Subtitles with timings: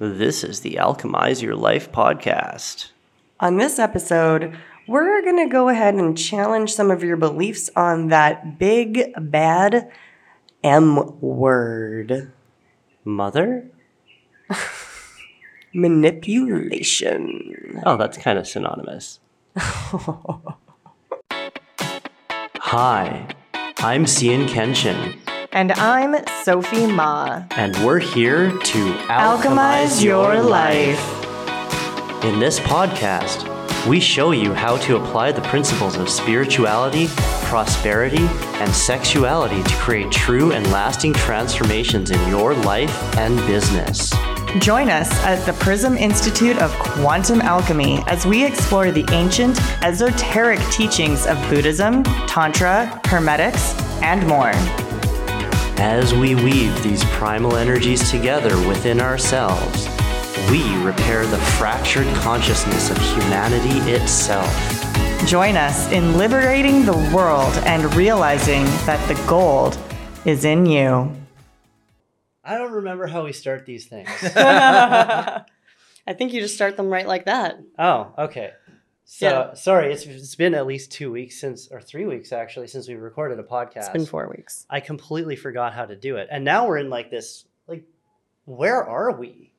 [0.00, 2.90] This is the Alchemize Your Life podcast.
[3.40, 8.06] On this episode, we're going to go ahead and challenge some of your beliefs on
[8.06, 9.90] that big, bad
[10.62, 12.30] M word
[13.04, 13.68] Mother?
[15.74, 17.82] manipulation.
[17.84, 19.18] Oh, that's kind of synonymous.
[22.56, 23.26] Hi,
[23.78, 25.18] I'm Cian Kenshin,
[25.52, 27.42] And I'm Sophie Ma.
[27.52, 31.02] and we're here to Alchemize your life.
[32.24, 33.46] In this podcast,
[33.86, 37.06] we show you how to apply the principles of spirituality,
[37.44, 38.26] prosperity,
[38.60, 44.12] and sexuality to create true and lasting transformations in your life and business.
[44.60, 50.60] Join us at the Prism Institute of Quantum Alchemy as we explore the ancient, esoteric
[50.70, 54.52] teachings of Buddhism, Tantra, Hermetics, and more.
[55.80, 59.86] As we weave these primal energies together within ourselves,
[60.50, 64.52] we repair the fractured consciousness of humanity itself.
[65.24, 69.78] Join us in liberating the world and realizing that the gold
[70.24, 71.14] is in you.
[72.42, 74.08] I don't remember how we start these things.
[74.34, 75.44] I
[76.12, 77.60] think you just start them right like that.
[77.78, 78.50] oh, okay.
[79.10, 79.54] So Yeah.
[79.54, 82.94] sorry, it's it's been at least two weeks since, or three weeks actually, since we
[82.94, 83.76] recorded a podcast.
[83.78, 84.66] It's been four weeks.
[84.68, 87.46] I completely forgot how to do it, and now we're in like this.
[87.66, 87.84] Like,
[88.44, 89.54] where are we?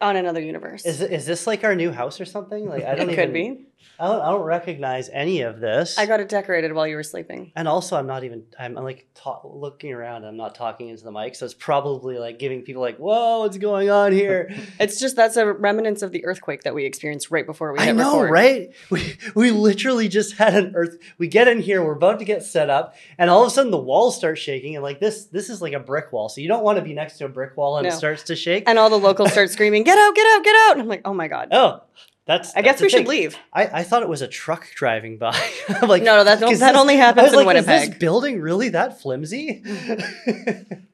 [0.00, 0.84] On another universe.
[0.84, 2.68] Is it- is this like our new house or something?
[2.68, 3.26] Like, I don't it even.
[3.26, 3.66] could be.
[4.00, 5.98] I don't, I don't recognize any of this.
[5.98, 7.50] I got it decorated while you were sleeping.
[7.56, 8.44] And also, I'm not even.
[8.58, 10.24] I'm, I'm like ta- looking around.
[10.24, 13.58] I'm not talking into the mic, so it's probably like giving people like, "Whoa, what's
[13.58, 17.44] going on here?" It's just that's a remnants of the earthquake that we experienced right
[17.44, 18.30] before we I know, record.
[18.30, 18.68] right?
[18.90, 20.96] We we literally just had an earth.
[21.18, 23.72] We get in here, we're about to get set up, and all of a sudden
[23.72, 24.76] the walls start shaking.
[24.76, 26.94] And like this, this is like a brick wall, so you don't want to be
[26.94, 28.64] next to a brick wall and it starts to shake.
[28.68, 30.14] And all the locals start screaming, "Get out!
[30.14, 30.44] Get out!
[30.44, 31.48] Get out!" And I'm like, "Oh my god!
[31.50, 31.82] oh,
[32.28, 32.54] that's.
[32.54, 35.36] I guess that's we should leave." I, I thought it was a truck driving by.
[35.68, 38.40] I'm like, No, no, that that only I happens was in like, Is this building
[38.40, 39.64] really that flimsy?
[39.66, 40.74] Hmm.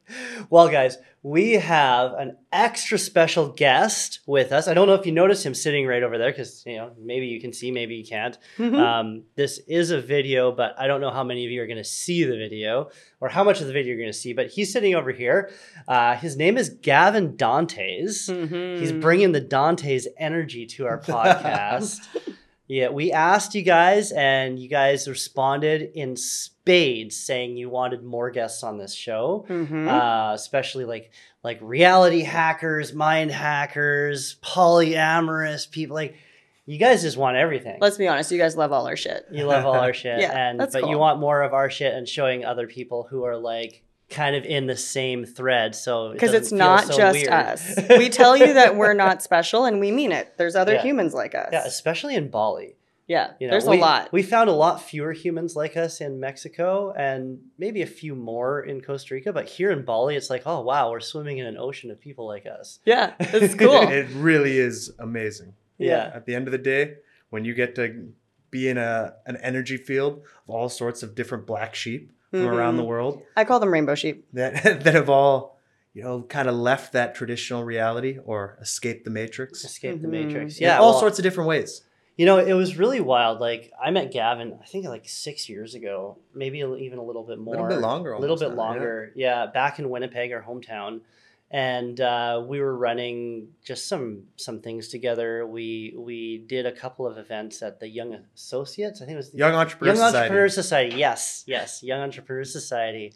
[0.51, 4.69] well, guys, we have an extra special guest with us.
[4.69, 7.27] I don't know if you notice him sitting right over there because you know maybe
[7.27, 8.37] you can see, maybe you can't.
[8.59, 8.79] Mhm.
[8.79, 11.79] Um, this is a video, but I don't know how many of you are going
[11.79, 14.35] to see the video or how much of the video you're going to see.
[14.35, 15.51] But he's sitting over here.
[15.89, 18.29] Uh, his name is Gavin Dantes.
[18.29, 18.81] Mhm.
[18.81, 22.01] He's bringing the Dante's energy to our podcast.
[22.69, 26.17] yeah, we asked you guys, and you guys responded in
[26.75, 29.87] spades, saying you wanted more guests on this show, Mhm.
[29.87, 31.11] uh, especially like
[31.43, 35.95] like reality hackers, mind hackers, polyamorous people.
[35.95, 36.15] Like
[36.65, 37.77] you guys just want everything.
[37.83, 39.27] Let's be honest, you guys love all our shit.
[39.31, 42.09] you love all our shit, Yeah, and but you want more of our shit and
[42.09, 45.75] showing other people who are like kind of in the same thread.
[45.75, 47.29] So Because doesn't it's not so just weird.
[47.29, 47.79] us.
[47.99, 50.33] We tell you that we're not special, and we mean it.
[50.39, 50.83] There's other Yeah.
[50.83, 51.51] humans like us.
[51.53, 52.77] Yeah, especially in Bali.
[53.07, 54.13] Yeah, You know, there's we, a lot.
[54.13, 58.63] We found a lot fewer humans like us in Mexico and maybe a few more
[58.63, 59.31] in Costa Rica.
[59.33, 62.27] But here in Bali, it's like, oh, wow, we're swimming in an ocean of people
[62.27, 62.79] like us.
[62.87, 63.83] yeah, it's cool.
[63.89, 65.53] it really is amazing.
[65.77, 66.11] Yeah.
[66.15, 66.95] At the end of the day,
[67.31, 68.13] when you get to
[68.51, 72.77] be in a an energy field of all sorts of different black sheep from around
[72.77, 74.27] the world I call them rainbow sheep.
[74.33, 75.59] that that have all
[75.93, 79.65] you know kind of left that traditional reality or escaped the matrix.
[79.65, 80.11] Escape the Mhm.
[80.13, 80.59] Matrix.
[80.59, 80.79] In Yeah.
[80.79, 81.83] all well, sorts of different ways.
[82.17, 83.41] You know, it was really wild.
[83.41, 87.39] Like, I met Gavin, I think like six years ago, maybe even a little bit
[87.39, 87.55] more.
[87.55, 89.13] a Little bit longer A little bit now, longer.
[89.17, 89.47] Yeah.
[89.47, 91.01] Back in Winnipeg, our hometown.
[91.51, 95.47] And uh, we were running just some some things together.
[95.47, 99.01] We we did a couple of events at the Young Associates.
[99.01, 100.17] I think it was the Young Entrepreneur Young Society.
[100.19, 100.97] Entrepreneur Society.
[100.97, 103.13] Yes, yes, Young Entrepreneur Society.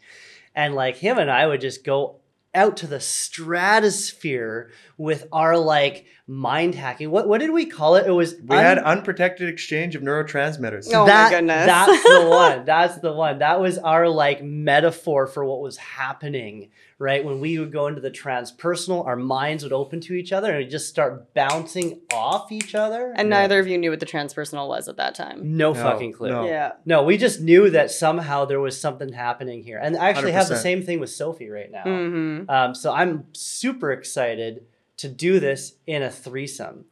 [0.55, 2.17] And like him and I would just go
[2.53, 7.11] out to the stratosphere with our like mind hacking.
[7.11, 8.07] What what did we call it?
[8.07, 10.89] It was we un- had unprotected exchange of neurotransmitters.
[10.93, 11.65] Oh my goodness.
[11.65, 12.65] That's the one.
[12.65, 13.39] That's the one.
[13.39, 17.23] That was our like metaphor for what was happening, right?
[17.23, 20.57] When we would go into the transpersonal, our minds would open to each other and
[20.59, 23.13] we'd just start bouncing off each other.
[23.15, 23.39] And Yeah.
[23.39, 25.57] neither of you knew what the transpersonal was at that time.
[25.57, 26.29] no, No, fucking clue.
[26.29, 26.45] no.
[26.45, 26.73] Yeah.
[26.85, 29.79] No, we just knew that somehow there was something happening here.
[29.81, 31.83] And I actually have the same thing with Sophie right now.
[31.83, 34.63] hmm Um, so I'm super excited
[34.97, 36.83] to do this in a threesome.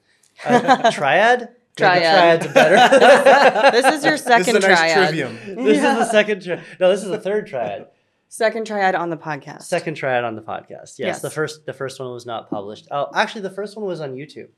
[0.45, 1.39] A, a triad?
[1.39, 2.41] Maybe Triad.
[2.41, 3.71] triad's better.
[3.71, 5.07] This is your second This is second a nice triad.
[5.09, 5.65] trivium.
[5.65, 5.91] This Yeah.
[5.91, 6.63] is the second triad.
[6.79, 7.87] No, this is the third triad.
[8.29, 9.63] Second triad on the podcast.
[9.63, 10.69] Second triad on the podcast.
[10.69, 11.21] Yes, Yes.
[11.21, 12.87] the first the first one was not published.
[12.91, 14.49] Oh, actually, the first one was on YouTube.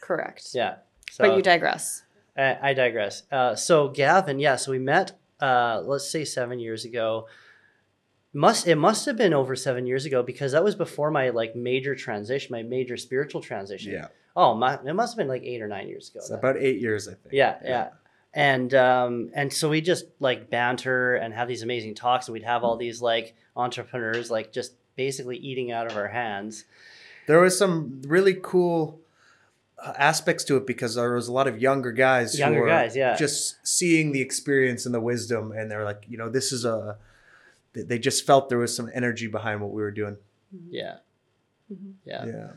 [0.00, 0.48] Correct.
[0.54, 0.76] Yeah.
[1.10, 2.02] So, But you digress.
[2.36, 3.22] I, I digress.
[3.30, 7.28] Uh, so Gavin, yeah, so we met, uh, let's say seven years ago.
[8.32, 11.56] Must it must have been over seven years ago because that was before my like
[11.56, 13.92] major transition, my major spiritual transition.
[13.92, 14.08] Yeah.
[14.34, 16.18] Oh, my, it must have been like eight or nine years ago.
[16.20, 17.32] It's about eight years, I think.
[17.32, 17.88] Yeah, yeah.
[18.36, 22.42] And um and so we just like banter and have these amazing talks and we'd
[22.44, 26.64] have all these like entrepreneurs like just basically eating out of our hands.
[27.26, 29.00] There was some really cool
[29.82, 32.34] uh, aspects to it because there was a lot of younger guys.
[32.34, 33.16] who Younger were guys, yeah.
[33.16, 36.96] Just seeing the experience and the wisdom, and they're like, you know, this is a.
[37.74, 40.16] they- They just felt there was some energy behind what we were doing.
[40.70, 40.98] Yeah.
[42.04, 42.24] Yeah.
[42.26, 42.48] Yeah.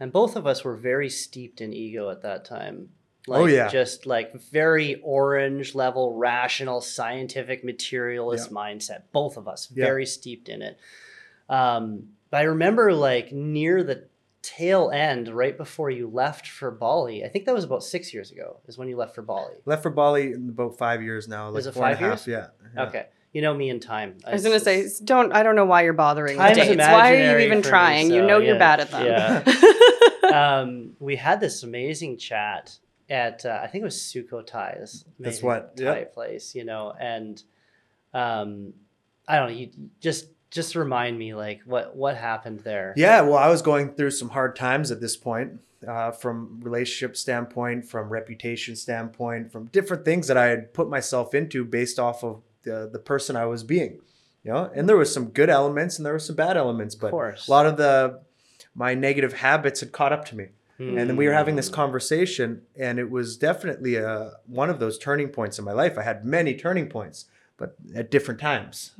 [0.00, 2.90] And both of us were very steeped in ego at that time.
[3.36, 3.68] Oh, yeah.
[3.68, 9.02] Just like very orange level, rational, scientific, materialist mindset.
[9.12, 9.84] Both of us, Yeah.
[9.84, 10.78] very steeped in it.
[11.48, 14.06] Um, but I remember like near the
[14.42, 18.30] tail end, right before you left for Bali, I think that was about six years
[18.30, 19.54] ago, is when you left for Bali.
[19.64, 21.48] Left for Bali in about five years now.
[21.50, 22.46] Like Is it four and a five half, Yeah.
[22.74, 22.82] yeah.
[22.84, 23.06] Okay.
[23.32, 24.16] You know me in time.
[24.26, 25.32] I was gonna say, don't.
[25.32, 26.76] I don't know why you're bothering with dates.
[26.78, 28.06] Why are you even for me, trying?
[28.10, 29.04] you so, know you're bad at them.
[29.04, 30.60] yeah.
[30.60, 32.78] um, we had this amazing chat
[33.08, 34.80] at uh, I think it was Sukhothai.
[34.80, 36.14] This That's what- Thai yep.
[36.14, 37.42] place, you know, and
[38.14, 38.74] um,
[39.26, 39.54] I don't know.
[39.54, 39.70] You
[40.00, 42.94] just just remind me like what what happened there.
[42.96, 47.16] Yeah, well, I was going through some hard times at this point, uh, from relationship
[47.16, 52.24] standpoint, from reputation standpoint, from different things that I had put myself into based off
[52.24, 54.00] of the the person I was being.
[54.44, 57.12] You know, and there was some good elements and there were some bad elements, but
[57.12, 58.20] a lot of the
[58.74, 60.46] my negative habits had caught up to me.
[60.78, 60.96] Hmm.
[60.96, 64.96] And then we were having this conversation, and it was definitely a, one of those
[64.96, 65.98] turning points in my life.
[65.98, 67.26] I had many turning points,
[67.56, 68.92] but at different times.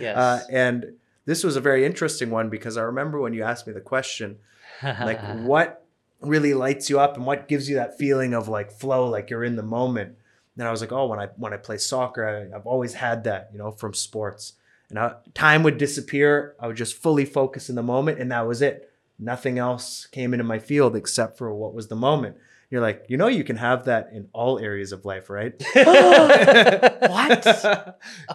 [0.00, 0.16] Yes.
[0.16, 0.94] Uh, and
[1.26, 4.38] this was a very interesting one because I remember when you asked me the question,
[4.82, 5.84] like what
[6.20, 9.44] really lights you up and what gives you that feeling of like flow, like you're
[9.44, 10.16] in the moment.
[10.56, 13.24] And I was like, oh, when I when I play soccer, I, I've always had
[13.24, 14.54] that, you know, from sports.
[14.88, 16.54] And I, time would disappear.
[16.58, 18.90] I would just fully focus in the moment, and that was it.
[19.18, 22.36] Nothing else came into my field except for what was the moment.
[22.70, 25.54] You're like, you know, you can have that in all areas of life, right?
[27.06, 27.46] What?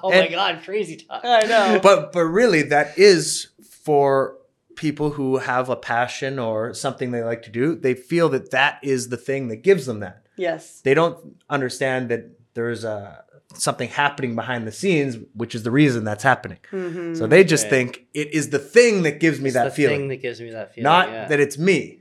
[0.02, 1.22] oh my god, crazy talk.
[1.24, 1.80] I know.
[1.84, 4.38] but but really that is for
[4.76, 8.80] people who have a passion or something they like to do they feel that that
[8.82, 10.82] is the thing that gives them that yes.
[10.82, 13.24] they don't understand that there's a
[13.56, 17.18] something happening behind the scenes which is the reason that's happening Mhm.
[17.18, 17.70] so they just Right.
[17.72, 20.40] think it is the thing that gives me It's that the feeling thing that gives
[20.42, 20.84] me that feeling.
[20.84, 21.28] not yeah.
[21.28, 22.00] that it's me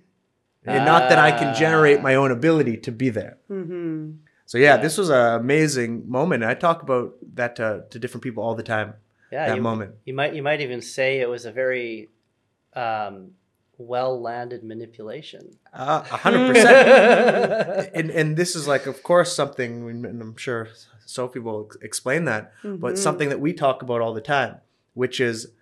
[0.67, 2.02] and not that i can generate Ah.
[2.02, 4.17] my own ability to be there Mhm.
[4.47, 4.76] so yeah, Yeah.
[4.82, 8.55] this was an amazing moment and i talk about that to, to different people all
[8.55, 8.94] the time
[9.32, 12.08] yeah, that you, moment You might you might even say it was a very
[12.75, 13.32] um,
[13.79, 15.43] well landed manipulation.
[15.73, 17.91] Uh, A hundred percent.
[17.94, 20.69] And and this is like, of course, something, and I'm sure
[21.11, 22.99] Sophie will explain that, but Mhm.
[22.99, 24.57] something that we talk about all the time,
[24.95, 25.53] which is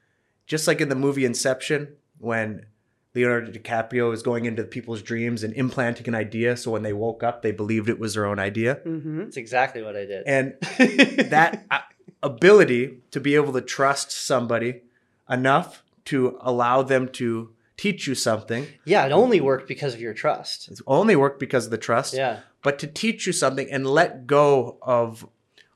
[0.46, 2.66] just like in the movie Inception, when
[3.14, 7.22] Leonardo DiCaprio is going into people's dreams and implanting an idea, so when they woke
[7.22, 9.24] up, they believed it was their own idea, Mhm.
[9.24, 10.22] That's exactly what I did.
[10.26, 10.54] and
[11.30, 11.78] that uh,
[12.22, 14.82] ability to be able to trust somebody
[15.30, 18.66] enough to allow them to teach you something.
[18.84, 20.68] yeah, it only worked because of your trust.
[20.68, 22.14] It's only worked because of the trust.
[22.14, 22.40] Yeah.
[22.60, 25.28] but to teach you something and let go of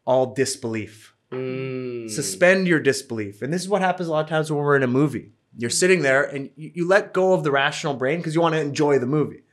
[0.04, 1.14] all disbelief.
[1.30, 2.10] Mm.
[2.10, 3.42] Suspend your disbelief.
[3.42, 5.32] And this is what happens a lot of times when we're in a movie.
[5.56, 8.54] You're sitting there and you, you let go of the rational brain because you want
[8.54, 9.44] to enjoy the movie.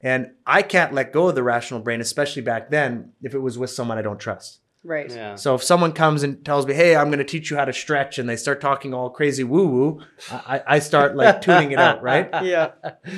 [0.00, 3.58] And I can't let go of the rational brain, especially back then, if it was
[3.58, 4.60] with someone I don't trust.
[4.84, 5.10] Right.
[5.10, 5.34] Yeah.
[5.34, 7.72] So if someone comes and tells me, "Hey, I'm going to teach you how to
[7.72, 10.00] stretch," and they start talking all crazy woo woo,
[10.30, 12.28] I, I start like tuning it out, right?
[12.44, 12.70] Yeah.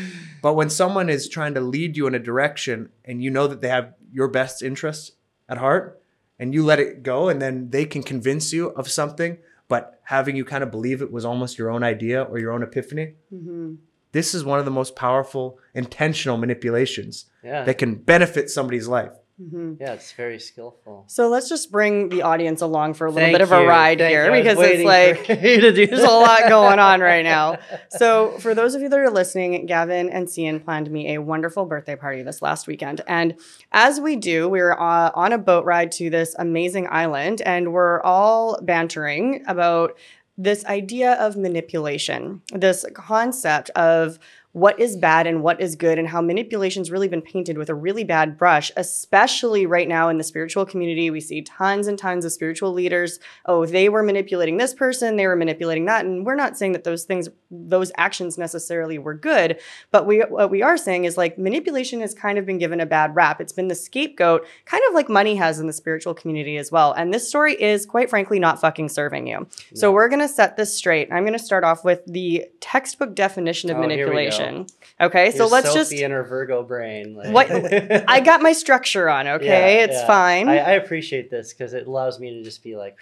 [0.42, 3.60] But when someone is trying to lead you in a direction and you know that
[3.60, 5.12] they have your best interests
[5.50, 5.99] at heart
[6.40, 10.34] and you let it go and then they can convince you of something, but having
[10.34, 13.76] you kind of believe it was almost your own idea or your own epiphany, Mhm.
[14.12, 17.62] this is one of the most powerful intentional manipulations Yeah.
[17.64, 19.12] that can benefit somebody's life.
[19.40, 19.80] Mhm.
[19.80, 21.04] yeah, it's very skillful.
[21.06, 23.68] So let's just bring the audience along for a little Thank bit of a you.
[23.68, 24.30] ride Thank here.
[24.30, 27.58] Because it's like for you to do there's a lot going on right now.
[27.90, 31.64] So, for those of you that are listening, Gavin and Cian planned me a wonderful
[31.64, 33.00] birthday party this last weekend.
[33.06, 33.36] And
[33.72, 37.72] as we do, we were uh, on a boat ride to this amazing island, and
[37.72, 39.96] we're all bantering about
[40.36, 44.18] this idea of manipulation, this concept of
[44.52, 47.74] what is bad and what is good and how manipulation's really been painted with a
[47.74, 51.10] really bad brush especially right now in the spiritual community.
[51.10, 55.26] We see tons and tons of spiritual leaders oh they were manipulating this person they
[55.26, 56.04] were manipulating that.
[56.04, 60.50] And we're not saying that those things those actions necessarily were good but we what
[60.50, 63.40] we are saying is like manipulation has kind of been given a bad rap.
[63.40, 66.92] It's been the scapegoat kind of like money has in the spiritual community as well.
[66.92, 69.46] And this story is quite frankly not fucking serving you.
[69.74, 71.12] So we're going to set this straight.
[71.12, 74.08] I'm going to start off with the textbook definition of Oh, here
[74.40, 74.66] we go.
[74.66, 74.66] manipulation
[75.06, 75.92] Okay, so Your let's Sophie just.
[76.04, 77.14] and her Virgo brain.
[77.14, 77.50] Like, What
[78.08, 79.26] I got my structure on.
[79.26, 80.06] Okay, Yeah, it's yeah.
[80.06, 80.48] fine.
[80.48, 82.96] I, I appreciate this because it allows me to just be like,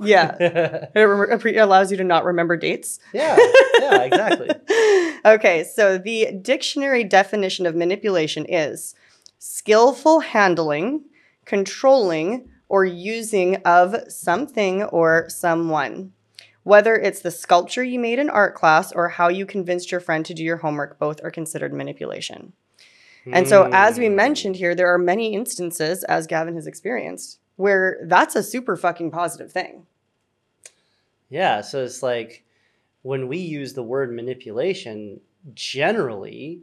[0.00, 2.98] yeah, yeah, it re- allows you to not remember dates.
[3.12, 3.36] Yeah,
[3.80, 4.50] yeah, exactly.
[5.24, 8.94] okay, so the dictionary definition of manipulation is
[9.38, 11.04] skillful handling,
[11.44, 16.12] controlling, or using of something or someone.
[16.64, 20.26] Whether it's the sculpture you made in art class or how you convinced your friend
[20.26, 22.52] to do your homework, both are considered manipulation.
[23.26, 27.98] And so, as we mentioned here, there are many instances, as Gavin has experienced, where
[28.02, 29.86] that's a super fucking positive thing.
[31.30, 32.44] Yeah, so it's like
[33.02, 35.20] when we use the word manipulation,
[35.54, 36.60] generally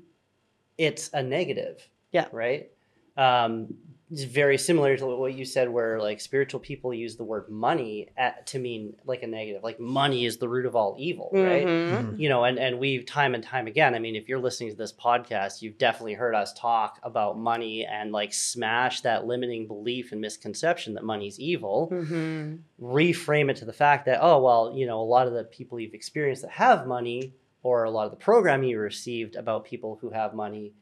[0.77, 1.87] it's a negative.
[2.11, 2.27] Yeah.
[2.31, 2.69] Right?
[3.17, 3.75] Um,
[4.11, 8.09] it's very similar to what you said, where like spiritual people use the word money
[8.17, 11.65] at, to mean like a negative, like money is the root of all evil, right?
[11.65, 12.19] Mhm.
[12.19, 14.75] you know and and we've time and time again i mean if you're listening to
[14.75, 20.11] this podcast you've definitely heard us talk about money and like smash that limiting belief
[20.11, 22.59] and misconception that money's evil Mhm.
[22.81, 25.79] reframe it to the fact that oh well you know a lot of the people
[25.79, 29.97] you've experienced that have money or a lot of the programming you received about people
[30.01, 30.73] who have money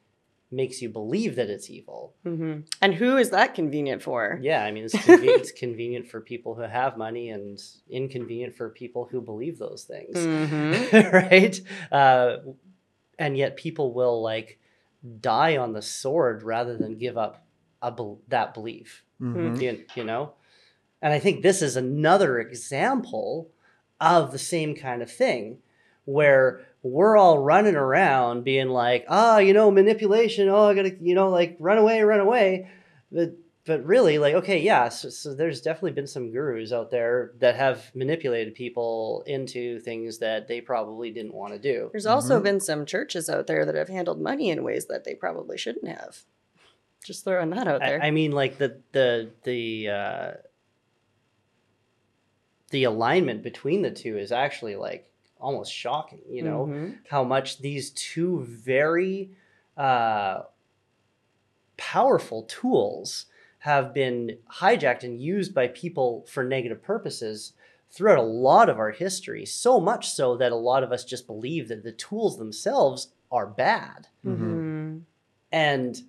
[0.51, 2.63] makes you believe that it's evil Mhm.
[2.82, 4.39] And who is that convenient for?
[4.41, 8.70] yeah i mean it's, conve- it's convenient for people who have money and inconvenient for
[8.70, 11.12] people who believe those things Mhm.
[11.13, 11.62] right?
[11.91, 12.38] Uh,
[13.18, 14.60] and yet people will like
[15.22, 17.46] die on the sword rather than give up
[17.82, 19.03] a bel that belief.
[19.22, 19.62] Mhm.
[19.62, 20.34] You, you know,
[21.01, 23.50] and I think this is another example
[24.01, 25.60] of the same kind of thing,
[26.06, 30.48] where we're all running around being like, ah, you know, manipulation.
[30.50, 32.69] Oh, I gotta, you know, like run away, run away.
[33.12, 33.33] But
[33.65, 34.89] but really, like, okay, yeah.
[34.89, 40.17] So, so there's definitely been some gurus out there that have manipulated people into things
[40.19, 41.89] that they probably didn't want to do.
[41.91, 42.43] There's also Mhm.
[42.43, 45.88] been some churches out there that have handled money in ways that they probably shouldn't
[45.88, 46.24] have.
[47.05, 48.01] Just throwing that out there.
[48.01, 50.31] I, I mean, like the the the uh,
[52.71, 55.08] the alignment between the two is actually like
[55.39, 56.22] almost shocking.
[56.29, 56.98] You know Mhm.
[57.10, 59.31] how much these two very
[59.77, 60.43] uh,
[61.77, 63.25] powerful tools
[63.60, 67.53] have been hijacked and used by people for negative purposes
[67.91, 69.46] throughout a lot of our history.
[69.46, 73.48] So much so that a lot of us just believe that the tools themselves are
[73.48, 74.08] bad.
[74.25, 75.01] Mhm.
[75.51, 76.01] And,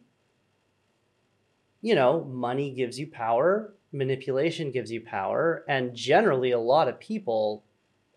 [1.80, 7.00] you know, money gives you power, manipulation gives you power, and generally a lot of
[7.00, 7.64] people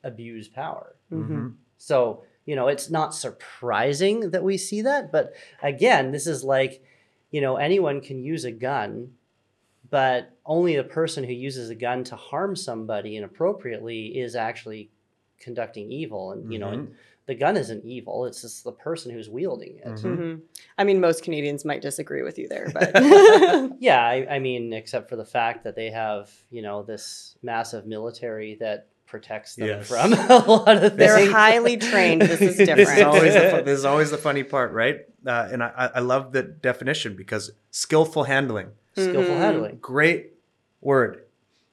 [0.03, 0.95] abuse power.
[1.13, 1.53] Mhm.
[1.77, 5.11] So, you know, it's not surprising that we see that.
[5.11, 6.83] But again, this is like,
[7.31, 9.13] you know, anyone can use a gun,
[9.89, 14.89] but only the person who uses a gun to harm somebody inappropriately is actually
[15.39, 16.31] conducting evil.
[16.31, 19.85] And, you know, and the gun isn't evil, it's just the person who's wielding it.
[19.85, 20.17] Mhm.
[20.17, 20.41] Mhm.
[20.77, 22.91] I mean, most Canadians might disagree with you there, but
[23.79, 27.85] Yeah, I, I mean, except for the fact that they have, you know, this massive
[27.85, 29.87] military that protects them Yes.
[29.87, 30.97] from a lot of things.
[30.97, 32.23] they're highly trained.
[32.23, 33.03] This is this is different.
[33.03, 35.01] always the, fu- this is always the funny part, right?
[35.25, 39.37] Uh, and I, I I love the definition because skillful handling, skillful Mhm.
[39.37, 39.77] handling.
[39.79, 40.33] great
[40.81, 41.23] word.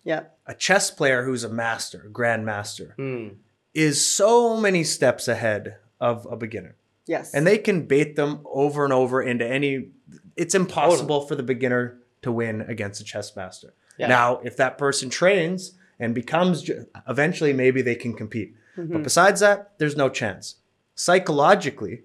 [0.04, 0.24] yeah.
[0.46, 3.28] A chess player who's a master, a grandmaster, Hmm.
[3.72, 6.74] is so many steps ahead of a beginner,
[7.06, 7.32] Yes.
[7.32, 9.88] and they can bait them over and over into any.
[10.36, 11.84] It's impossible for the beginner
[12.22, 13.72] to win against a chess master.
[13.98, 14.08] Yeah.
[14.08, 16.68] Now, if that person trains and becomes,
[17.06, 18.56] eventually, maybe they can compete.
[18.76, 19.02] But Mhm.
[19.04, 20.56] besides that, there's no chance.
[20.94, 22.02] Psychologically,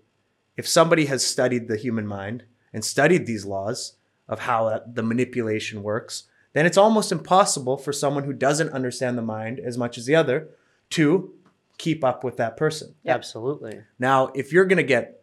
[0.58, 3.94] if somebody has studied the human mind and studied these laws
[4.28, 6.24] of how the manipulation works,
[6.54, 10.16] then it's almost impossible for someone who doesn't understand the mind as much as the
[10.16, 10.48] other
[10.90, 11.34] to
[11.78, 12.96] keep up with that person.
[13.06, 13.82] Absolutely.
[14.00, 15.22] Now, if you're going to get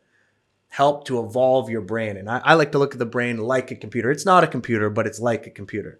[0.68, 3.70] help to evolve your brain, and I, I like to look at the brain like
[3.70, 5.98] a computer, it's not a computer, but it's like a computer.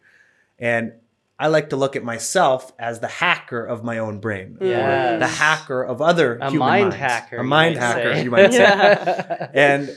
[0.59, 0.93] And
[1.43, 5.19] I like to look at myself as the hacker of my own brain, or Yes.
[5.21, 6.97] the hacker of other A human mind minds.
[6.97, 7.37] hacker.
[7.39, 8.23] a mind hacker, say.
[8.25, 9.49] you might say.
[9.55, 9.97] And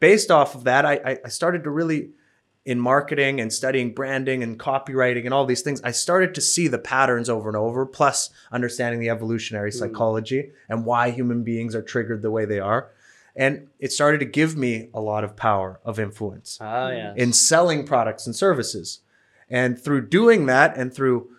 [0.00, 2.10] based off of that, I, I- started to really,
[2.64, 6.68] in marketing and studying branding and copywriting and all these things, I started to see
[6.68, 9.74] the patterns over and over, plus understanding the evolutionary Mm.
[9.80, 12.90] psychology and why human beings are triggered the way they are.
[13.36, 17.12] And it started to give me a lot of power of influence Oh yeah.
[17.16, 19.00] in selling products and services.
[19.50, 21.30] And through doing that and through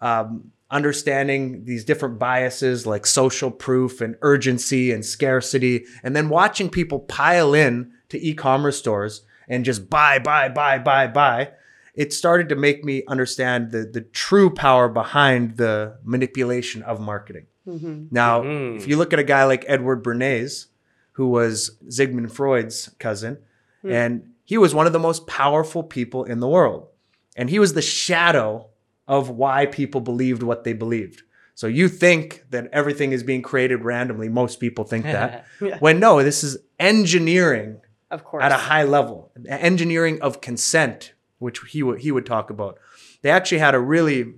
[0.00, 6.68] um, understanding these different biases like social proof and urgency and scarcity, and then watching
[6.68, 11.50] people pile in to e commerce stores and just buy, buy, buy, buy, buy,
[11.94, 17.46] it started to make me understand the, the true power behind the manipulation of marketing.
[17.66, 18.76] Now, Mhm.
[18.76, 20.66] if you look at a guy like Edward Bernays,
[21.12, 23.38] who was Sigmund Freud's cousin,
[23.82, 26.88] and he was one of the most powerful people in the world.
[27.36, 28.68] And he was the shadow
[29.06, 31.22] of why people believed what they believed.
[31.54, 34.28] So you think that everything is being created randomly.
[34.28, 35.46] Most people think that.
[35.60, 35.78] Yeah.
[35.78, 38.42] When no, this is engineering Of course.
[38.42, 42.78] at a high level, engineering of consent, which he would he would talk about.
[43.22, 44.34] They actually had a really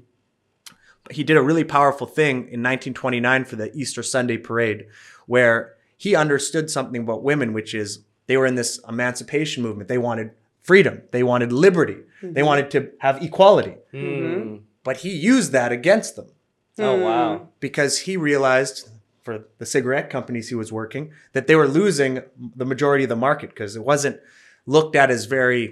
[1.11, 4.87] he did a really powerful thing in 1929 for the Easter Sunday parade
[5.27, 9.89] where he understood something about women which is they were in this emancipation movement.
[9.89, 10.33] They wanted
[10.69, 11.99] freedom, they wanted liberty,
[12.37, 13.75] they wanted to have equality.
[13.95, 14.61] Mm.
[14.85, 16.29] But he used that against them
[16.79, 17.49] Oh wow.
[17.61, 18.91] because he realized
[19.25, 22.13] for the cigarette companies he was working that they were losing
[22.61, 24.17] the majority of the market because it wasn't
[24.67, 25.65] looked at as very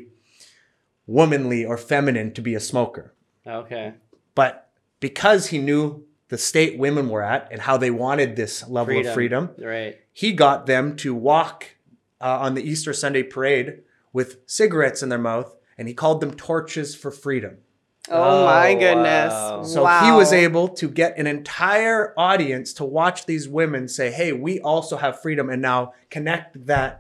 [1.07, 3.15] womanly or feminine to be a smoker.
[3.47, 3.95] Okay.
[4.35, 4.53] But
[5.01, 9.15] because he knew the state women were at and how they wanted this level of
[9.15, 9.95] freedom, Right.
[10.13, 11.77] he got them to walk
[12.21, 13.83] uh, on the Easter Sunday parade
[14.17, 17.55] with cigarettes in their mouth and he called them torches for freedom.
[18.11, 19.33] oh my Oh, goodness.
[19.33, 19.63] wow.
[19.75, 20.05] So wow.
[20.05, 24.53] he was able to get an entire audience to watch these women say, "Hey, we
[24.73, 25.81] also have freedom," and now
[26.17, 26.91] connect that,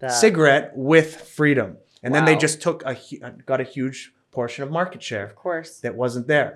[0.00, 1.08] That- cigarette with
[1.38, 1.68] freedom.
[2.04, 2.94] And then they just took a
[3.26, 3.98] uh, got a huge
[4.38, 5.70] portion of market share Of course.
[5.84, 6.50] that wasn't there.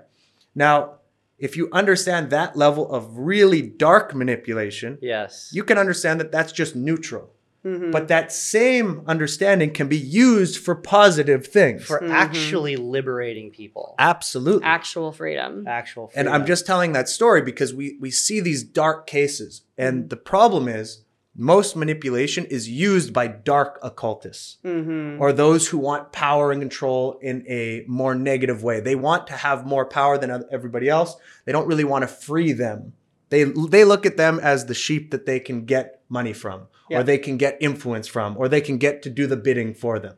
[0.55, 0.77] Now,
[1.47, 3.03] if you understand that level of
[3.33, 5.33] really dark manipulation, Yes.
[5.57, 7.25] you can understand that that's just neutral.
[7.65, 7.91] Mhm.
[7.93, 11.85] But that same understanding can be used for positive things.
[11.85, 13.95] for actually liberating people.
[13.99, 14.65] Absolutely.
[14.65, 15.65] Actual freedom.
[15.67, 16.11] Actual.
[16.15, 20.17] And I'm just telling that story because we we see these dark cases, and the
[20.17, 21.05] problem is
[21.37, 25.21] most manipulation is used by dark occultists Mm-hmm.
[25.21, 28.79] or those who want power and control in a more negative way.
[28.81, 31.17] They want to have more power than everybody else.
[31.45, 32.93] They don't really want to free them.
[33.31, 37.01] They they look at them as the sheep that they can get money from, Yeah.
[37.01, 39.99] or they can get influence from, or they can get to do the bidding for
[39.99, 40.17] them.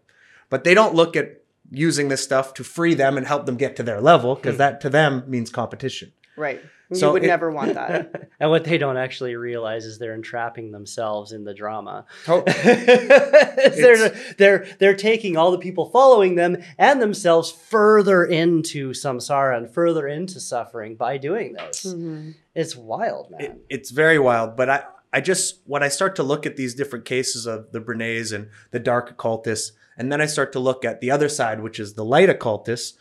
[0.50, 3.76] But they don't look at using this stuff to free them and help them get
[3.76, 6.12] to their level because that to them means competition.
[6.36, 6.60] Right.
[6.92, 8.28] So you would it- never want that.
[8.40, 12.04] and what they don't actually realize is they're entrapping themselves in the drama.
[12.26, 12.44] To-
[13.76, 19.68] they're, they're they're taking all the people following them and themselves further into samsara and
[19.72, 21.86] further into suffering by doing this.
[21.86, 22.32] Mm-hmm.
[22.54, 23.40] It's wild, man.
[23.40, 24.56] it, it's very wild.
[24.56, 27.80] But I, I just when I start to look at these different cases of the
[27.80, 31.60] Bernays and the dark occultists, and then I start to look at the other side,
[31.60, 32.98] which is the light occultists.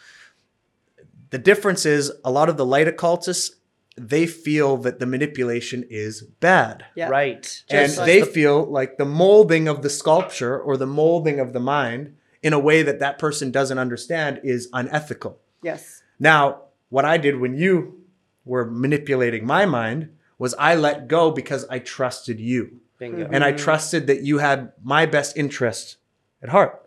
[1.31, 3.55] The difference is a lot of the light occultists
[3.97, 6.85] they feel that the manipulation is bad.
[6.95, 7.07] Yeah.
[7.07, 7.63] Right.
[7.69, 11.53] and like they the- feel like the molding of the sculpture or the molding of
[11.53, 15.39] the mind in a way that that person doesn't understand is unethical.
[15.63, 16.03] Yes.
[16.19, 18.01] Now, what I did when you
[18.43, 22.79] were manipulating my mind was I let go because I trusted you.
[22.97, 23.27] bingo.
[23.31, 23.57] And I mm-hmm.
[23.63, 25.97] trusted that you had my best interest
[26.41, 26.81] at heart.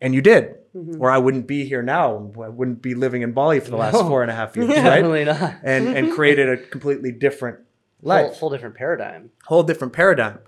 [0.00, 0.56] And you did.
[0.74, 1.00] Mm-hmm.
[1.00, 2.32] Or I wouldn't be here now.
[2.42, 4.08] I wouldn't be living in Bali for the last No.
[4.08, 4.76] four and a half years, right?
[4.82, 5.54] Definitely not.
[5.62, 7.58] And and created a completely different
[8.00, 9.30] life Full, full different paradigm.
[9.44, 10.38] whole different paradigm.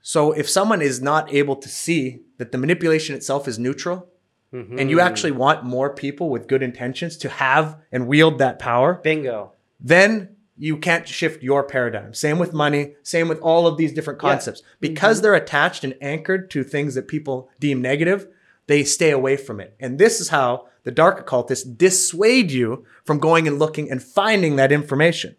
[0.00, 4.08] So if someone is not able to see that the manipulation itself is neutral,
[4.52, 4.78] mm-hmm.
[4.78, 8.94] and you actually want more people with good intentions to have and wield that power,
[8.94, 9.52] Bingo.
[9.78, 12.12] then you can't shift your paradigm.
[12.12, 14.60] Same with money, same with all of these different concepts.
[14.60, 14.76] Mm-hmm.
[14.80, 18.26] Because they're attached and anchored to things that people deem negative,
[18.66, 19.74] they stay away from it.
[19.80, 24.56] And this is how the dark occultists dissuade you from going and looking and finding
[24.56, 25.36] that information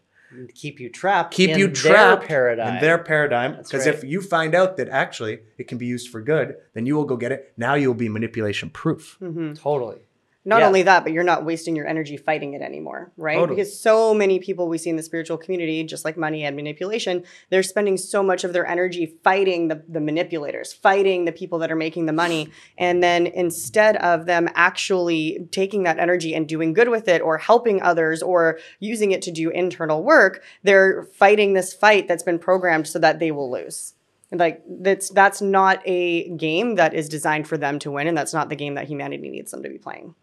[0.53, 1.34] Keep you trapped.
[1.34, 2.75] keep in you trapped their paradigm.
[2.75, 3.58] in their paradigm.
[3.58, 3.95] Because right.
[3.95, 7.05] if you find out that actually it can be used for good, then you will
[7.05, 7.53] go get it.
[7.58, 9.17] Now you'll be manipulation proof.
[9.21, 9.53] Mm-hmm.
[9.53, 9.99] totally.
[10.45, 10.67] Not Yeah.
[10.67, 13.36] only that, but you're not wasting your energy fighting it anymore, right?
[13.36, 13.58] Totally.
[13.58, 17.23] Because so many people we see in the spiritual community, just like money and manipulation,
[17.49, 21.69] they're spending so much of their energy fighting the, the manipulators, fighting the people that
[21.69, 22.49] are making the money.
[22.78, 27.38] And then instead of them actually taking that energy and doing good with it or
[27.38, 32.39] helping others or using it to do internal work, they're fighting this fight that's been
[32.39, 33.93] programmed so that they will lose.
[34.32, 38.34] Like that's that's not a game that is designed for them to win, and that's
[38.34, 40.13] not the game that humanity needs them to be playing.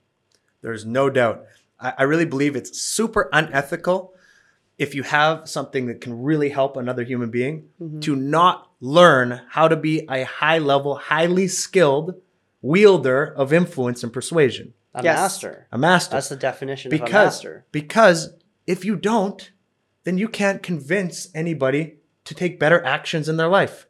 [0.62, 1.44] There's no doubt.
[1.78, 4.14] I, I really believe it's super unethical
[4.78, 8.00] if you have something that can really help another human being mm-hmm.
[8.00, 12.14] to not learn how to be a high level, highly skilled
[12.60, 15.16] wielder of influence and persuasion, A Yes.
[15.16, 15.66] master.
[15.72, 16.16] a master.
[16.16, 17.66] That's the definition of a because master.
[17.72, 18.34] because
[18.66, 19.50] if you don't,
[20.04, 23.86] then you can't convince anybody to take better actions in their life,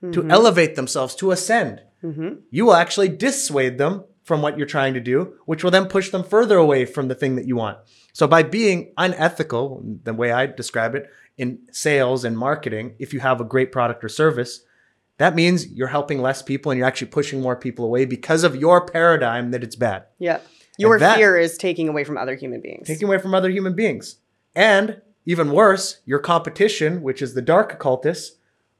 [0.00, 0.30] to mm-hmm.
[0.30, 1.82] elevate themselves, to ascend.
[2.04, 2.40] Mm-hmm.
[2.50, 6.10] You will actually dissuade them from what you're trying to do, which will then push
[6.10, 7.76] them further away from the thing that you want.
[8.12, 13.18] So by being unethical, the way I describe it, in sales and marketing, if you
[13.18, 14.60] have a great product or service,
[15.18, 18.54] that means you're helping less people and you're actually pushing more people away because of
[18.54, 20.38] your paradigm that it's bad Yeah.
[20.78, 22.86] Your that- fear is taking away from other human beings.
[22.86, 24.18] taking away from other human beings.
[24.54, 28.36] And even worse, your competition, which is the dark occultists,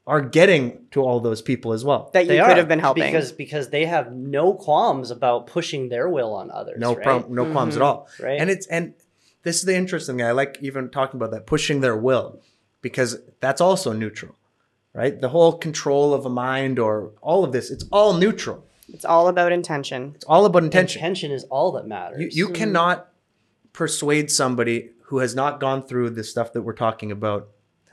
[0.06, 2.10] are getting to all those people as well.
[2.12, 3.04] that you They could are, have been helping.
[3.04, 6.80] because because they have no qualms about pushing their will on others.
[6.80, 7.02] no right?
[7.02, 7.86] problem, no qualms at mm-hmm.
[7.86, 8.08] all.
[8.18, 8.40] Right.
[8.40, 8.94] And it's and
[9.42, 10.26] this is the interesting thing.
[10.26, 12.40] I like even talking about that, pushing their will,
[12.82, 14.34] because that's also neutral,
[14.94, 15.20] right?
[15.20, 18.64] The whole control of a mind or all of this, it's all neutral.
[18.92, 20.12] it's all about intention.
[20.16, 21.00] It's all about intention.
[21.00, 22.20] Intention is all that matters.
[22.20, 22.54] You, you mm-hmm.
[22.54, 23.08] cannot
[23.72, 27.48] persuade somebody who has not gone through the stuff that we're talking about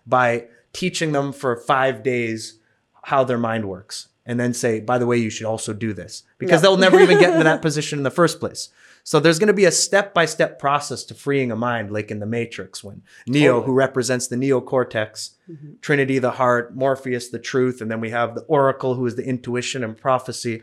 [0.05, 2.59] by teaching them for five days
[3.03, 6.23] how their mind works and then say, by the way, you should also do this
[6.37, 8.69] because they'll never even get into that position in the first place.
[9.05, 12.11] So there's going to be a step by step process to freeing a mind, like
[12.11, 15.75] in the Matrix, when Neo, who represents the neocortex, mm-hmm.
[15.79, 19.25] Trinity, the heart, Morpheus, the truth, and then we have the Oracle, who is the
[19.25, 20.61] intuition and prophecy.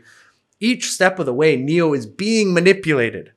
[0.59, 3.31] Each step of the way, Neo is being manipulated.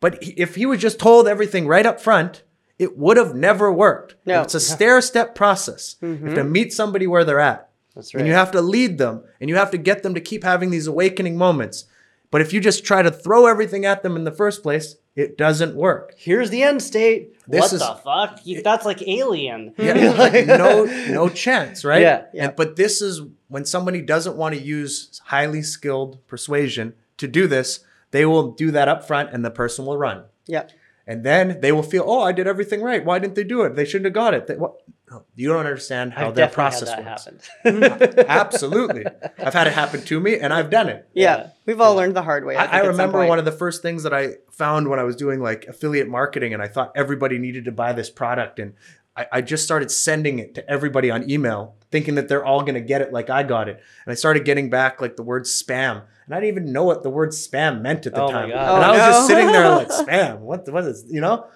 [0.00, 2.42] But if he was just told everything right up front,
[2.80, 4.14] it would have never worked.
[4.24, 4.40] No.
[4.40, 5.96] It's a stair step process.
[6.00, 6.50] You have to mm-hmm.
[6.50, 7.68] meet somebody where they're at.
[7.94, 10.42] That's And you have to lead them and you have to get them to keep
[10.44, 11.84] having these awakening moments.
[12.30, 15.36] But if you just try to throw everything at them in the first place, it
[15.36, 16.14] doesn't work.
[16.16, 17.36] Here's the end state.
[17.46, 18.40] This what is- the fuck?
[18.44, 19.74] You- That's like alien.
[19.76, 22.00] Yeah, like no no chance, right?
[22.00, 22.46] Yeah, yeah.
[22.46, 27.46] And, but this is when somebody doesn't want to use highly skilled persuasion to do
[27.46, 30.24] this, they will do that up front and the person will run.
[30.46, 30.64] Yeah.
[31.10, 33.04] And then they will feel, oh, I did everything right.
[33.04, 33.74] Why didn't they do it?
[33.74, 34.46] They shouldn't have got it.
[34.46, 34.74] They, what?
[35.10, 37.24] No, you don't understand how I've their process had works.
[37.24, 37.80] that happen.
[37.90, 38.20] Mm-hmm.
[38.28, 39.04] Absolutely.
[39.36, 41.08] I've had it happen to me and I've done it.
[41.12, 41.36] Yeah.
[41.36, 41.46] Yeah.
[41.66, 42.54] We've all learned the hard way.
[42.54, 45.16] I, I, I remember one of the first things that I found when I was
[45.16, 48.60] doing like affiliate marketing and I thought everybody needed to buy this product.
[48.60, 48.74] And
[49.16, 52.74] I, I just started sending it to everybody on email, thinking that they're all going
[52.74, 53.80] to get it like I got it.
[54.04, 56.02] And I started getting back like the word spam.
[56.26, 58.50] And I didn't even know what the word spam meant at the Oh my time.
[58.50, 58.74] God.
[58.76, 61.46] And Oh, I was just sitting there like, spam, what, what is, you know?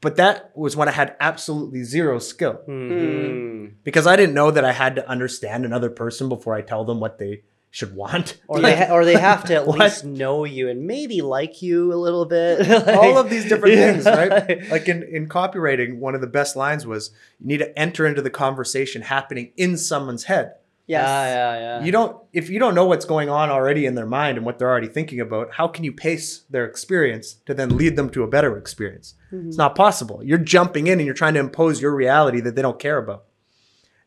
[0.00, 3.74] But that was when I had absolutely zero skill Mhm.
[3.82, 7.00] because I didn't know that I had to understand another person before I tell them
[7.00, 7.42] what they
[7.76, 8.38] should want.
[8.48, 11.92] Or they ha- or they have to at least know you and maybe like you
[11.92, 12.70] a little bit.
[12.88, 13.92] all of these different Yeah.
[13.92, 14.70] things, right?
[14.70, 18.22] Like in, in copywriting, one of the best lines was you need to enter into
[18.22, 20.54] the conversation happening in someone's head.
[20.86, 21.06] Yes.
[21.06, 21.84] Yeah, yeah, yeah.
[21.84, 24.58] You don't if you don't know what's going on already in their mind and what
[24.58, 28.22] they're already thinking about, how can you pace their experience to then lead them to
[28.22, 29.14] a better experience?
[29.30, 29.48] Mm-hmm.
[29.48, 30.22] It's not possible.
[30.24, 33.24] You're jumping in and you're trying to impose your reality that they don't care about.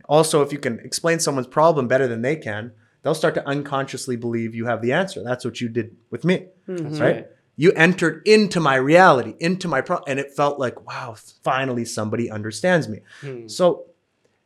[0.06, 4.16] Also, if you can explain someone's problem better than they can, they'll start to unconsciously
[4.16, 5.24] believe you have the answer.
[5.24, 6.48] That's what you did with me.
[6.68, 7.16] That's right?
[7.16, 7.28] right.
[7.56, 12.32] You entered into my reality, into my pro, and it felt like, wow, finally somebody
[12.32, 13.02] understands me.
[13.20, 13.48] Hmm.
[13.48, 13.86] So,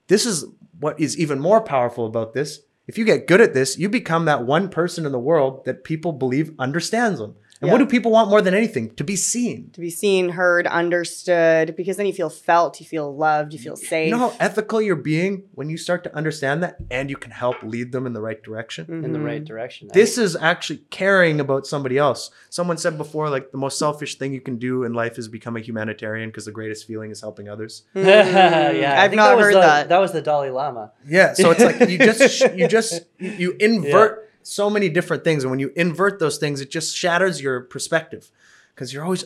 [0.08, 0.46] this is
[0.80, 2.62] what is even more powerful about this.
[2.88, 5.84] If you get good at this, you become that one person in the world that
[5.84, 7.36] people believe understands them.
[7.64, 8.94] And what do people want more than anything?
[8.96, 9.70] To be seen.
[9.72, 13.76] To be seen, heard, understood, because then you feel felt, you feel loved, you feel
[13.76, 14.06] safe.
[14.08, 17.32] You know how ethical you're being when you start to understand that and you can
[17.32, 18.86] help lead them in the right direction?
[19.04, 19.90] in the right direction.
[19.94, 22.32] This is actually caring about somebody else.
[22.50, 25.56] Someone said before, like the most selfish thing you can do in life is become
[25.58, 27.84] a humanitarian because the greatest feeling is helping others.
[27.96, 28.06] Mhm.
[28.06, 29.90] yeah, I I've not that heard the, that.
[29.90, 30.92] That was the Dalai Lama.
[31.08, 35.52] Yeah, so it's like you just you just you invert so many different things, and
[35.52, 38.32] when you invert those things, it just shatters your perspective
[38.76, 39.26] because you're always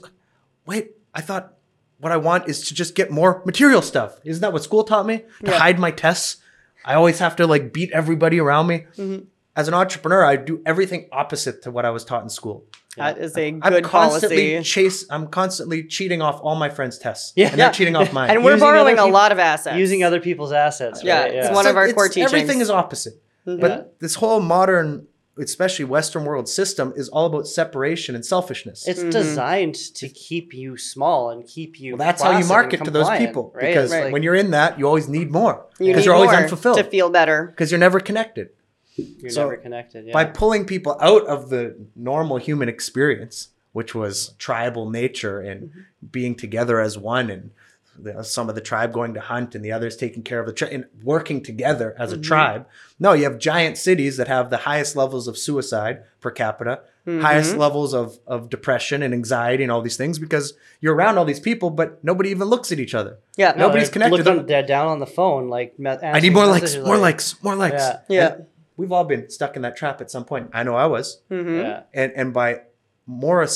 [0.65, 0.91] wait.
[1.13, 1.53] I thought
[1.99, 4.19] what I want is to just get more material stuff.
[4.23, 5.17] Isn't that what school taught me?
[5.43, 5.57] To Yeah.
[5.57, 6.37] hide my tests.
[6.85, 8.85] I always have to like beat everybody around me.
[8.97, 9.25] Mhm.
[9.55, 12.65] As an entrepreneur, I do everything opposite to what I was taught in school.
[12.97, 14.63] That is a I'm good constantly policy.
[14.63, 15.05] chase.
[15.09, 17.33] I'm constantly cheating off all my friends' tests.
[17.35, 17.47] Yeah.
[17.49, 17.71] and they're Yeah.
[17.71, 18.29] cheating off mine.
[18.29, 19.75] And we're Using other borrowing a lot of assets.
[19.77, 21.03] Using other people's assets.
[21.03, 21.33] Yeah, right?
[21.33, 22.31] it's one of our core teachings.
[22.33, 23.13] Everything is opposite.
[23.47, 23.59] Mhm.
[23.61, 23.81] But Yeah.
[23.99, 25.07] this whole modern,
[25.39, 28.87] especially Western world system, is all about separation and selfishness.
[28.87, 29.11] It's Mhm.
[29.11, 31.95] designed to keep you small and keep you.
[31.95, 33.67] well, that's how you market and to those people right?
[33.67, 36.15] because It's like- when you're in that, you always need more you because need you're
[36.15, 37.47] always more unfulfilled to feel better.
[37.55, 38.49] because you're never connected.
[38.97, 40.07] you're so never connected.
[40.07, 40.13] Yeah.
[40.13, 45.79] By pulling people out of the normal human experience, which was tribal nature and Mm-hmm.
[46.11, 47.51] being together as one and
[47.99, 50.53] the, some of the tribe going to hunt and the others taking care of the
[50.53, 52.67] tribe and working together as a tribe.
[52.99, 57.55] No, you have giant cities that have the highest levels of suicide per capita, highest
[57.55, 61.39] levels of, of depression and anxiety and all these things because you're around all these
[61.39, 63.17] people, but nobody even looks at each other.
[63.37, 63.51] Yeah.
[63.55, 64.25] No, Nobody's they're connected.
[64.25, 65.73] looking- they're down on the phone, like.
[66.03, 67.75] I need more likes, more like- likes, more likes.
[67.75, 67.99] Yeah.
[68.09, 68.27] Yeah.
[68.33, 70.49] And we've all been stuck in that trap at some point.
[70.53, 71.21] I know I was.
[71.31, 71.61] Mhm.
[71.63, 71.81] Yeah.
[71.93, 72.61] and and by
[73.09, 73.47] more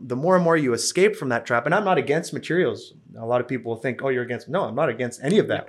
[0.00, 3.24] the more and more you escape from that trap and i'm not against materials a
[3.24, 5.68] lot of people will think oh you're against no i'm not against any of that.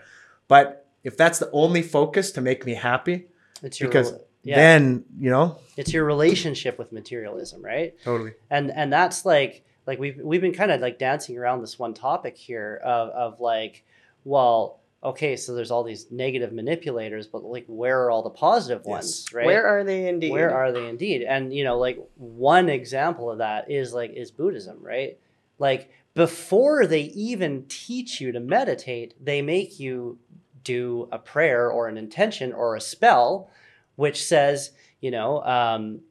[0.49, 3.28] But if that's the only focus to make me happy
[3.63, 4.56] It's your because yeah.
[4.56, 5.60] then you know?
[5.78, 7.93] It's your relationship with materialism, right?
[8.04, 8.34] totally.
[8.49, 11.93] And and that's like like we've we've been kind of like dancing around this one
[11.93, 13.86] topic here of of like
[14.25, 18.86] well okay so there's all these negative manipulators but like where are all the positive
[18.86, 19.45] ones right?
[19.45, 20.32] Where are they indeed?
[20.32, 21.23] where are they indeed?
[21.23, 25.17] And you know like one example of that is like is buddhism right?
[25.58, 30.17] Like before they even teach you to meditate they make you
[30.63, 33.50] do a prayer or an intention or a spell
[33.95, 36.02] which says you know um,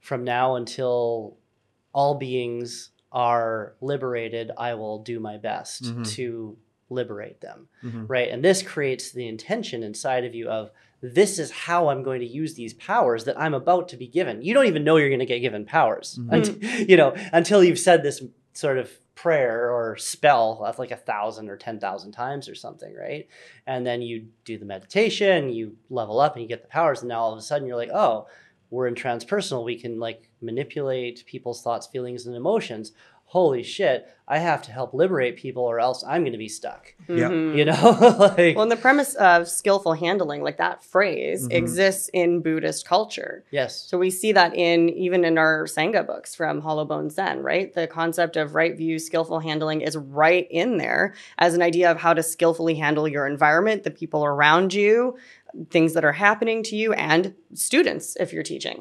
[0.00, 1.36] from now until
[1.92, 6.06] all beings are liberated i will do my best Mhm.
[6.14, 6.56] to
[6.88, 8.04] liberate them Mhm.
[8.08, 10.70] right and this creates the intention inside of you of
[11.02, 14.42] this is how i'm going to use these powers that i'm about to be given
[14.42, 16.32] you don't even know you're going to get given powers Mhm.
[16.32, 16.54] until,
[16.90, 18.22] you know until you've said this
[18.54, 23.28] sort of prayer or spell like a thousand or ten thousand times or something right?
[23.66, 27.08] And then you do the meditation you level up and you get the powers and
[27.08, 28.26] now all of a sudden you're like oh
[28.72, 29.64] we're in transpersonal.
[29.64, 32.92] We can like manipulate people's thoughts feelings and emotions
[33.32, 36.94] holy shit i have to help liberate people or else i'm going to be stuck
[37.08, 37.30] Yeah.
[37.30, 37.56] Mhm.
[37.56, 37.82] you know
[38.36, 41.52] like Well, and the premise of skillful handling, like that phrase, Mhm.
[41.60, 43.34] exists in Buddhist culture.
[43.50, 47.36] yes So we see that in even in our Sangha books from Hollow Bone Zen,
[47.42, 47.68] right?
[47.78, 51.96] The concept of right view, skillful handling is right in there as an idea of
[52.04, 55.16] how to skillfully handle your environment, the people around you,
[55.70, 58.78] things that are happening to you, and students if you're teaching.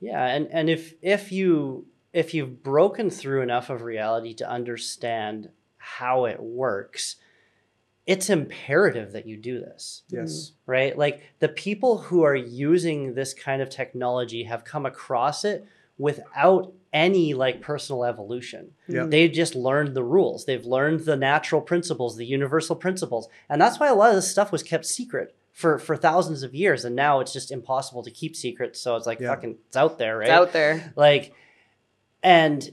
[0.00, 5.50] Yeah, and and if if you if you've broken through enough of reality to understand
[5.76, 7.16] how it works,
[8.06, 10.70] it's imperative that you do this, yes mm-hmm.
[10.70, 10.96] right?
[10.96, 15.66] Like the people who are using this kind of technology have come across it
[15.98, 18.70] without any like personal evolution.
[18.88, 19.00] Yeah.
[19.00, 19.10] Mm-hmm.
[19.10, 20.46] They've just learned the rules.
[20.46, 23.28] They've learned the natural principles, the universal principles.
[23.50, 26.54] And that's why a lot of this stuff was kept secret for for thousands of
[26.54, 28.74] years and now it's just impossible to keep secret.
[28.74, 29.28] So it's like Yeah.
[29.34, 30.28] fucking it's out there, right?
[30.28, 30.94] It's out there.
[30.96, 31.34] like
[32.26, 32.70] and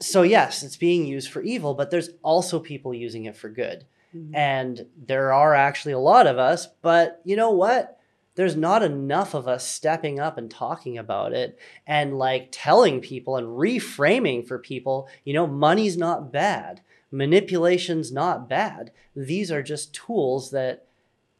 [0.00, 3.84] so yes it's being used for evil but there's also people using it for good.
[4.16, 4.30] Mhm.
[4.34, 7.98] and there are actually a lot of us but you know what?
[8.36, 13.36] There's not enough of us stepping up and talking about it and like telling people
[13.36, 18.92] and reframing for people you know money's not bad manipulation's not bad.
[19.16, 20.86] These are just tools that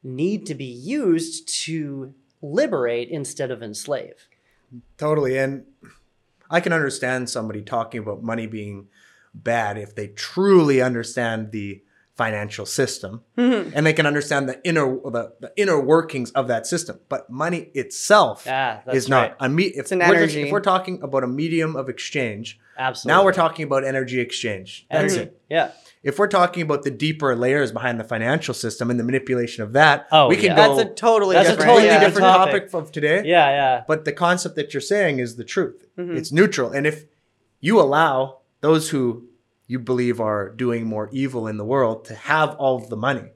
[0.03, 4.29] need to be used to liberate instead of enslave.
[4.97, 5.37] Totally.
[5.39, 5.65] And
[6.51, 8.87] i can understand somebody talking about money being
[9.35, 11.83] bad if they truly understand the
[12.17, 13.71] financial system Mhm.
[13.77, 17.71] and they can understand the inner the, the inner workings of that system but money
[17.75, 19.31] itself ah that's is right.
[19.31, 20.43] not a me if an we're just- energy.
[20.43, 23.17] if we're talking about a medium of exchange Absolutely.
[23.17, 25.31] now we're talking about energy exchange that's Energy.
[25.31, 25.71] it Yeah.
[26.03, 29.73] If we're talking about the deeper layers behind the financial system and the manipulation of
[29.73, 30.57] that Oh, we can yeah.
[30.57, 31.69] go That's a totally That's a different.
[31.71, 32.01] totally yeah.
[32.01, 32.53] different topic.
[32.53, 33.51] topic from today Yeah.
[33.51, 33.85] Yeah.
[33.87, 36.17] but the concept that you're saying is the truth Mhm.
[36.17, 37.05] it's neutral and if
[37.61, 39.25] you allow those who
[39.67, 43.31] you believe are doing more evil in the world to have all of the money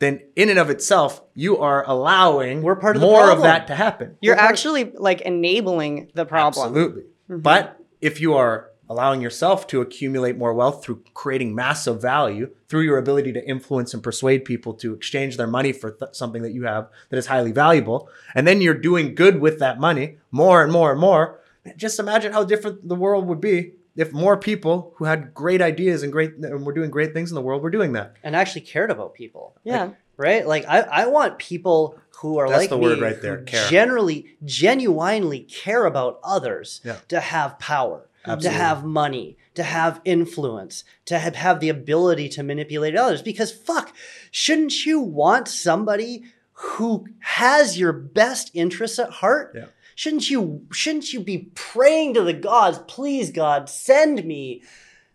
[0.00, 3.66] then in and of itself you are allowing We're part of the more of that
[3.68, 6.66] to happen You're actually like enabling the problem.
[6.68, 7.04] Absolutely.
[7.30, 7.42] Mhm.
[7.42, 12.82] But if you are allowing yourself to accumulate more wealth through creating massive value, through
[12.82, 16.52] your ability to influence and persuade people to exchange their money for th- something that
[16.52, 20.62] you have that is highly valuable, and then you're doing good with that money more
[20.62, 21.40] and more and more,
[21.76, 26.02] just imagine how different the world would be if more people who had great ideas
[26.02, 28.14] and great and were doing great things in the world were doing that.
[28.22, 29.56] And actually cared about people.
[29.64, 29.90] Yeah.
[30.16, 30.46] Right.
[30.46, 33.44] Like I, I want people who are That's like the me, word right there, who
[33.44, 33.68] care.
[33.68, 36.96] generally, genuinely care about others Yeah.
[37.08, 38.48] to have power, Absolutely.
[38.48, 43.20] to have money, to have influence, to have, have the ability to manipulate others.
[43.22, 43.94] Because fuck,
[44.30, 49.52] shouldn't you want somebody who has your best interests at heart?
[49.54, 49.66] Yeah.
[49.96, 54.62] Shouldn't you shouldn't you be praying to the gods, please God, send me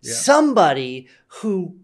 [0.02, 0.14] Yeah.
[0.14, 1.08] somebody
[1.42, 1.76] who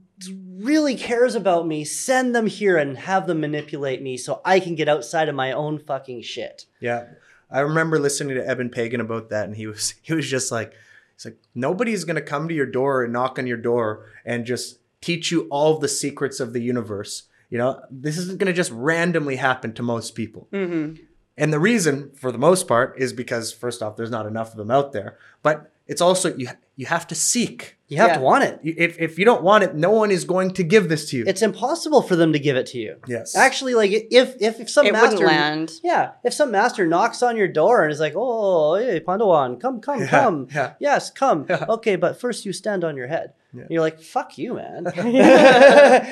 [0.57, 4.75] really cares about me, send them here and have them manipulate me so I can
[4.75, 6.65] get outside of my own fucking shit.
[6.79, 7.07] Yeah.
[7.51, 10.73] I remember listening to Eben Pagan about that, and he was he was just like,
[11.15, 14.79] he's like, nobody's gonna come to your door and knock on your door and just
[15.05, 17.23] teach you all the secrets of the universe.
[17.49, 20.47] You know, this isn't going to just randomly happen to most people.
[20.51, 21.03] Mm-hmm.
[21.37, 24.57] And the reason, for the most part, is because first off, there's not enough of
[24.57, 25.17] them out there.
[25.43, 27.74] But it's also you you have to seek.
[27.87, 28.17] You have Yeah.
[28.17, 28.59] to want it.
[28.63, 31.23] If if you don't want it, no one is going to give this to you.
[31.27, 32.95] It's impossible for them to give it to you.
[33.07, 33.35] yes.
[33.35, 35.71] Actually, like if if, if some It master wouldn't land.
[35.83, 39.81] Yeah, if some master knocks on your door and is like, "Oh, hey, Pandawan, come,
[39.81, 40.73] come, Yeah, come, yeah.
[40.79, 41.65] yes, come." Yeah.
[41.69, 43.33] Okay, but first you stand on your head.
[43.53, 43.61] Yeah.
[43.61, 44.87] And you're like, "Fuck you, man,"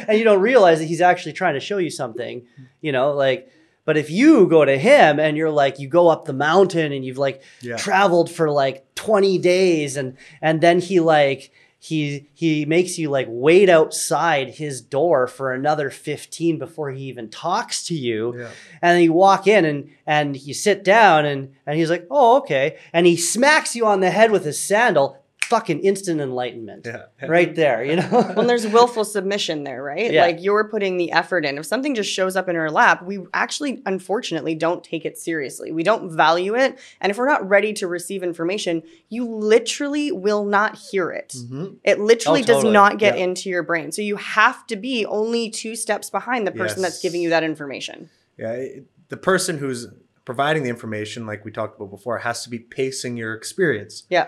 [0.07, 2.43] and you don't realize that he's actually trying to show you something.
[2.81, 3.49] You know, like.
[3.85, 7.03] But if you go to him and you're like, you go up the mountain and
[7.03, 7.75] you've like Yeah.
[7.75, 11.51] traveled for like 20 days and and then he like
[11.85, 17.29] he he makes you like wait outside his door for another 15 before he even
[17.29, 18.49] talks to you Yeah.
[18.81, 22.37] and then you walk in and and you sit down and and he's like oh
[22.37, 27.03] okay and he smacks you on the head with his sandal fucking instant enlightenment Yeah.
[27.27, 30.11] right there you know Well, there's willful submission there, right?
[30.11, 30.23] Yeah.
[30.25, 31.57] Like you're putting the effort in.
[31.57, 35.71] If something just shows up in our lap, we actually, unfortunately, don't take it seriously.
[35.71, 36.79] We don't value it.
[37.01, 41.33] And if we're not ready to receive information, you literally will not hear it.
[41.37, 41.77] Mhm.
[41.83, 43.23] It literally Oh, does not get Yeah.
[43.25, 43.91] into your brain.
[43.91, 47.43] So you have to be only two steps behind the person that's giving you that
[47.43, 48.09] information.
[48.37, 49.87] Yeah, it- the person who's
[50.25, 54.03] providing the information, like we talked about before, has to be pacing your experience.
[54.09, 54.27] Yeah.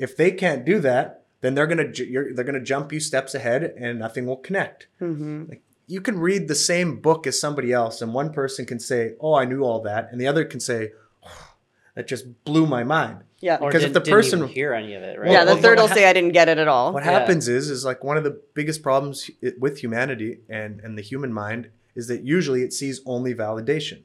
[0.00, 3.62] If they can't do that, then they're gonna you're, they're gonna jump you steps ahead,
[3.78, 4.88] and nothing will connect.
[4.98, 8.78] hmm Like you can read the same book as somebody else, and one person can
[8.78, 10.92] say, "Oh, I knew all that," and the other can say,
[11.24, 11.48] oh,
[11.94, 13.56] "That just blew my mind." Yeah.
[13.56, 15.44] Because if the didn't person- even hear any of it right yeah.
[15.46, 16.92] The well, third will ha- say, I didn't get it at all.
[16.92, 17.12] What Yeah.
[17.18, 21.32] happens is, is like one of the biggest problems with humanity and and the human
[21.32, 21.62] mind
[21.96, 24.00] is that usually it sees only validation.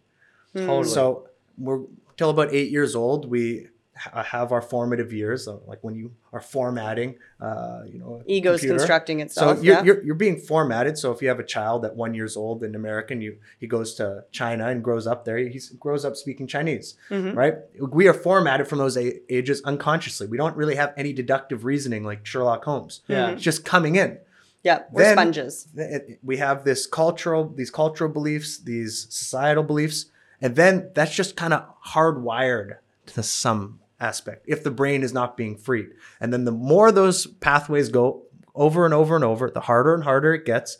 [0.55, 1.27] totally So
[1.57, 1.81] we're
[2.17, 3.29] till about eight years old.
[3.29, 8.31] We ha- have our formative years, like when you are formatting, uh, you know, a
[8.31, 8.77] Ego's computer.
[8.77, 9.63] constructing So itself.
[9.63, 9.83] you're, yeah.
[9.83, 10.97] you're you're being formatted.
[10.97, 13.67] So if you have a child at one years old in America, and you he
[13.67, 17.35] goes to China and grows up there, he grows up speaking Chinese, Mhm.
[17.35, 17.55] right?
[17.79, 20.27] We are formatted from those a- ages unconsciously.
[20.27, 23.01] We don't really have any deductive reasoning like Sherlock Holmes.
[23.07, 24.17] yeah It's just coming in
[24.63, 24.79] yeah.
[24.91, 25.67] We're then- sponges.
[25.77, 30.07] it- we have this cultural these cultural beliefs these societal beliefs
[30.41, 32.77] and then that's just kind of hardwired
[33.07, 35.87] to some aspect if the brain is not being freed
[36.19, 40.03] and then the more those pathways go over and over and over the harder and
[40.03, 40.77] harder it gets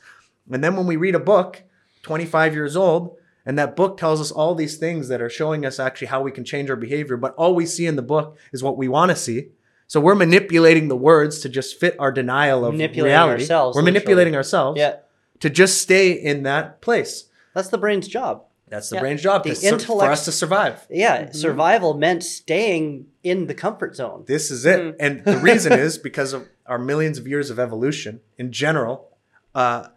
[0.52, 1.64] and then when we read a book
[2.04, 5.80] 25 years old and that book tells us all these things that are showing us
[5.80, 8.62] actually how we can change our behavior but all we see in the book is
[8.64, 9.50] what we want to see
[9.88, 13.44] so we're manipulating the words to just fit our denial of Manipulating reality.
[13.44, 14.00] ourselves, We're literally.
[14.00, 14.98] manipulating ourselves yeah
[15.42, 17.26] to just stay in that place.
[17.54, 19.02] that's the brain's job That's the Yeah.
[19.02, 20.86] brain's job The to sur- for us to survive.
[20.90, 24.80] yeah survival meant staying in the comfort zone This is it.
[24.80, 24.96] Mm.
[25.00, 29.10] And the reason is because of our millions of years of evolution in general,
[29.54, 29.88] uh,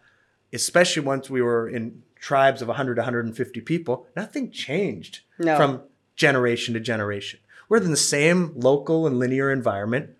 [0.53, 5.55] especially once we were in tribes of 100 150 people, nothing changed No.
[5.57, 5.81] from
[6.15, 7.39] generation to generation.
[7.69, 10.11] We're in the same local and linear environment.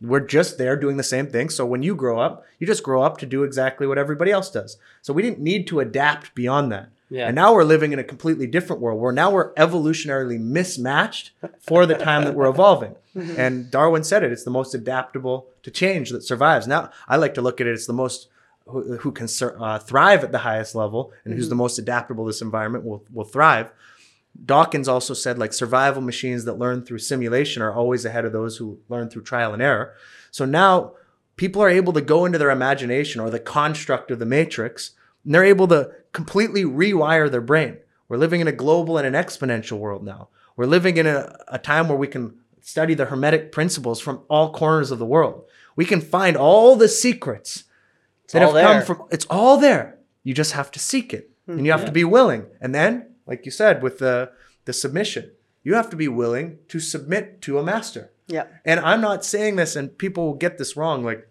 [0.00, 1.48] We're just there doing the same thing.
[1.48, 4.50] So when you grow up, you just grow up to do exactly what everybody else
[4.50, 4.76] does.
[5.02, 6.90] So we didn't need to adapt beyond that.
[7.08, 7.26] Yeah.
[7.26, 11.86] And now we're living in a completely different world where now we're evolutionarily mismatched for
[11.86, 12.96] the time that we're evolving.
[13.38, 16.66] And Darwin said it, it's the most adaptable to change that survives.
[16.66, 18.28] Now, I like to look at it, it's the most
[18.66, 19.26] who, who can
[19.58, 23.04] uh, thrive at the highest level and who's the most adaptable to this environment will,
[23.10, 23.70] will thrive.
[24.44, 28.58] Dawkins also said like survival machines that learn through simulation are always ahead of those
[28.58, 29.94] who learn through trial and error.
[30.30, 30.92] So now
[31.36, 34.90] people are able to go into their imagination or the construct of the matrix
[35.26, 37.76] and they're able to completely rewire their brain.
[38.08, 40.28] We're living in a global and an exponential world now.
[40.56, 44.52] We're living in a, a time where we can study the hermetic principles from all
[44.52, 45.44] corners of the world.
[45.74, 47.64] We can find all the secrets
[48.32, 48.84] that all have come there.
[48.86, 49.98] from it's all there.
[50.24, 51.30] You just have to seek it.
[51.48, 52.46] And you have hmm, to be willing.
[52.60, 54.32] And then, like you said, with the
[54.64, 55.30] the submission,
[55.62, 58.10] you have to be willing to submit to a master.
[58.26, 58.46] yeah.
[58.64, 61.04] And I'm not saying this, and people will get this wrong.
[61.04, 61.28] Like,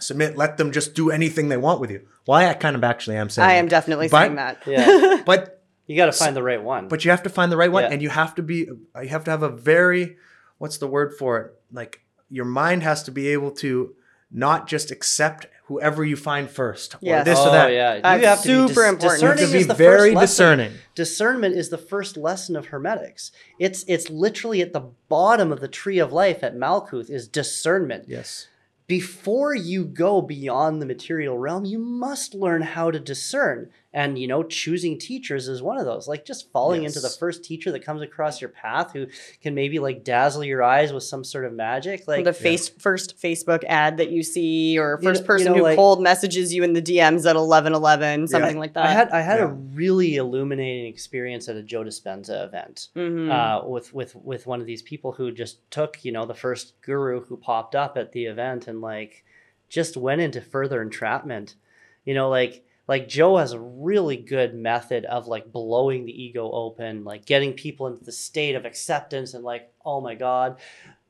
[0.00, 2.06] submit, let them just do anything they want with you.
[2.26, 3.58] Well, I kind of actually am saying I that.
[3.60, 4.62] am definitely But- saying that.
[4.66, 7.56] yeah But you got to find the right one but you have to find the
[7.56, 7.90] right one, Yeah.
[7.92, 8.68] and you have to be
[9.02, 10.16] you have to have a very
[10.58, 11.54] what's the word for it?
[11.72, 13.94] Like your mind has to be able to
[14.32, 17.24] not just accept whoever you find first or Yes.
[17.24, 17.68] this oh or that.
[17.68, 19.22] Oh, yeah you That's have to be super dis- important.
[19.22, 20.58] You have discerning to be is the very first lesson.
[20.58, 20.72] discerning.
[20.96, 23.30] discernment is the first lesson of hermetics
[23.60, 28.04] it's it's literally at the bottom of the tree of life at malkuth is discernment
[28.08, 28.48] Yes.
[28.86, 34.28] Before you go beyond the material realm you must learn how to discern and you
[34.28, 37.80] know choosing teachers is one of those like just falling into the first teacher that
[37.82, 39.06] comes across your path who
[39.40, 43.16] can maybe like dazzle your eyes with some sort of magic like the face first
[43.20, 46.02] Facebook ad that you see, or You know- first you person know, who like- cold
[46.02, 48.84] messages you in the DMs at eleven eleven, something like that.
[48.84, 49.46] I had I had Yeah.
[49.46, 53.30] a really illuminating experience at a Joe Dispenza event Mhm.
[53.32, 56.74] uh, with with with one of these people who just took you know the first
[56.82, 59.24] guru who popped up at the event and like
[59.70, 61.54] just went into further entrapment.
[62.04, 66.50] You know, like like Joe has a really good method of like blowing the ego
[66.50, 70.58] open, like getting people into the state of acceptance and like oh my god.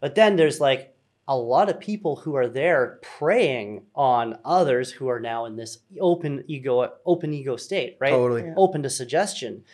[0.01, 0.95] But then there's like
[1.29, 5.79] a lot of people who are there preying on others who are now in this
[6.01, 8.11] open ego open ego state, right?
[8.11, 8.45] Totally.
[8.45, 8.55] Yeah.
[8.57, 9.65] Open to suggestion.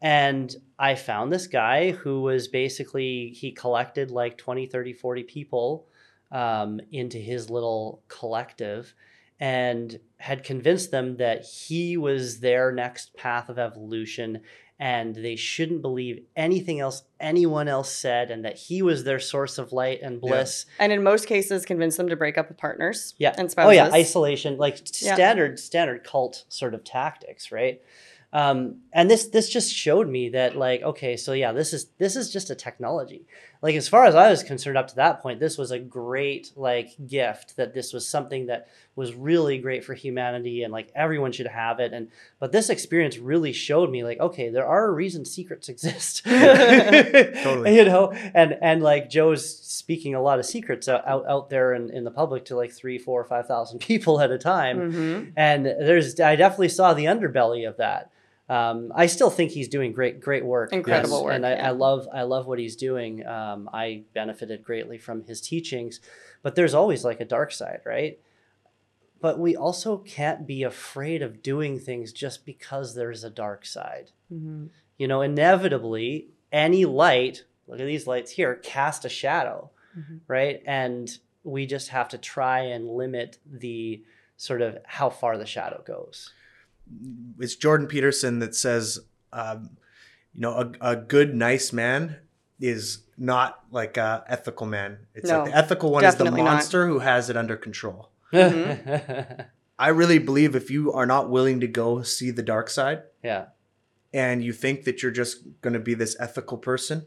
[0.00, 5.86] And I found this guy who was basically he collected like 20, 30, 40 people
[6.30, 8.94] um, into his little collective
[9.40, 14.40] and had convinced them that he was their next path of evolution
[14.80, 19.58] and they shouldn't believe anything else anyone else said and that he was their source
[19.58, 23.14] of light and bliss and in most cases, convince them to break up with partners.
[23.18, 23.34] yeah.
[23.36, 23.68] and spouses.
[23.68, 25.14] Oh yeah, isolation, like Yeah.
[25.14, 27.80] standard standard cult sort of tactics, right?
[28.32, 32.14] Um, and this this just showed me that like okay, so yeah, this is this
[32.14, 33.26] is just a technology.
[33.60, 36.52] Like as far as I was concerned up to that point, this was a great
[36.54, 41.32] like gift that this was something that was really great for humanity and like everyone
[41.32, 41.92] should have it.
[41.92, 46.24] And but this experience really showed me like okay, there are reasons secrets exist.
[46.24, 47.76] Totally.
[47.76, 51.90] You know, and and like Joe's speaking a lot of secrets out out, there in,
[51.90, 54.92] in the public to like three, four, five thousand people at a time.
[54.92, 55.32] Mhm.
[55.36, 58.10] And there's I definitely saw the underbelly of that.
[58.48, 60.72] Um, I still think he's doing great, great work.
[60.72, 61.68] Incredible work, and I, yeah.
[61.68, 63.26] I love, I love what he's doing.
[63.26, 66.00] Um, I benefited greatly from his teachings,
[66.42, 68.18] but there's always like a dark side, right?
[69.20, 74.12] But we also can't be afraid of doing things just because there's a dark side.
[74.32, 74.70] Mhm.
[74.96, 80.20] You know, inevitably, any light, look at these lights here, cast a shadow, Mhm.
[80.26, 80.62] right?
[80.64, 81.10] And
[81.44, 84.02] we just have to try and limit the
[84.36, 86.32] sort of how far the shadow goes.
[87.38, 88.98] It's Jordan Peterson that says,
[89.32, 89.70] um,
[90.34, 92.16] you know, a, a good, nice man
[92.60, 94.98] is not like a ethical man.
[95.14, 96.54] It's No, like the ethical one is the definitely not.
[96.54, 98.10] monster who has it under control.
[98.32, 99.42] Mm-hmm.
[99.78, 103.46] I really believe if you are not willing to go see the dark side yeah.
[104.12, 107.06] and you think that you're just going to be this ethical person,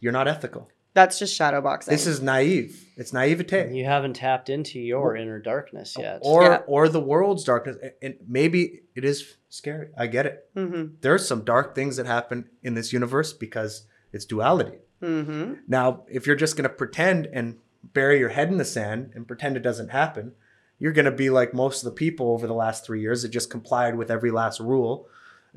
[0.00, 0.70] you're not ethical.
[0.98, 1.92] That's just shadow boxing.
[1.92, 2.84] This is naive.
[2.96, 3.72] It's naivete.
[3.72, 6.18] You haven't tapped into your inner darkness yet.
[6.22, 6.56] Or Yeah.
[6.66, 7.76] or the world's darkness.
[8.02, 9.90] And maybe it is scary.
[9.96, 10.50] I get it.
[10.54, 14.78] hmm There's some dark things that happen in this universe because it's duality.
[15.00, 17.58] hmm Now, if you're just going to pretend and
[17.92, 20.32] bury your head in the sand and pretend it doesn't happen,
[20.80, 23.28] you're going to be like most of the people over the last three years that
[23.28, 25.06] just complied with every last rule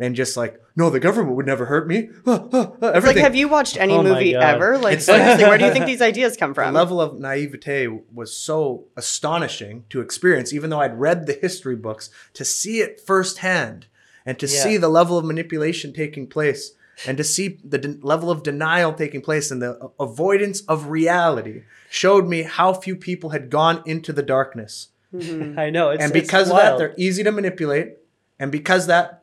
[0.02, 2.10] and just like, no, the government would never hurt me.
[2.26, 3.24] Ah, ah, ah, It's like, everything.
[3.24, 4.78] have you watched any Oh movie ever?
[4.78, 6.74] Like, seriously, where do you think these ideas come from?
[6.74, 11.76] the level of naivete was so astonishing to experience, even though I'd read the history
[11.76, 13.86] books, to see it firsthand
[14.26, 14.64] and to Yeah.
[14.64, 16.74] see the level of manipulation taking place
[17.08, 20.88] and to see the de- level of denial taking place and the a- avoidance of
[20.88, 24.90] reality showed me how few people had gone into the darkness.
[25.14, 25.58] Mhm.
[25.66, 25.90] I know.
[25.92, 27.98] It's, and it's because of that, they're easy to manipulate.
[28.40, 29.21] And because that,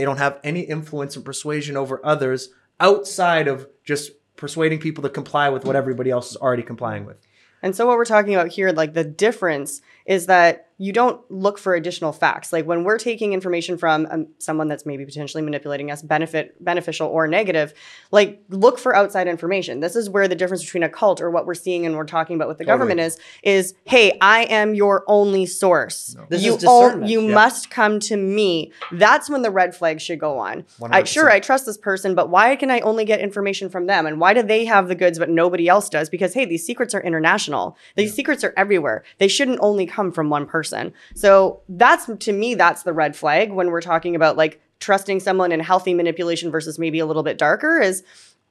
[0.00, 2.48] they don't have any influence and persuasion over others
[2.80, 7.18] outside of just persuading people to comply with what everybody else is already complying with.
[7.62, 11.58] And so what we're talking about here, like the difference is that you don't look
[11.58, 12.54] for additional facts.
[12.54, 17.06] Like when we're taking information from um, someone that's maybe potentially manipulating us, benefit beneficial
[17.06, 17.74] or negative,
[18.10, 19.80] like look for outside information.
[19.80, 22.34] This is where the difference between a cult or what we're seeing and we're talking
[22.36, 22.78] about with the Totally.
[22.78, 26.16] government is is hey, I am your only source.
[26.30, 27.10] This you is all- discernment.
[27.10, 27.34] you Yeah.
[27.34, 28.72] must come to me.
[28.90, 30.64] That's when the red flag should go on.
[30.90, 31.32] I, sure, 100%.
[31.32, 34.06] I trust this person, but why can I only get information from them?
[34.06, 36.08] And why do they have the goods but nobody else does?
[36.08, 37.76] Because hey, these secrets are international.
[37.96, 39.04] These secrets are everywhere.
[39.18, 40.92] They shouldn't only come from one person.
[41.14, 45.52] So that's to me, that's the red flag when we're talking about like trusting someone
[45.52, 48.02] in healthy manipulation versus maybe a little bit darker is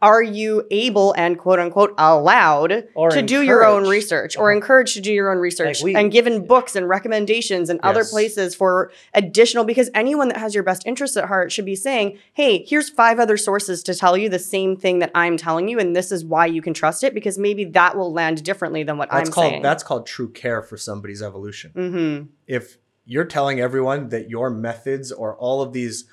[0.02, 4.94] are you able and quote unquote allowed Or to do your own research or encouraged
[4.94, 8.56] to do your own research Like we- and given books and recommendations and other places
[8.56, 12.64] for additional because anyone that has your best interests at heart should be saying hey
[12.66, 15.96] here's five other sources to tell you the same thing that i'm telling you and
[15.96, 19.10] this is why you can trust it because maybe that will land differently than what
[19.12, 21.72] That's i'm called saying that's called true care for somebody's evolution.
[21.76, 22.26] mm-hmm.
[22.48, 26.06] If you're telling everyone that your methods or all of these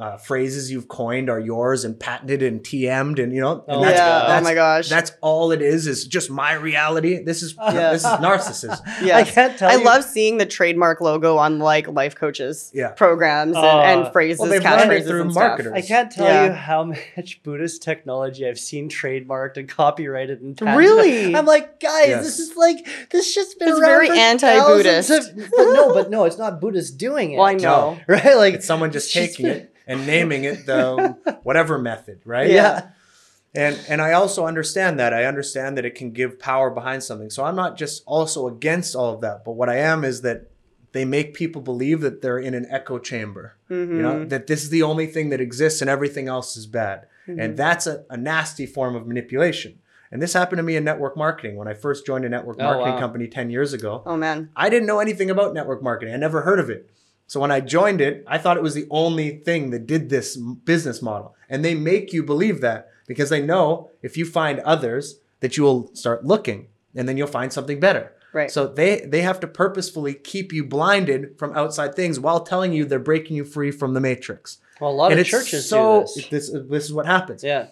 [0.00, 3.64] uh, phrases you've coined are yours and patented and TM'd and you know.
[3.68, 4.08] And Oh, that's, yeah.
[4.26, 4.88] that's, oh my gosh.
[4.88, 5.86] That's all it is.
[5.86, 7.22] Is just my reality.
[7.22, 7.92] This is Yeah.
[7.92, 8.80] this is narcissism.
[9.02, 9.28] yes.
[9.28, 12.92] I can't tell I you- love seeing the trademark logo on like life coaches Yeah.
[12.92, 15.42] programs and, Uh, and phrases, well, they've learned it catchphrases through and stuff.
[15.48, 15.72] marketers.
[15.74, 16.44] I can't tell Yeah.
[16.46, 16.84] you how
[17.16, 20.78] much Buddhist technology I've seen trademarked and copyrighted and patented.
[20.78, 21.34] Really?
[21.36, 22.24] I'm like, guys, Yes.
[22.24, 22.78] this is like
[23.10, 25.10] this shit's been It's very anti-Buddhist.
[25.10, 27.36] of- But no, but no, it's not Buddhist doing it.
[27.36, 27.98] Well, I know.
[28.06, 28.36] right?
[28.36, 32.20] Like It's someone just it's just taking been- it and naming it the whatever method,
[32.24, 32.50] right?
[32.50, 32.90] Yeah.
[33.54, 35.12] And and I also understand that.
[35.12, 37.30] I understand that it can give power behind something.
[37.30, 40.50] So I'm not just also against all of that, but what I am is that
[40.92, 43.56] they make people believe that they're in an echo chamber.
[43.68, 43.96] Mm-hmm.
[43.96, 47.06] You know, that this is the only thing that exists and everything else is bad.
[47.26, 47.40] Mm-hmm.
[47.40, 49.80] And that's a, a nasty form of manipulation.
[50.12, 52.64] And this happened to me in network marketing when I first joined a network Oh,
[52.64, 53.00] marketing wow.
[53.00, 54.02] company 10 years ago.
[54.04, 54.50] Oh man.
[54.56, 56.14] I didn't know anything about network marketing.
[56.14, 56.90] I never heard of it.
[57.30, 60.36] So when I joined it, I thought it was the only thing that did this
[60.36, 61.36] business model.
[61.48, 65.62] And they make you believe that because they know if you find others that you
[65.62, 68.12] will start looking and then you'll find something better.
[68.32, 68.50] Right.
[68.50, 72.84] So they they have to purposefully keep you blinded from outside things while telling you
[72.84, 74.58] they're breaking you free from the matrix.
[74.80, 76.50] Well, a lot and of churches so do this.
[76.50, 77.68] this this is what happens Yeah.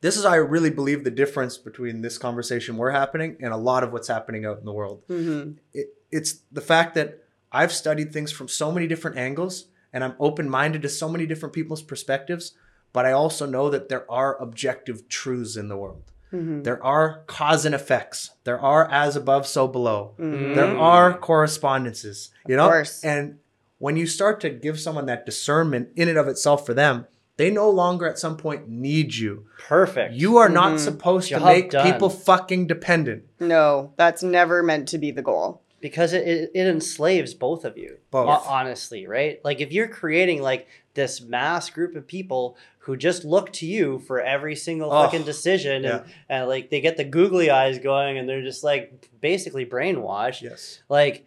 [0.00, 3.84] this is I really believe the difference between this conversation we're happening and a lot
[3.84, 5.02] of what's happening out in the world.
[5.08, 5.58] Mm-hmm.
[5.72, 7.23] It, it's the fact that
[7.54, 11.24] I've studied things from so many different angles and I'm open minded to so many
[11.24, 12.52] different people's perspectives,
[12.92, 16.02] but I also know that there are objective truths in the world.
[16.32, 16.62] Mm-hmm.
[16.64, 18.30] There are cause and effects.
[18.42, 20.14] There are as above, so below.
[20.18, 20.56] Mhm.
[20.56, 22.66] There are correspondences, you know?
[22.68, 23.04] course.
[23.04, 23.38] And
[23.78, 27.50] when you start to give someone that discernment in and of itself for them, they
[27.50, 29.44] no longer at some point need you.
[29.58, 30.14] Perfect.
[30.14, 30.78] You are not Mhm.
[30.80, 31.90] supposed to make done.
[31.92, 33.24] people fucking dependent.
[33.40, 35.62] No, that's never meant to be the goal.
[35.84, 38.26] Because it, it, it enslaves both of you Both.
[38.28, 43.24] ho- honestly right like if you're creating like this mass group of people who just
[43.24, 47.04] look to you for every single Oh, fucking decision and, and like they get the
[47.04, 50.80] googly eyes going and they're just like basically brainwashed Yes.
[50.88, 51.26] like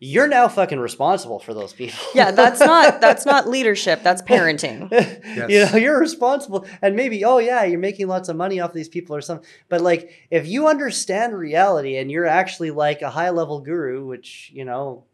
[0.00, 4.02] you're now fucking responsible for those people Yeah, that's not that's not leadership.
[4.04, 4.88] That's parenting.
[5.50, 8.88] you know you're responsible and maybe oh yeah you're making lots of money off these
[8.88, 13.30] people or something but like if you understand reality and you're actually like a high
[13.30, 15.04] level guru which you know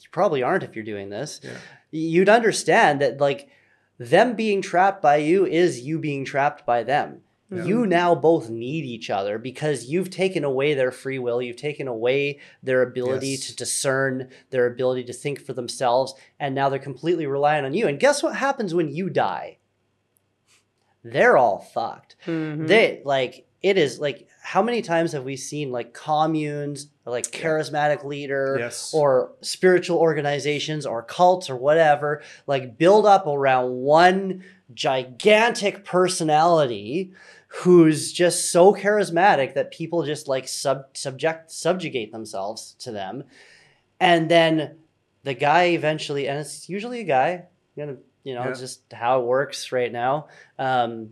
[0.00, 1.50] you probably aren't if you're doing this Yeah.
[1.90, 3.48] you'd understand that like
[3.98, 7.20] them being trapped by you is you being trapped by them
[7.50, 7.64] Yeah.
[7.66, 11.86] you now both need each other because you've taken away their free will you've taken
[11.86, 13.46] away their ability Yes.
[13.48, 17.86] to discern their ability to think for themselves and now they're completely reliant on you
[17.86, 19.58] and guess what happens when you die
[21.04, 22.66] they're all fucked Mhm.
[22.66, 27.30] they like it is like how many times have we seen like communes or like
[27.30, 28.92] charismatic leader Yes.
[28.94, 37.12] or spiritual organizations or cults or whatever like build up around one gigantic personality
[37.48, 43.22] who's just so charismatic that people just like sub subject subjugate themselves to them
[44.00, 44.76] and then
[45.22, 47.44] the guy eventually and it's usually a guy
[47.76, 48.54] you know you know Yeah.
[48.54, 51.10] just how it works right now um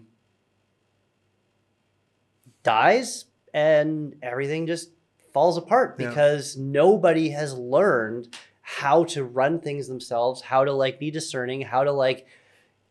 [2.63, 4.91] dies and everything just
[5.33, 6.09] falls apart Yeah.
[6.09, 11.85] because nobody has learned how to run things themselves, how to like be discerning, how
[11.85, 12.25] to like Yeah.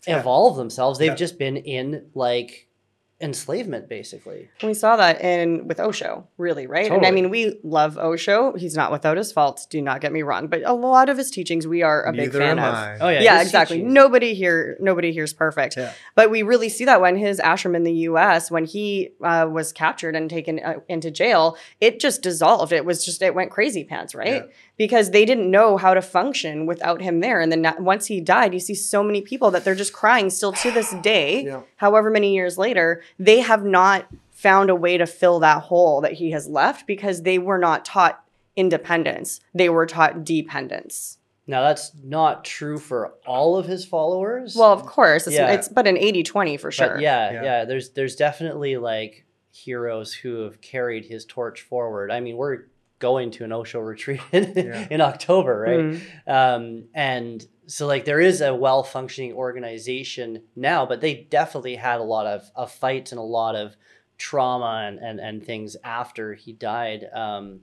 [0.07, 0.99] Evolve themselves.
[0.99, 1.15] They've Yeah.
[1.15, 2.67] just been in like
[3.21, 4.49] enslavement basically.
[4.63, 6.91] We saw that in with Osho, really, right?
[6.91, 8.53] And I mean, we love Osho.
[8.53, 9.65] He's not without his faults.
[9.65, 12.31] Do not get me wrong, but a lot of his teachings we are a big
[12.31, 12.73] fan am of.
[12.73, 12.97] I.
[12.99, 13.21] Oh yeah.
[13.21, 13.77] Yeah, his exactly.
[13.77, 13.93] teachings.
[13.93, 15.77] Nobody here, nobody here's perfect.
[15.77, 15.93] Yeah.
[16.15, 19.71] But we really see that when his ashram in the U.S., when he uh, was
[19.71, 22.71] captured and taken uh, into jail, it just dissolved.
[22.71, 24.43] It was just it went crazy pants, right?
[24.45, 24.51] Yeah.
[24.77, 27.39] Because they didn't know how to function without him there.
[27.39, 30.29] And then na- once he died, you see so many people that they're just crying
[30.29, 31.61] still to this day, Yeah.
[31.81, 36.13] However many years later, they have not found a way to fill that hole that
[36.13, 38.23] he has left because they were not taught
[38.55, 41.17] independence; they were taught dependence.
[41.47, 44.55] Now that's not true for all of his followers.
[44.55, 45.51] Well, of course, it's, Yeah.
[45.51, 46.93] it's but an 80-20 for sure.
[46.93, 47.43] But yeah, Yeah.
[47.43, 52.11] yeah, There's there's definitely like heroes who have carried his torch forward.
[52.11, 52.65] I mean, we're
[53.01, 54.87] going to an Osho retreat in, Yeah.
[54.89, 55.79] in October, right?
[55.79, 56.01] Mhm.
[56.27, 61.99] Um, and so like there is a well functioning organization now, but they definitely had
[61.99, 63.75] a lot of, of fights and a lot of
[64.17, 67.09] trauma and, and, and things after he died.
[67.13, 67.61] Um,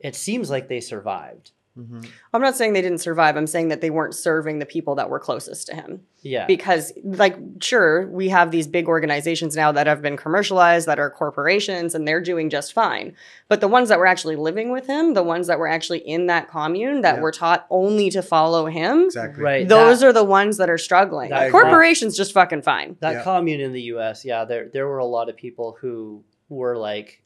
[0.00, 1.52] it seems like they survived.
[1.78, 2.06] Mhm.
[2.34, 3.34] I'm not saying they didn't survive.
[3.34, 6.02] I'm saying that they weren't serving the people that were closest to him.
[6.20, 6.44] Yeah.
[6.46, 11.08] Because, like, sure, we have these big organizations now that have been commercialized, that are
[11.08, 13.16] corporations, and they're doing just fine.
[13.48, 16.26] But the ones that were actually living with him, the ones that were actually in
[16.26, 17.20] that commune, that Yeah.
[17.22, 19.42] were taught only to follow him, Exactly.
[19.42, 19.66] right.
[19.68, 21.30] those that, are the ones that are struggling.
[21.30, 22.96] That- Corporations just fucking fine.
[23.00, 23.22] that Yeah.
[23.22, 24.26] commune in the U.S.
[24.26, 27.22] Yeah, there there were a lot of people who were like,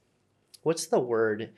[0.63, 1.51] what's the word?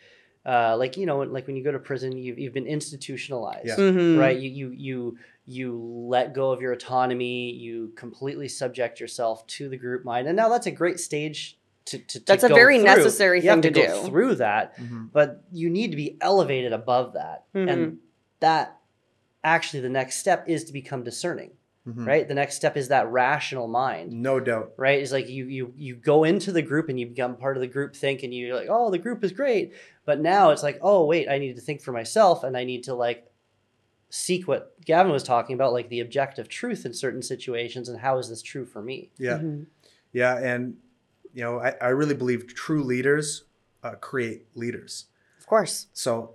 [0.49, 3.66] Uh, like you know, like when you go to prison, you've you've been institutionalized.
[3.68, 3.76] Yeah.
[3.76, 4.18] Mhm.
[4.18, 5.78] right you you you you
[6.09, 10.49] let go of your autonomy you completely subject yourself to the group mind and now
[10.49, 12.84] that's a great stage to, to, to That's a go very through.
[12.84, 14.09] necessary you have thing to, to go do.
[14.09, 15.11] through that Mhm.
[15.12, 17.70] but you need to be elevated above that Mhm.
[17.72, 17.99] and
[18.40, 18.78] that
[19.42, 21.53] actually the next step is to become discerning
[21.89, 22.07] Mhm.
[22.07, 24.72] right the next step is that rational mind No doubt.
[24.76, 25.01] right?
[25.01, 27.66] It's like you you you go into the group and you become part of the
[27.66, 29.72] group think and you're like, oh, the group is great.
[30.05, 32.84] But now it's like, oh wait, I need to think for myself and I need
[32.84, 33.24] to like
[34.11, 38.18] seek what Gavin was talking about, like the objective truth in certain situations and how
[38.18, 39.11] is this true for me?
[39.18, 39.39] Yeah.
[39.39, 39.66] Mhm.
[40.12, 40.39] Yeah.
[40.39, 40.78] And,
[41.34, 43.45] you know, I, I really believe true leaders
[43.82, 45.07] uh, create leaders.
[45.39, 45.86] Of course.
[45.93, 46.34] So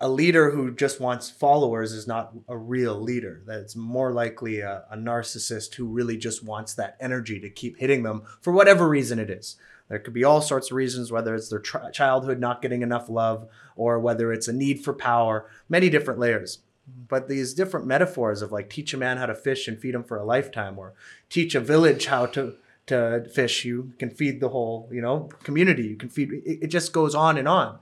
[0.00, 3.42] a leader who just wants followers is not a real leader.
[3.44, 8.04] That's more likely a, a narcissist who really just wants that energy to keep hitting
[8.04, 9.56] them for whatever reason it is.
[9.88, 13.48] There could be all sorts of reasons, whether it's their childhood not getting enough love
[13.74, 16.60] or whether it's a need for power, many different layers.
[17.08, 20.04] But these different metaphors of like teach a man how to fish and feed him
[20.04, 20.94] for a lifetime, or
[21.28, 22.54] teach a village how to
[22.86, 25.82] to fish, you can feed the whole you know community.
[25.82, 26.32] You can feed.
[26.32, 27.78] It, it just goes on and on.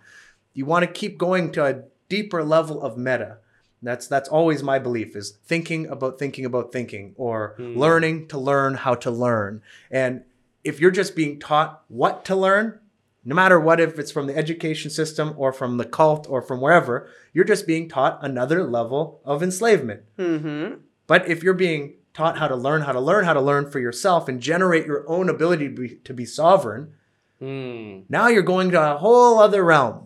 [0.55, 3.39] You want to keep going to a deeper level of meta.
[3.83, 7.77] That's that's always my belief is thinking about thinking about thinking or Hmm.
[7.79, 9.63] learning to learn how to learn.
[9.91, 10.23] And
[10.65, 12.81] if you're just being taught what to learn,
[13.25, 16.61] no matter what if it's from the education system or from the cult or from
[16.61, 20.03] wherever, you're just being taught another level of enslavement.
[20.19, 20.77] Mm-hmm.
[21.07, 23.79] But if you're being taught how to learn how to learn how to learn for
[23.79, 26.95] yourself and generate your own ability to be, to be sovereign,
[27.39, 28.01] Hmm.
[28.09, 30.06] now you're going to a whole other realm.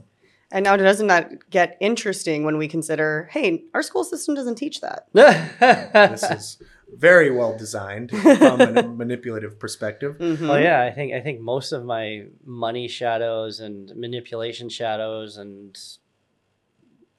[0.53, 4.81] And now doesn't that get interesting when we consider, hey, our school system doesn't teach
[4.81, 5.07] that.
[5.13, 6.59] this is
[6.97, 10.17] very well designed from a manipulative perspective.
[10.19, 10.49] Mhm.
[10.49, 15.79] Well, yeah, I think I think most of my money shadows and manipulation shadows and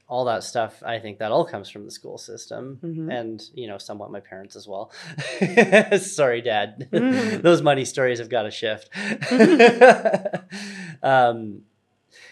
[0.09, 3.09] all that stuff, I think that all comes from the school system Mhm.
[3.17, 4.91] and you know somewhat my parents as well.
[5.99, 6.89] Sorry, Dad.
[6.91, 7.41] Mhm.
[7.41, 8.89] Those money stories have got to shift.
[11.01, 11.61] um,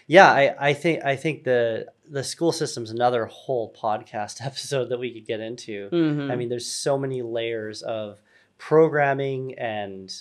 [0.10, 4.99] yeah, I, I think I think the the school system's another whole podcast episode that
[4.99, 5.89] we could get into.
[5.91, 6.32] Mhm.
[6.32, 8.20] I mean, there's so many layers of
[8.57, 10.12] programming and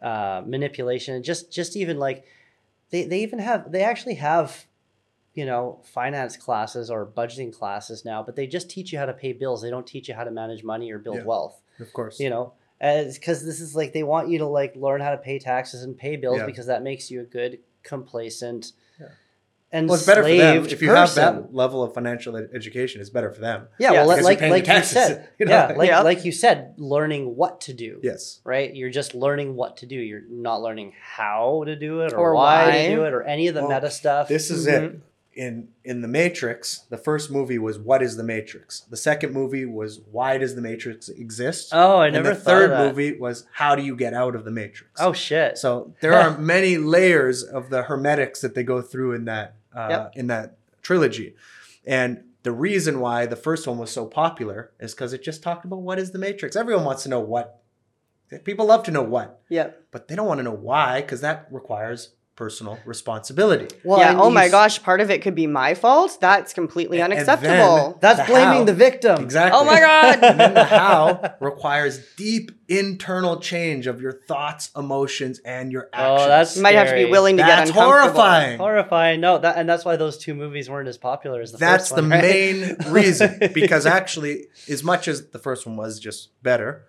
[0.00, 2.24] uh, manipulation, and just just even like
[2.90, 4.64] they they even have they actually have
[5.34, 9.12] you know finance classes or budgeting classes now, but they just teach you how to
[9.12, 9.60] pay bills.
[9.62, 11.24] They don't teach you how to manage money or build Yeah.
[11.24, 11.60] wealth.
[11.80, 12.18] Of course.
[12.18, 15.38] You know, because this is like they want you to like learn how to pay
[15.38, 16.46] taxes and pay bills Yeah.
[16.46, 18.72] because that makes you a good, complacent.
[19.72, 19.78] Yeah.
[19.78, 23.00] And Well, it's better for them if you have that level of financial ed- education.
[23.00, 23.68] It's better for them.
[23.78, 25.52] Yeah, Yeah, well, like you're like your you said, you know?
[25.52, 26.00] yeah, like Yeah.
[26.02, 27.98] like you said, learning what to do.
[28.02, 28.40] Yes.
[28.44, 29.96] Right, you're just learning what to do.
[29.96, 32.72] You're not learning how to do it or, Or why, why.
[32.88, 34.28] to do it or any of the Well, meta stuff.
[34.28, 34.82] This is it.
[34.82, 34.98] Mm-hmm.
[35.34, 38.80] In in the Matrix, the first movie was what is the Matrix.
[38.80, 41.70] The second movie was why does the Matrix exist?
[41.72, 42.86] oh, I and never the thought third of that.
[42.88, 45.00] movie was how do you get out of the Matrix?
[45.00, 45.56] Oh shit!
[45.56, 49.86] So there are many layers of the hermetics that they go through in that uh,
[49.90, 50.12] Yep.
[50.16, 51.34] in that trilogy,
[51.86, 55.64] and the reason why the first one was so popular is because it just talked
[55.64, 56.56] about what is the Matrix.
[56.56, 57.60] Everyone wants to know what.
[58.44, 59.88] People love to know what, Yep.
[59.90, 63.68] but they don't want to know why because that requires personal responsibility.
[63.84, 64.18] well, yeah.
[64.18, 66.16] Oh my gosh, part of it could be my fault.
[66.20, 67.98] That's completely And- and unacceptable.
[68.00, 69.22] that's the blaming how- the victim.
[69.22, 69.58] Exactly.
[69.60, 70.18] oh my god.
[70.24, 75.98] and then the how requires deep internal change of your thoughts, emotions, and your oh,
[75.98, 76.20] actions.
[76.22, 78.12] Oh, that's you might have to be willing to That's get uncomfortable.
[78.22, 78.58] horrifying.
[78.58, 79.20] Horrifying.
[79.20, 81.96] No, that and that's why those two movies weren't as popular as the That's first
[81.96, 82.10] the one.
[82.12, 82.22] right?
[82.22, 83.40] main reason.
[83.52, 86.86] Because actually, as much as the first one was just better,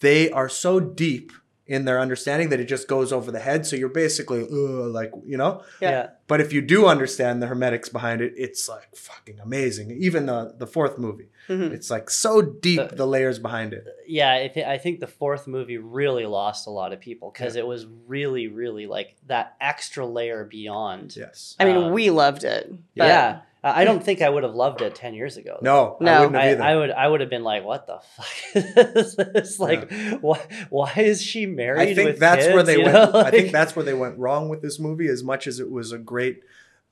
[0.00, 1.32] they are so deep
[1.70, 3.64] in their understanding that it just goes over the head.
[3.64, 5.62] So you're basically like, you know.
[5.80, 5.90] Yeah.
[5.90, 6.06] yeah.
[6.26, 9.90] But if you do understand the hermetics behind it, it's like fucking amazing.
[9.92, 11.70] Even the the fourth movie, Mhm.
[11.72, 13.84] it's like so deep The- the layers behind it.
[14.06, 17.54] yeah, I, th- I think the fourth movie really lost a lot of people because
[17.56, 21.16] it was really, really like that extra layer beyond.
[21.16, 21.54] Yes.
[21.60, 22.68] I mean, Um, we loved it.
[22.96, 25.58] but- Yeah, I I don't think I would have loved it ten years ago.
[25.62, 26.12] No, No.
[26.12, 26.62] I wouldn't have I, either.
[26.62, 28.26] I would I would have been like, what the fuck
[28.96, 29.58] is this?
[29.60, 29.90] Like,
[30.20, 30.40] why
[30.70, 31.80] why is she married?
[31.90, 32.92] I think with that's where they went.
[32.92, 33.12] know?
[33.20, 35.08] I think that's where they went wrong with this movie.
[35.08, 36.42] As much as it was a great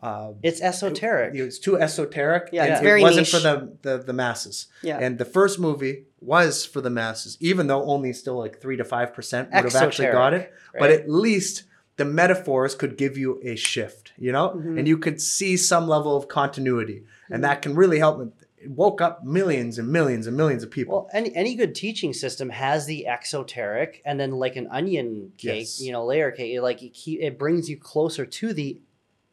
[0.03, 1.35] uh, It's esoteric.
[1.35, 2.51] it was too esoteric.
[2.53, 3.31] Yeah, and it's it very wasn't niche.
[3.35, 4.66] for the, the the masses.
[4.83, 4.99] Yeah.
[4.99, 8.85] And the first movie was for the masses, even though only still like three to
[8.85, 10.53] five percent would have actually got it.
[10.53, 11.64] Exoteric, But at least
[11.99, 14.78] the metaphors could give you a shift, you know, Mm-hmm.
[14.78, 18.32] and you could see some level of continuity, and that can really help.
[18.61, 20.92] It woke up millions and millions and millions of people.
[20.94, 25.61] Well, any any good teaching system has the exoteric, and then like an onion cake,
[25.61, 25.80] Yes.
[25.80, 26.53] you know, layer cake.
[26.55, 28.80] It, like it, keep, it brings you closer to the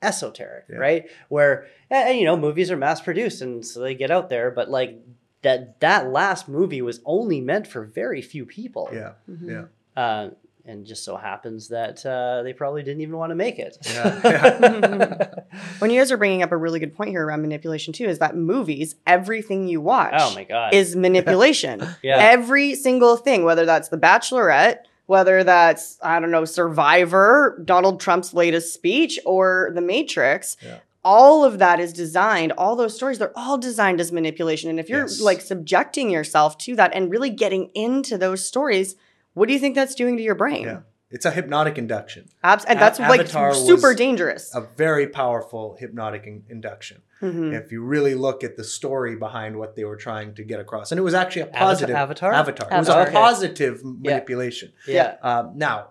[0.01, 0.77] esoteric, Yeah.
[0.77, 1.09] right?
[1.29, 4.51] Where and, and, you know movies are mass produced, and so they get out there,
[4.51, 4.99] but like
[5.41, 8.89] that that last movie was only meant for very few people.
[8.93, 9.49] yeah, Mm-hmm.
[9.49, 10.29] yeah, Uh,
[10.67, 13.77] and just so happens that uh, they probably didn't even want to make it.
[13.85, 15.29] yeah, yeah.
[15.79, 18.19] When you guys are bringing up a really good point here around manipulation too, is
[18.19, 20.73] that movies, everything you watch, oh my god!
[20.73, 21.81] is manipulation.
[22.03, 22.17] Yeah.
[22.17, 28.33] Every single thing, whether that's The Bachelorette, whether that's, I don't know, Survivor, Donald Trump's
[28.33, 30.57] latest speech, or The Matrix.
[30.63, 30.79] Yeah.
[31.03, 34.69] All of that is designed, all those stories, they're all designed as manipulation.
[34.71, 35.21] And if you're Yes.
[35.21, 38.95] like subjecting yourself to that and really getting into those stories,
[39.35, 40.63] what do you think that's doing to your brain?
[40.65, 40.79] yeah.
[41.11, 42.27] It's a hypnotic induction.
[42.43, 44.53] Abs- and A- that's like Avatar super was dangerous.
[44.55, 47.03] A very powerful hypnotic in- induction.
[47.21, 47.53] Mhm.
[47.53, 50.91] If you really look at the story behind what they were trying to get across,
[50.91, 52.33] and it was actually a positive Avatar?
[52.33, 52.67] Avatar.
[52.71, 53.07] It was Avatar.
[53.09, 54.73] a positive manipulation.
[54.87, 55.15] yeah.
[55.21, 55.89] Um, now,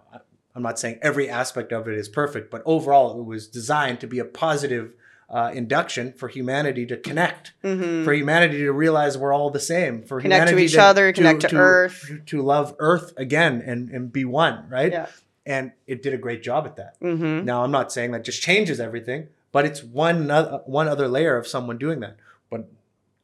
[0.55, 4.07] I'm not saying every aspect of it is perfect, but overall, it was designed to
[4.09, 4.93] be a positive
[5.31, 8.05] uh, induction for humanity to connect, Mhm.
[8.05, 11.41] for humanity to realize we're all the same, for Connect to humanity each other, connect
[11.49, 12.05] to Earth.
[12.09, 14.93] to, to love Earth again and, and be one, right?
[14.93, 15.07] Yeah.
[15.47, 17.01] And it did a great job at that.
[17.01, 17.45] Mhm.
[17.45, 21.37] Now, I'm not saying that just changes everything, but it's one other, one other layer
[21.37, 22.17] of someone doing that.
[22.51, 22.69] But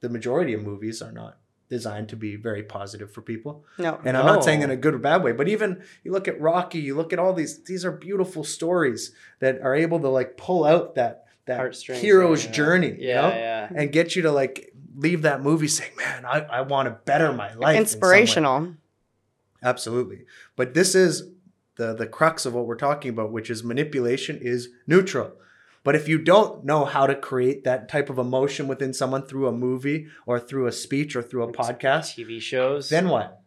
[0.00, 1.36] the majority of movies are not
[1.68, 3.64] designed to be very positive for people.
[3.78, 4.00] No.
[4.04, 6.40] And I'm not saying in a good or bad way, but even you look at
[6.40, 10.36] Rocky, you look at all these these are beautiful stories that are able to like
[10.36, 12.50] pull out that that Heartstrings, hero's yeah.
[12.52, 13.28] journey, you Yeah, know?
[13.28, 13.68] yeah.
[13.74, 17.32] And get you to like leave that movie saying, Man, I, I want to better
[17.32, 17.74] my life.
[17.76, 17.82] in.
[17.82, 18.74] Inspirational.
[19.62, 20.24] Absolutely.
[20.56, 21.30] But this is
[21.76, 25.32] the the crux of what we're talking about, which is manipulation is neutral.
[25.82, 29.46] But if you don't know how to create that type of emotion within someone through
[29.48, 33.40] a movie or through a speech or through a podcast, TV shows, then what?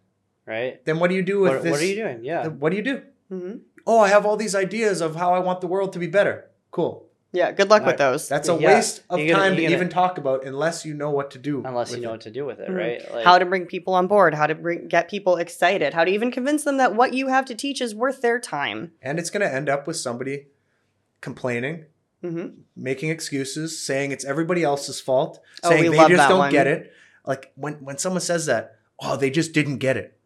[0.45, 0.83] right?
[0.85, 1.71] Then what do you do with What, this?
[1.71, 2.23] what are you doing?
[2.25, 2.47] Yeah.
[2.47, 3.01] What do you do?
[3.31, 3.59] Mhm.
[3.85, 6.49] Oh, I have all these ideas of how I want the world to be better.
[6.71, 7.05] Cool.
[7.33, 7.51] Yeah.
[7.51, 8.29] Good luck with those.
[8.29, 8.75] That's a Yeah.
[8.75, 11.31] waste of You're gonna- time to you're gonna- even talk about unless you know what
[11.31, 11.63] to do.
[11.65, 12.13] Unless you with know it.
[12.13, 12.77] what to do with it, Mhm.
[12.77, 13.13] right?
[13.13, 16.11] Like, how to bring people on board, how to bring get people excited, how to
[16.11, 18.91] even convince them that what you have to teach is worth their time.
[19.01, 20.47] And it's going to end up with somebody
[21.21, 21.85] complaining,
[22.21, 26.37] hmm making excuses, saying it's everybody else's fault, Oh, saying they love just that don't
[26.39, 26.51] one.
[26.51, 26.91] get it.
[27.25, 30.17] Like when when someone says that, oh, they just didn't get it.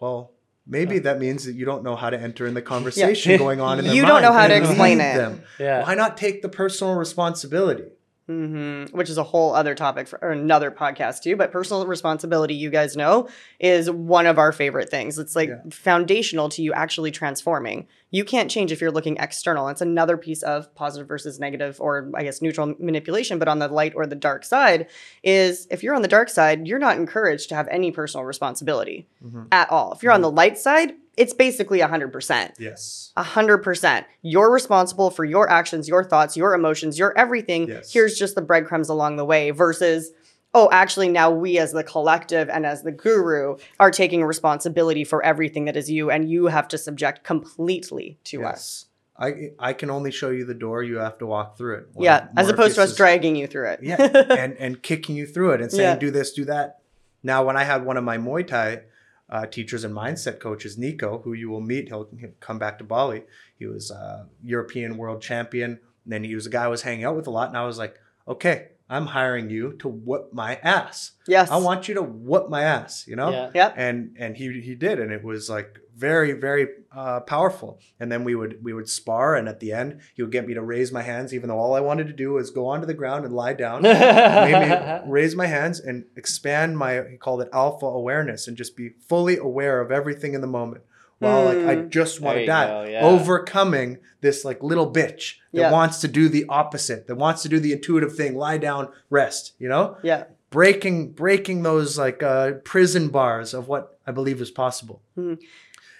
[0.00, 0.32] Well,
[0.66, 3.78] maybe that means that you don't know how to enter in the conversation going on
[3.78, 5.16] in their You don't know how to explain lead it.
[5.16, 5.42] Them.
[5.58, 5.82] yeah.
[5.82, 7.84] Why not take the personal responsibility?
[8.26, 11.36] Hmm Which is a whole other topic for or another podcast too.
[11.36, 13.28] But personal responsibility, you guys know,
[13.60, 15.18] is one of our favorite things.
[15.18, 15.60] It's like Yeah.
[15.70, 17.86] foundational to you actually transforming.
[18.10, 19.68] You can't change if you're looking external.
[19.68, 23.38] It's another piece of positive versus negative, or I guess neutral manipulation.
[23.38, 24.88] But on the light or the dark side,
[25.22, 29.06] is if you're on the dark side, you're not encouraged to have any personal responsibility
[29.24, 29.46] Mhm.
[29.52, 29.92] at all.
[29.92, 32.52] If you're on the light side, it's basically 100%.
[32.58, 33.12] Yes.
[33.16, 34.06] A hundred percent.
[34.22, 37.68] You're responsible for your actions, your thoughts, your emotions, your everything.
[37.68, 37.92] Yes.
[37.92, 40.12] Here's just the breadcrumbs along the way versus,
[40.52, 45.24] oh, actually, now we as the collective and as the guru are taking responsibility for
[45.24, 48.84] everything that is you, and you have to subject completely to us.
[48.84, 48.86] Yes.
[49.18, 50.82] I I can only show you the door.
[50.82, 51.88] You have to walk through it.
[51.94, 53.80] One Yeah, as opposed to us dragging you through it.
[53.82, 55.96] yeah, and and kicking you through it and saying Yeah.
[55.96, 56.80] do this, do that.
[57.22, 58.82] Now, when I had one of my Muay Thai
[59.28, 62.84] uh, teachers and mindset coaches, Nico, who you will meet, he'll, he'll come back to
[62.84, 63.24] Bali.
[63.58, 65.70] He was a European world champion.
[66.04, 67.66] And then he was a guy I was hanging out with a lot, and I
[67.66, 67.98] was like,
[68.28, 71.12] okay, I'm hiring you to whoop my ass.
[71.26, 71.50] yes.
[71.50, 73.30] I want you to whoop my ass, you know?
[73.30, 73.50] Yeah.
[73.54, 73.74] Yep.
[73.76, 78.22] and and he he did and it was like very very uh, powerful and then
[78.22, 80.92] we would we would spar and at the end he would get me to raise
[80.92, 83.34] my hands even though all i wanted to do was go onto the ground and
[83.34, 88.46] lie down made me raise my hands and expand my he called it alpha awareness
[88.46, 90.82] and just be fully aware of everything in the moment
[91.18, 91.88] while like i Hmm.
[91.88, 93.02] just want to die go, yeah.
[93.04, 95.72] overcoming this like little bitch that Yeah.
[95.72, 99.52] wants to do the opposite that wants to do the intuitive thing lie down rest
[99.58, 100.24] you know Yeah.
[100.50, 105.02] breaking breaking those like uh, prison bars of what I believe is possible.
[105.18, 105.38] Mhm.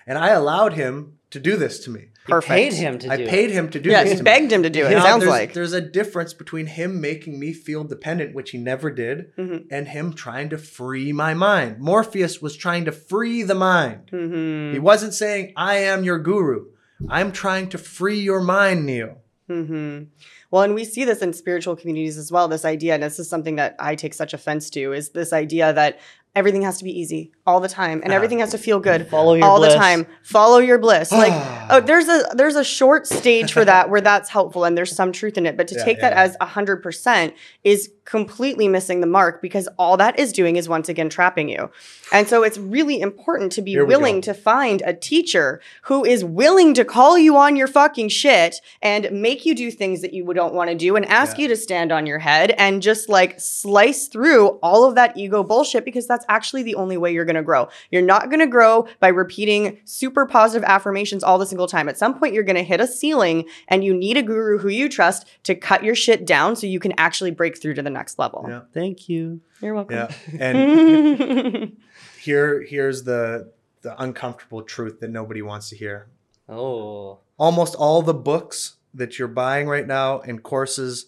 [0.07, 2.07] And I allowed him to do this to me.
[2.27, 2.49] Perfect.
[2.49, 3.29] paid him to I do it.
[3.29, 4.55] I paid him to do Yeah, this he to begged me.
[4.57, 4.91] him to do it.
[4.91, 5.53] Now, It sounds there's, like.
[5.55, 9.67] there's a difference between him making me feel dependent, which he never did, Mhm.
[9.71, 11.79] and him trying to free my mind.
[11.79, 14.11] Morpheus was trying to free the mind.
[14.13, 14.73] Mhm.
[14.73, 16.67] He wasn't saying, I am your guru.
[17.09, 19.19] I'm trying to free your mind, Neo.
[19.49, 20.05] hmm
[20.51, 22.49] Well, and we see this in spiritual communities as well.
[22.49, 25.73] This idea, and this is something that I take such offense to, is this idea
[25.73, 26.01] that
[26.37, 28.17] everything has to be easy all the time, and Ah.
[28.17, 29.73] everything has to feel good Follow your all bliss.
[29.73, 30.07] the time.
[30.23, 31.11] Follow your bliss.
[31.11, 31.33] Like,
[31.71, 35.11] oh, there's a there's a short stage for that where that's helpful, and there's some
[35.11, 35.57] truth in it.
[35.57, 36.23] But to Yeah, take yeah, that yeah.
[36.45, 37.35] as hundred percent
[37.65, 41.71] is completely missing the mark because all that is doing is once again trapping you.
[42.13, 44.33] And so it's really important to be willing go.
[44.33, 49.11] to find a teacher who is willing to call you on your fucking shit and
[49.11, 51.43] make you do things that you don't want to do and ask Yeah.
[51.43, 55.43] you to stand on your head and just like slice through all of that ego
[55.43, 57.69] bullshit because that's actually the only way you're going to grow.
[57.91, 61.89] You're not going to grow by repeating super positive affirmations all the single time.
[61.89, 64.69] At some point, you're going to hit a ceiling and you need a guru who
[64.69, 67.96] you trust to cut your shit down so you can actually break through to the
[67.97, 68.45] next level.
[68.49, 68.63] Yeah.
[68.73, 69.41] Thank you.
[69.61, 69.97] You're welcome.
[69.97, 70.11] Yeah.
[70.41, 71.77] And
[72.21, 76.09] here here's the the uncomfortable truth that nobody wants to hear.
[76.49, 77.19] Oh.
[77.39, 81.07] Almost all the books that you're buying right now and courses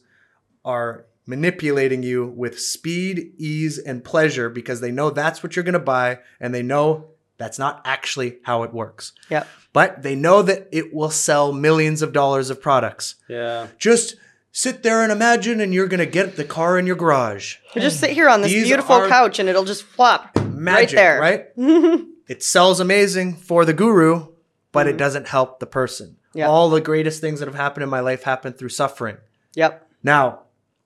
[0.65, 5.73] are manipulating you with speed, ease, and pleasure because they know that's what you're going
[5.75, 9.13] to buy and they know that's not actually how it works.
[9.31, 9.47] Yep.
[9.73, 13.17] But they know that it will sell millions of dollars of products.
[13.29, 13.69] Yeah.
[13.79, 14.17] Just
[14.53, 17.57] sit there and imagine and you're going to get the car in your garage.
[17.75, 20.77] You just sit here on this These beautiful are- couch and it'll just flop Magic,
[20.77, 21.21] right there.
[21.21, 21.47] right?
[22.29, 24.29] it sells amazing for the guru,
[24.73, 24.99] but it mm-hmm.
[24.99, 26.17] doesn't help the person.
[26.35, 26.49] Yeah.
[26.49, 29.17] All the greatest things that have happened in my life happened through suffering.
[29.55, 29.89] Yep.
[30.03, 30.43] Now,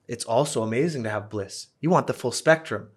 [0.08, 1.68] it's also amazing to have bliss.
[1.80, 2.88] You want the full spectrum,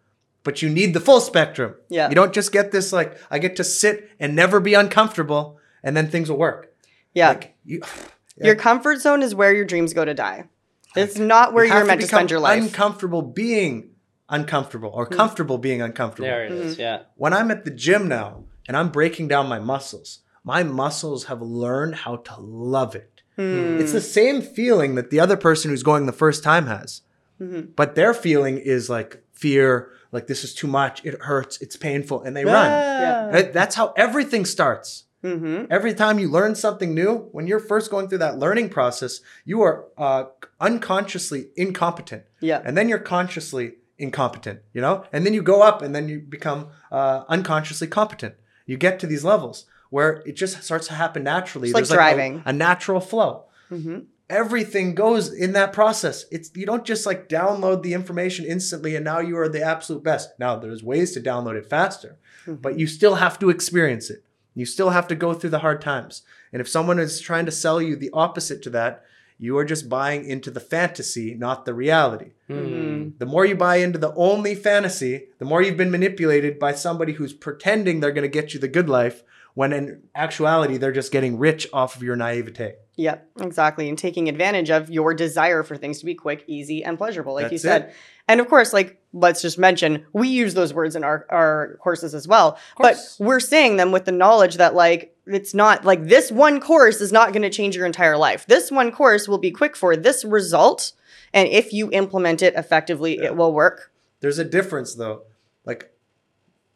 [0.43, 1.76] but you need the full spectrum.
[1.89, 2.09] Yeah.
[2.09, 5.95] You don't just get this like I get to sit and never be uncomfortable and
[5.95, 6.74] then things will work.
[7.13, 7.30] Yeah.
[7.30, 7.82] Like you
[8.38, 10.49] Your comfort zone is where your dreams go to die.
[10.95, 12.61] It's not where you you are meant to become spend your life.
[12.61, 13.91] Uncomfortable being
[14.29, 16.27] uncomfortable or comfortable being uncomfortable.
[16.27, 16.73] There it is.
[16.73, 16.81] Mm-hmm.
[16.81, 17.01] Yeah.
[17.15, 21.41] when I'm at the gym now and I'm breaking down my muscles, my muscles have
[21.41, 23.21] learned how to love it.
[23.35, 23.79] Hmm.
[23.79, 27.01] It's the same feeling that the other person who's going the first time has.
[27.41, 27.71] Mm-hmm.
[27.75, 32.21] But their feeling is like fear, like this is too much, it hurts, it's painful,
[32.21, 32.69] and they run.
[32.69, 33.51] Yeah.
[33.51, 35.05] That's how everything starts.
[35.26, 35.65] Mm-hmm.
[35.71, 39.61] Every time you learn something new, when you're first going through that learning process, you
[39.61, 40.26] are uh,
[40.59, 42.23] unconsciously incompetent.
[42.41, 42.61] Yeah.
[42.63, 45.03] And then you're consciously incompetent, you know?
[45.11, 48.36] And then you go up and then you become uh, unconsciously competent.
[48.67, 51.69] You get to these levels where it just starts to happen naturally.
[51.69, 52.43] It's like There's a- driving.
[52.45, 53.45] a, natural flow.
[53.71, 53.99] Mm-hmm.
[54.30, 56.26] Everything goes in that process.
[56.32, 60.03] It's you don't just like download the information instantly and now you are the absolute
[60.03, 60.30] best.
[60.39, 62.17] Now there's ways to download it faster,
[62.47, 64.23] but you still have to experience it.
[64.56, 66.24] You still have to go through the hard times.
[66.51, 69.03] And if someone is trying to sell you the opposite to that,
[69.38, 72.32] you are just buying into the fantasy, not the reality.
[72.47, 73.10] Hmm.
[73.18, 77.14] The more you buy into the only fantasy, the more you've been manipulated by somebody
[77.14, 79.24] who's pretending they're going to get you the good life,
[79.56, 82.76] when in actuality, they're just getting rich off of your naivete.
[82.97, 83.89] Yeah, exactly.
[83.89, 87.51] And taking advantage of your desire for things to be quick, easy, and pleasurable, like
[87.51, 87.84] you said.
[87.84, 87.95] it.
[88.28, 92.13] And of course, like let's just mention, we use those words in our, our courses
[92.13, 92.57] as well.
[92.78, 97.01] But we're saying them with the knowledge that like it's not like this one course
[97.01, 98.45] is not going to change your entire life.
[98.45, 100.91] This one course will be quick for this result.
[101.34, 103.91] And if you implement it effectively, it will work.
[104.19, 105.23] There's a difference though.
[105.65, 105.91] Like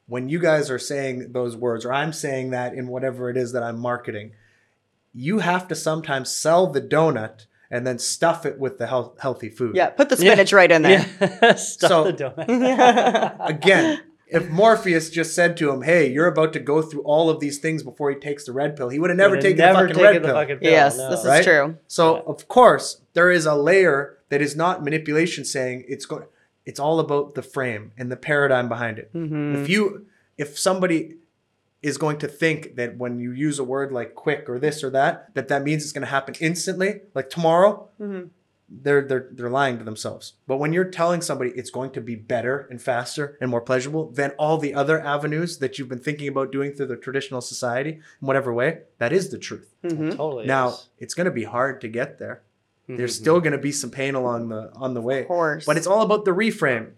[0.08, 3.52] when you guys are saying those words, or I'm saying that in whatever it is
[3.52, 4.32] that I'm marketing,
[5.14, 9.49] you have to sometimes sell the donut and then stuff it with the health, healthy
[9.49, 9.76] food.
[9.76, 10.32] Yeah, put the Yeah.
[10.34, 11.05] spinach right in there.
[11.22, 11.55] Yeah.
[11.55, 13.36] Stuff So- the donut.
[13.49, 17.39] Again, if Morpheus just said to him, "Hey, you're about to go through all of
[17.39, 19.93] these things before he takes the red pill," he would have never taken never the
[19.93, 20.36] fucking taken red the pill.
[20.36, 20.72] fucking pill.
[20.72, 21.09] yes, no.
[21.09, 21.39] this Right?
[21.39, 21.78] is true.
[21.88, 22.22] So Yeah.
[22.28, 26.26] of course there is a layer that is not manipulation saying it's going
[26.65, 29.11] it's all about the frame and the paradigm behind it.
[29.13, 29.55] Mm-hmm.
[29.63, 30.05] If you
[30.38, 31.15] if somebody
[31.82, 34.90] is going to think that when you use a word like quick or this or
[34.90, 38.28] that that that means it's going to happen instantly like tomorrow Mm-hmm.
[38.84, 40.34] they're they're they're lying to themselves.
[40.46, 44.12] But when you're telling somebody it's going to be better and faster and more pleasurable
[44.12, 47.92] than all the other avenues that you've been thinking about doing through the traditional society
[48.22, 49.74] in whatever way, that is the truth.
[49.84, 50.10] Mm-hmm.
[50.12, 50.46] Totally.
[50.46, 50.90] Now, is.
[51.00, 52.42] it's going to be hard to get there.
[52.88, 53.22] There's Mhm.
[53.22, 55.22] still going to be some pain along the on the way.
[55.22, 55.66] Of course.
[55.66, 56.92] But it's all about the reframe.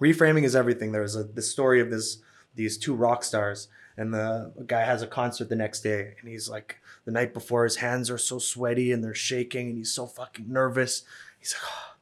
[0.00, 0.92] Reframing is everything.
[0.92, 2.18] There's a the story of this
[2.54, 3.68] these two rock stars,
[4.02, 7.64] and the guy has a concert the next day, and he's like the night before,
[7.64, 11.04] his hands are so sweaty and they're shaking, and he's so fucking nervous.
[11.38, 11.94] He's like, "Oh,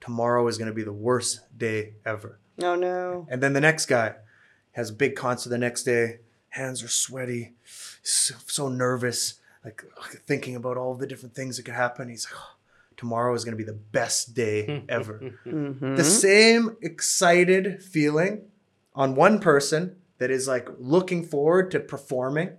[0.00, 2.38] tomorrow is gonna be the worst day ever.
[2.62, 3.26] Oh no.
[3.28, 4.14] And then the next guy
[4.72, 6.20] has a big concert the next day.
[6.50, 7.52] Hands are sweaty,
[8.02, 9.34] so, so nervous,
[9.64, 9.84] like
[10.26, 12.08] thinking about all the different things that could happen.
[12.08, 12.56] He's like, "Oh,
[12.96, 15.20] tomorrow is going to be the best day ever.
[15.46, 15.96] Mm-hmm.
[15.96, 18.42] the same excited feeling
[18.94, 22.58] on one person that is like looking forward to performing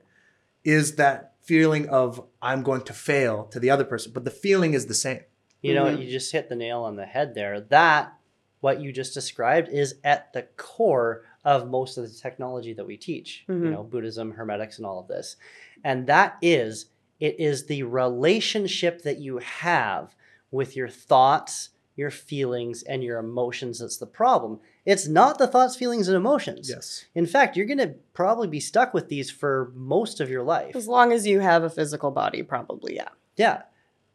[0.64, 4.74] is that feeling of I'm going to fail to the other person, but the feeling
[4.74, 5.22] is the same.
[5.62, 6.04] You know, Mhm.
[6.04, 7.60] you just hit the nail on the head there.
[7.62, 8.14] That,
[8.62, 12.98] what you just described, is at the core of most of the technology that we
[12.98, 13.46] teach.
[13.48, 13.72] You Mhm.
[13.72, 15.36] know, Buddhism, Hermetics, and all of this.
[15.84, 16.88] And that is,
[17.20, 20.16] it is the relationship that you have
[20.52, 24.60] with your thoughts, your feelings, and your emotions that's the problem.
[24.90, 26.68] It's not the thoughts, feelings, and emotions.
[26.70, 27.06] Yes.
[27.14, 30.76] In fact, you're going to probably be stuck with these for most of your life.
[30.76, 33.10] As long as you have a physical body, probably, yeah.
[33.36, 33.62] Yeah.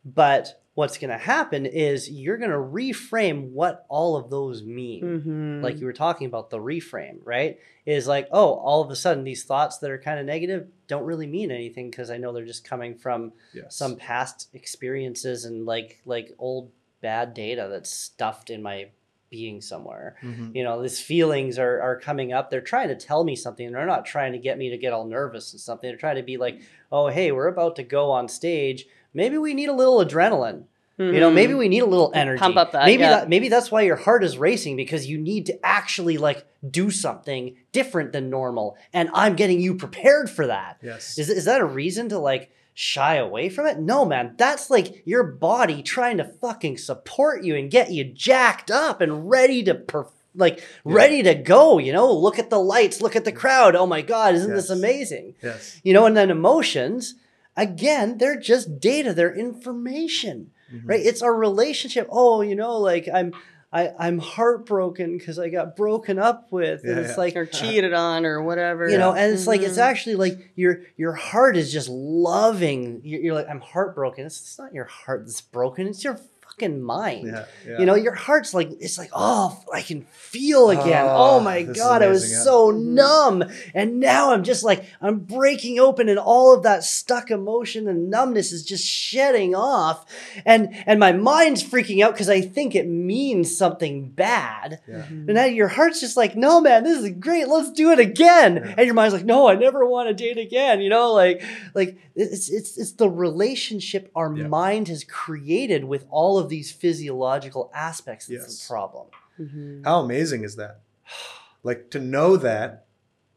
[0.04, 5.02] But what's going to happen is you're going to reframe what all of those mean.
[5.04, 5.62] Mm-hmm.
[5.62, 7.58] Like you were talking about the reframe, right?
[7.86, 11.04] Is like, oh, all of a sudden these thoughts that are kind of negative don't
[11.04, 13.76] really mean anything because I know they're just coming from Yes.
[13.76, 18.88] some past experiences and like like old bad data that's stuffed in my
[19.34, 20.14] being somewhere.
[20.22, 20.54] Mhm.
[20.54, 22.44] you know these feelings are, are coming up.
[22.50, 23.72] They're trying to tell me something.
[23.72, 26.22] They're not trying to get me to get all nervous and something they're trying to
[26.32, 26.56] be like
[26.92, 28.86] oh hey we're about to go on stage.
[29.12, 30.60] Maybe we need a little adrenaline.
[30.96, 32.36] You know maybe we need a little energy.
[32.36, 32.44] Mm-hmm.
[32.44, 33.10] Pump up that, maybe yeah.
[33.10, 36.88] that maybe that's why your heart is racing because you need to actually like do
[36.90, 38.76] something different than normal.
[38.92, 40.78] And i'm getting you prepared for that.
[40.82, 41.18] Yes.
[41.18, 43.78] is, is that a reason to like shy away from it?
[43.78, 44.34] No, man.
[44.36, 49.30] That's like your body trying to fucking support you and get you jacked up and
[49.30, 52.12] ready to per- like ready to go, you know?
[52.12, 53.76] Look at the lights, look at the crowd.
[53.76, 55.34] Oh my god, isn't this amazing?
[55.42, 55.80] yes.
[55.84, 57.14] You know, and then emotions,
[57.56, 60.50] again, they're just data, they're information.
[60.74, 60.82] Mhm.
[60.88, 61.06] Right?
[61.06, 62.08] It's our relationship.
[62.10, 63.32] Oh, you know, like I'm
[63.74, 66.84] I, I'm heartbroken because I got broken up with.
[66.84, 67.16] and Yeah, it's yeah.
[67.16, 68.88] like or cheated on or whatever.
[68.88, 69.82] you know and it's like it's Mhm.
[69.90, 74.58] actually like your your heart is just loving you're, you're like i'm heartbroken it's, it's
[74.58, 76.18] not your heart that's broken it's your
[76.54, 77.44] fucking mind Yeah.
[77.66, 77.78] yeah.
[77.80, 81.62] you know your heart's like it's like oh i can feel again Oh, oh, my
[81.62, 82.44] this is god i was amazing, yeah.
[82.44, 82.82] so Mhm.
[82.94, 83.44] numb
[83.74, 88.10] and now i'm just like i'm breaking open and all of that stuck emotion and
[88.10, 90.06] numbness is just shedding off
[90.44, 95.02] and and my mind's freaking out because i think it means something bad Yeah.
[95.02, 95.26] Mhm.
[95.26, 97.48] and now your heart's just like, no, man, this is great.
[97.48, 98.56] Let's do it again.
[98.56, 98.74] Yeah.
[98.78, 100.80] And your mind's like, no, I never want to date again.
[100.80, 101.42] You know, like,
[101.74, 104.46] like it's it's it's the relationship our Yeah.
[104.48, 108.66] mind has created with all of these physiological aspects that's Yes.
[108.68, 109.06] the problem.
[109.40, 109.84] Mhm.
[109.84, 110.80] How amazing is that?
[111.62, 112.84] Like to know that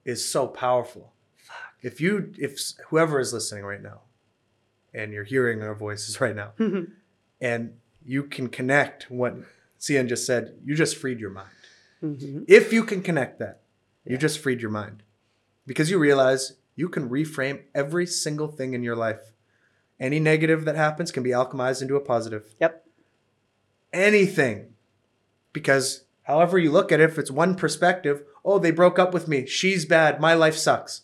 [0.03, 1.13] is so powerful.
[1.37, 1.55] Fuck.
[1.81, 4.01] If you, if whoever is listening right now,
[4.93, 6.51] and you're hearing our voices right now,
[7.41, 9.35] and you can connect what
[9.79, 11.49] Cian just said, you just freed your mind.
[12.03, 12.43] Mhm.
[12.49, 13.61] If you can connect that,
[14.03, 15.03] you just freed your mind
[15.65, 19.31] because you realize you can reframe every single thing in your life.
[20.01, 22.53] Any negative that happens can be alchemized into a positive.
[22.59, 22.86] Yep.
[23.93, 24.73] Anything.
[25.53, 29.27] Because however you look at it, if it's one perspective, oh, they broke up with
[29.27, 31.01] me, she's bad, my life sucks.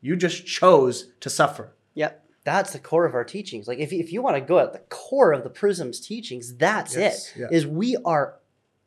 [0.00, 1.72] You just chose to suffer.
[1.94, 2.24] Yep.
[2.44, 3.66] That's the core of our teachings.
[3.66, 6.94] Like if, if you want to go at the core of the prism's teachings, that's
[6.96, 7.40] Yes, it.
[7.40, 7.46] yeah.
[7.50, 8.36] Is we are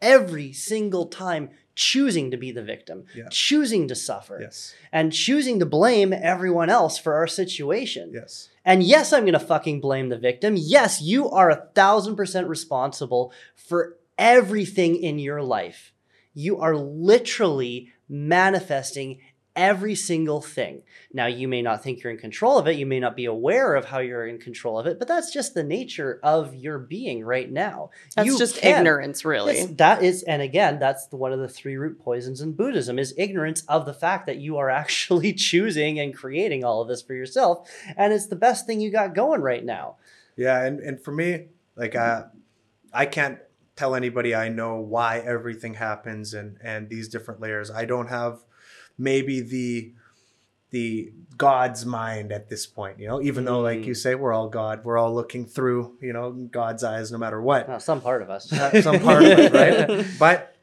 [0.02, 3.28] every single time choosing to be the victim, Yeah.
[3.32, 4.74] choosing to suffer, Yes.
[4.94, 8.12] and choosing to blame everyone else for our situation.
[8.14, 8.50] Yes.
[8.70, 10.54] And yes, I'm to fucking blame the victim.
[10.56, 15.92] Yes, you are a thousand percent responsible for everything in your life.
[16.36, 19.22] You are literally manifesting
[19.60, 20.82] every single thing.
[21.12, 22.78] Now, you may not think you're in control of it.
[22.78, 25.54] You may not be aware of how you're in control of it, but that's just
[25.54, 27.90] the nature of your being right now.
[28.16, 29.58] That's You just can- ignorance, really.
[29.58, 32.98] Yes, that is, and again, that's the, one of the three root poisons in Buddhism
[32.98, 37.02] is ignorance of the fact that you are actually choosing and creating all of this
[37.02, 39.98] for yourself, and it's the best thing you got going right now.
[40.38, 42.24] Yeah, and, and for me, like I,
[42.94, 43.40] I can't
[43.76, 47.70] tell anybody I know why everything happens and and these different layers.
[47.70, 48.40] I don't have
[49.00, 49.94] maybe the
[50.72, 53.98] the God's mind at this point, you know, even though like you Mm.
[53.98, 57.68] say we're all God, we're all looking through, you know, God's eyes no matter what.
[57.68, 58.46] Well, some part of us.
[58.52, 60.06] That's some part of it, right?
[60.20, 60.56] But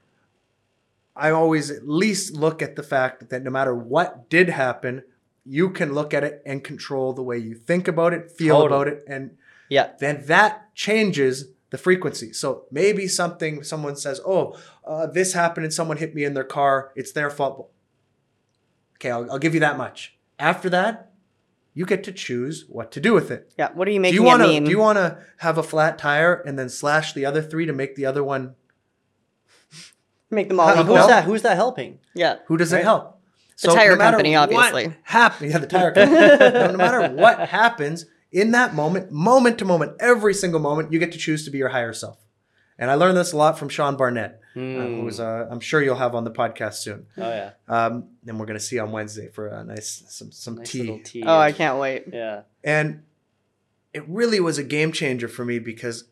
[1.17, 5.03] I always at least look at the fact that no matter what did happen,
[5.45, 8.67] you can look at it and control the way you think about it, feel Totally.
[8.77, 9.37] about it, and
[9.69, 9.91] Yeah.
[9.99, 12.33] then that changes the frequency.
[12.33, 16.45] So maybe something someone says, "Oh, uh, this happened and someone hit me in their
[16.45, 16.93] car.
[16.95, 17.71] It's their fault."
[18.97, 20.17] Okay, I'll, I'll give you that much.
[20.39, 21.13] After that,
[21.75, 23.53] you get to choose what to do with it.
[23.59, 23.71] yeah.
[23.75, 24.53] What are you making Do you want it to?
[24.53, 24.65] mean?
[24.65, 27.73] Do you want to have a flat tire and then slash the other three to
[27.73, 28.55] make the other one?
[30.31, 31.07] Make them all How- Who's No.
[31.07, 31.25] that?
[31.25, 31.99] Who's that helping?
[32.15, 32.37] Yeah.
[32.47, 32.85] Who does it Right.
[32.85, 33.21] help?
[33.63, 34.95] The tire matter company, obviously.
[35.05, 36.19] Happen, yeah, the tire company.
[36.59, 40.99] no, no matter what happens in that moment, moment to moment, every single moment, you
[40.99, 42.19] get to choose to be your higher self.
[42.79, 45.01] And I learned this a lot from Sean Barnett, uh, Mm.
[45.03, 47.07] who's uh, I'm sure you'll have on the podcast soon.
[47.19, 50.71] oh yeah, Um, and we're gonna see on Wednesday for a nice some some nice
[50.71, 51.01] tea.
[51.05, 51.23] tea.
[51.27, 52.05] Oh, I can't wait.
[52.13, 52.43] Yeah.
[52.65, 53.03] And
[53.95, 56.05] it really was a game changer for me because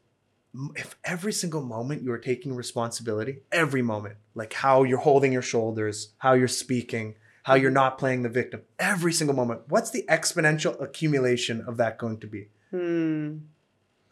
[0.77, 5.43] if every single moment you are taking responsibility, every moment, like how you're holding your
[5.43, 10.05] shoulders, how you're speaking, how you're not playing the victim, every single moment, what's the
[10.09, 12.49] exponential accumulation of that going to be?
[12.71, 13.39] Hmm.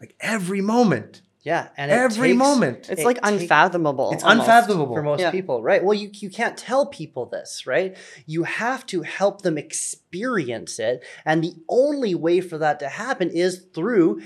[0.01, 2.89] Like every moment, Yeah, and it every takes- moment.
[2.89, 4.13] It's It like take- unfathomable.
[4.13, 4.49] It's almost.
[4.49, 4.95] unfathomable.
[4.95, 5.33] for most Yeah.
[5.33, 5.83] people, right?
[5.83, 7.97] Well, you you can't tell people this, right?
[8.27, 13.29] You have to help them experience it, and the only way for that to happen
[13.31, 14.23] is through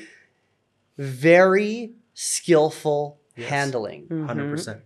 [0.98, 3.48] very skillful Yes.
[3.50, 4.06] handling.
[4.08, 4.26] Mhm.
[4.26, 4.80] 100%.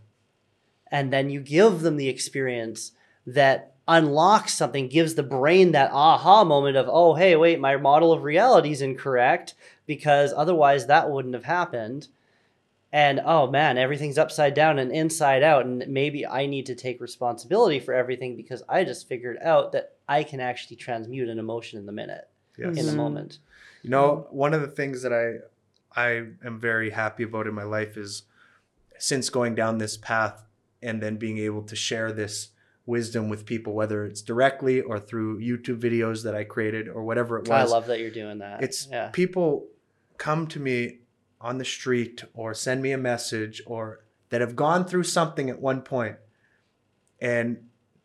[0.93, 2.91] and then you give them the experience
[3.25, 8.13] that unlocks something gives the brain that aha moment of oh hey wait my model
[8.13, 9.55] of reality is incorrect
[9.87, 12.09] because otherwise that wouldn't have happened
[12.93, 17.01] and oh man everything's upside down and inside out and maybe i need to take
[17.01, 21.79] responsibility for everything because i just figured out that i can actually transmute an emotion
[21.79, 22.29] in the minute
[22.59, 22.77] Yes.
[22.77, 23.39] in the moment
[23.83, 24.37] You know, mm-hmm.
[24.37, 25.39] one of the things that I
[25.99, 26.09] I
[26.45, 28.25] am very happy about in my life is
[28.99, 30.45] since going down this path
[30.83, 32.51] and then being able to share this
[32.87, 37.39] wisdom with people, whether it's directly or through YouTube videos that I created or whatever
[37.39, 37.71] it was.
[37.71, 39.67] i love that you're doing that it's yeah people
[40.19, 40.99] come to me
[41.41, 45.61] on the street or send me a message or that have gone through something at
[45.61, 46.17] one point
[47.21, 47.59] and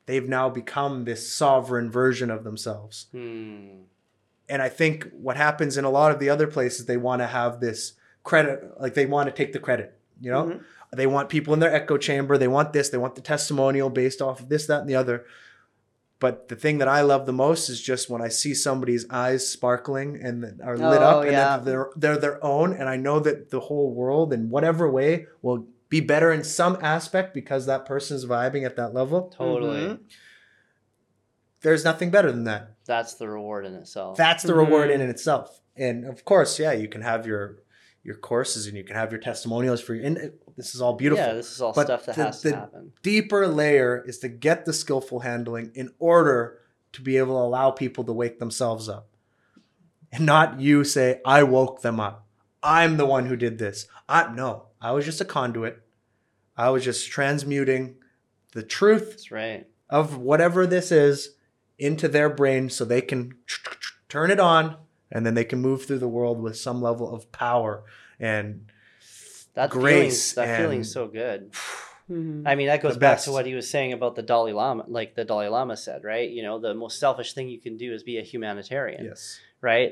[0.05, 3.81] they've now become this sovereign version of themselves Hmm.
[4.47, 7.27] and I think what happens in a lot of the other places, they want to
[7.27, 10.45] have this credit, like they want to take the credit, you know?
[10.45, 10.63] Mhm.
[10.95, 12.37] They want people in their echo chamber.
[12.37, 12.89] They want this.
[12.89, 15.25] They want the testimonial based off of this, that, and the other.
[16.25, 19.47] But the thing that I love the most is just when I see somebody's eyes
[19.47, 21.57] sparkling and are lit Oh, up and yeah.
[21.57, 22.73] that they're they're their own.
[22.73, 26.79] And I know that the whole world in whatever way will be better in some
[26.81, 29.31] aspect because that person's vibing at that level.
[29.37, 29.99] totally Mhm.
[31.61, 32.71] There's nothing better than that.
[32.85, 34.95] that's the reward in itself that's the reward Mhm.
[34.95, 37.57] in itself and of course yeah you can have your
[38.05, 40.93] your courses and you can have your testimonials for your and it- this is all
[40.93, 41.25] beautiful.
[41.25, 42.91] Yeah this is all But stuff that the- has the- to happen.
[43.01, 46.59] deeper layer is to get the skillful handling in order
[46.93, 49.09] to be able to allow people to wake themselves up.
[50.13, 52.25] And not you say i woke them up.
[52.63, 53.87] I'm the one who did this.
[54.07, 55.81] I no i was just a conduit.
[56.55, 57.95] I was just transmuting
[58.53, 59.67] the truth that's right.
[59.89, 61.31] of whatever this is
[61.77, 63.33] into their brain so they can
[64.07, 64.77] turn it on
[65.15, 67.83] and then they can move through the world with some level of power
[68.19, 68.67] and
[69.53, 71.51] That grace feeling's, that feeling's and- so good.
[72.07, 72.43] Mhm.
[72.45, 75.15] I mean, that goes back to what he was saying about the Dalai Lama, like
[75.15, 76.29] the Dalai Lama said, right?
[76.29, 79.91] You know, the most selfish thing you can do is be a humanitarian, yes right?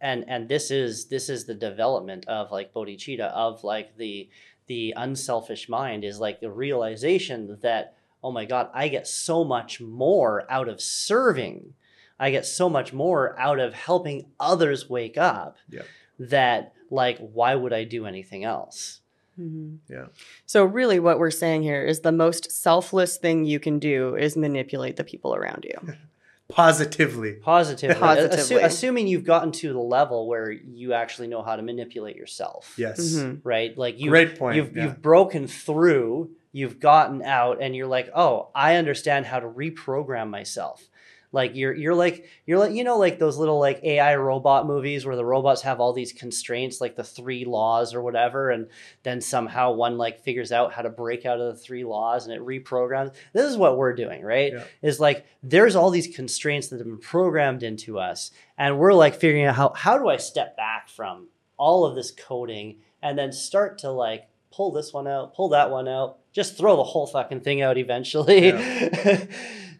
[0.00, 4.28] And and this is this is the development of like bodhicitta of like the
[4.68, 9.80] the unselfish mind is like the realization that oh my god, I get so much
[9.80, 11.74] more out of serving.
[12.20, 15.82] I get so much more out of helping others wake up Yeah.
[16.18, 19.00] that like why would I do anything else?
[19.38, 19.78] Mhm.
[19.88, 20.06] Yeah.
[20.46, 24.36] So really what we're saying here is the most selfless thing you can do is
[24.36, 25.94] manipulate the people around you.
[26.48, 27.94] positively Positively.
[28.00, 28.62] Positively.
[28.62, 32.74] Assu- assuming you've gotten to the level where you actually know how to manipulate yourself.
[32.78, 33.40] yes Mhm.
[33.44, 33.76] Right?
[33.76, 34.84] Like you great point you've yeah.
[34.84, 40.30] you've broken through, you've gotten out and you're like, "Oh, I understand how to reprogram
[40.30, 40.87] myself."
[41.30, 45.04] Like you're you're like you're like you know like those little like AI robot movies
[45.04, 48.68] where the robots have all these constraints like the three laws or whatever and
[49.02, 52.34] then somehow one like figures out how to break out of the three laws and
[52.34, 53.14] it reprograms.
[53.34, 54.52] This is what we're doing, right?
[54.54, 54.64] Yeah.
[54.80, 59.14] Is like there's all these constraints that have been programmed into us and we're like
[59.14, 63.32] figuring out how how do I step back from all of this coding and then
[63.32, 67.06] start to like pull this one out, pull that one out, just throw the whole
[67.06, 68.50] fucking thing out eventually.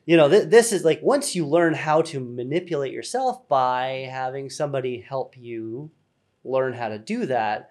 [0.09, 4.48] you know, th- this is like once you learn how to manipulate yourself by having
[4.48, 5.90] somebody help you
[6.44, 7.70] learn how to do that,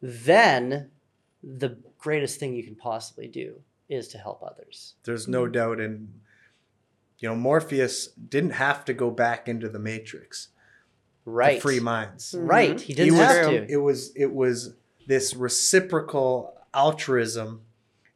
[0.00, 0.90] then
[1.42, 4.94] the greatest thing you can possibly do is to help others.
[5.04, 6.08] there's no doubt and
[7.18, 10.48] you know morpheus didn't have to go back into the matrix
[11.24, 11.56] Right.
[11.56, 12.76] to free minds Right.
[12.76, 12.80] Mhm.
[12.80, 13.70] He didn't was, have to.
[13.72, 14.74] it was it was
[15.06, 17.62] this reciprocal altruism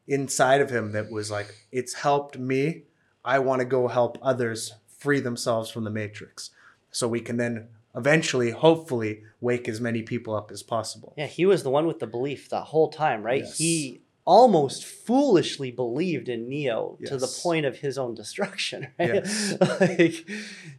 [0.08, 2.84] inside of him that was like it's helped me
[3.24, 6.50] i want to go help others free themselves from the matrix
[6.90, 11.46] so we can then eventually hopefully wake as many people up as possible Yeah, he
[11.46, 13.42] was the one with the belief the whole time, right?
[13.42, 13.58] Yes.
[13.58, 19.14] He almost foolishly believed in Neo to the point of his own destruction, right?
[19.14, 19.56] Yes.
[19.80, 20.28] like,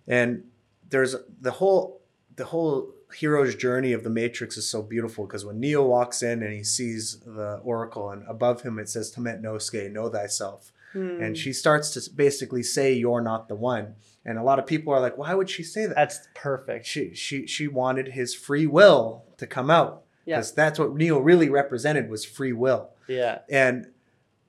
[0.07, 0.43] and
[0.89, 1.99] there's the whole
[2.35, 6.41] the whole hero's journey of the Matrix is so beautiful because when Neo walks in
[6.41, 10.71] and he sees the Oracle, and above him it says Temet Nosce, know thyself.
[10.93, 11.21] Hmm.
[11.21, 13.95] And she starts to basically say, You're not the one.
[14.25, 15.95] And a lot of people are like, Why would she say that?
[15.95, 16.85] That's perfect.
[16.85, 20.03] She she she wanted his free will to come out.
[20.25, 20.35] Yeah.
[20.37, 22.89] Because that's what Neo really represented was free will.
[23.07, 23.39] Yeah.
[23.49, 23.87] And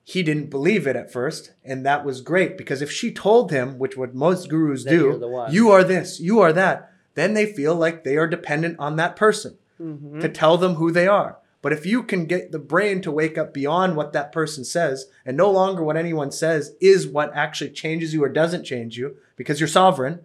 [0.03, 3.79] he didn't believe it at first, and that was great because if she told him,
[3.79, 5.53] which what most gurus Then do, you're the one.
[5.53, 9.15] you are this, you are that, then they feel like they are dependent on that
[9.15, 10.19] person Mhm.
[10.19, 11.37] to tell them who they are.
[11.63, 15.07] But if you can get the brain to wake up beyond what that person says,
[15.25, 19.15] and no longer what anyone says is what actually changes you or doesn't change you,
[19.37, 20.19] because you're sovereign,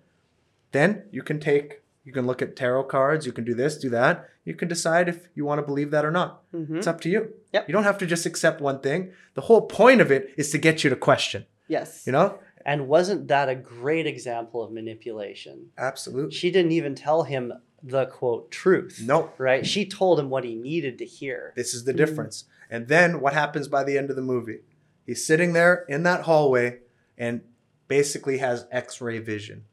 [0.73, 3.89] then you can take, you can look at tarot cards, you can do this, do
[3.90, 4.28] that.
[4.44, 6.43] You can decide if you want to believe that or not.
[6.52, 6.77] Mhm.
[6.78, 7.32] It's up to you.
[7.52, 7.69] Yep.
[7.69, 9.12] You don't have to just accept one thing.
[9.35, 12.02] The whole point of it is to get you to question, Yes.
[12.05, 12.40] you know?
[12.66, 15.70] And wasn't that a great example of manipulation?
[15.78, 16.35] Absolutely.
[16.35, 17.52] She didn't even tell him
[17.83, 19.01] the quote truth.
[19.05, 19.33] No.
[19.39, 19.67] Right?
[19.67, 21.53] She told him what he needed to hear.
[21.57, 22.45] This is the difference.
[22.71, 24.61] And then what happens by the end of the movie?
[25.07, 26.81] He's sitting there in that hallway
[27.17, 27.41] and
[27.87, 29.65] basically has x ray vision.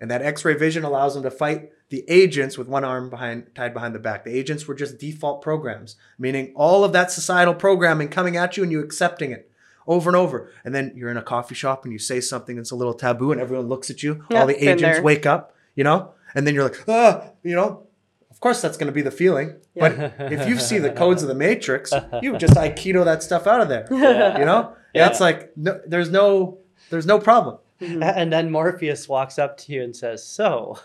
[0.00, 3.54] And that x ray vision allows him to fight the agents with one arm behind
[3.54, 4.24] tied behind the back.
[4.24, 8.62] The agents were just default programs, meaning all of that societal programming coming at you
[8.62, 9.50] and you accepting it
[9.86, 10.52] over and over.
[10.64, 13.32] And then you're in a coffee shop and you say something that's a little taboo
[13.32, 14.24] and everyone looks at you.
[14.30, 15.02] Yeah, all the agents there.
[15.02, 16.12] wake up, you know?
[16.34, 17.86] And then you're like, ah, you know,
[18.30, 19.56] of course that's going to be the feeling.
[19.76, 21.92] But if you see the codes of the Matrix,
[22.22, 23.86] you just Aikido that stuff out of there.
[23.90, 24.74] You know?
[24.94, 25.06] Yeah.
[25.06, 27.58] That's like no, there's no there's no problem.
[27.80, 30.78] And then Morpheus walks up to you and says, "So,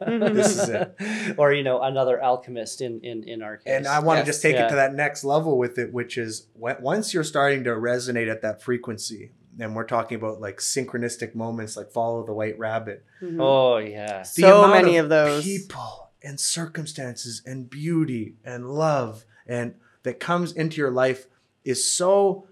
[0.00, 0.94] This is it.
[1.38, 3.72] or you know, another alchemist in in in our case.
[3.74, 4.66] And I want to just take Yeah.
[4.66, 8.42] it to that next level with it, which is once you're starting to resonate at
[8.42, 13.04] that frequency, and we're talking about like synchronistic moments, like follow the white rabbit.
[13.20, 13.40] Mhm.
[13.40, 15.44] Oh yeah, the So many of those.
[15.44, 19.74] people and circumstances and beauty and love and
[20.04, 21.26] that comes into your life
[21.64, 22.46] is so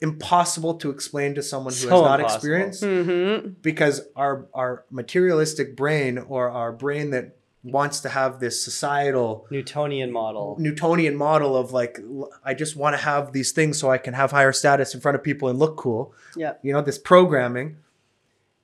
[0.00, 2.36] impossible to explain to someone who So has not impossible.
[2.36, 3.54] experienced Mhm.
[3.62, 10.12] because our our materialistic brain or our brain that wants to have this societal Newtonian
[10.12, 10.56] model.
[10.58, 11.98] Newtonian model of like
[12.44, 15.16] I just want to have these things so I can have higher status in front
[15.16, 16.12] of people and look cool.
[16.36, 16.54] Yeah.
[16.62, 17.78] You know, this programming,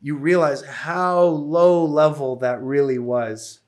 [0.02, 3.60] you realize how low level that really was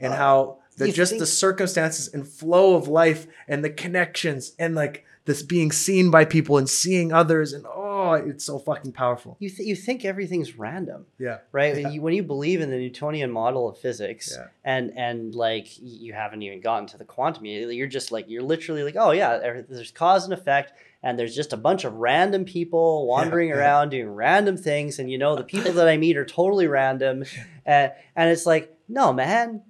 [0.00, 4.52] and uh, how the just think- the circumstances and flow of life and the connections
[4.58, 8.60] and like this being seen by people and seeing others and oh, Oh, it's so
[8.60, 9.36] fucking powerful.
[9.40, 11.38] You th- you think everything's random, Yeah.
[11.50, 11.76] right?
[11.76, 11.88] Yeah.
[11.88, 14.46] You, when you believe in the Newtonian model of physics, Yeah.
[14.64, 18.84] and and like you haven't even gotten to the quantum you're just like you're literally
[18.84, 20.72] like, oh yeah, there's cause and effect,
[21.02, 23.56] and there's just a bunch of random people wandering yeah.
[23.56, 27.24] around doing random things, and you know the people that I meet are totally random,
[27.66, 29.62] and and it's like, no man.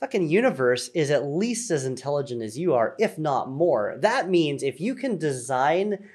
[0.00, 3.96] Fucking universe is at least as intelligent as you are, if not more.
[4.00, 6.08] That means if you can design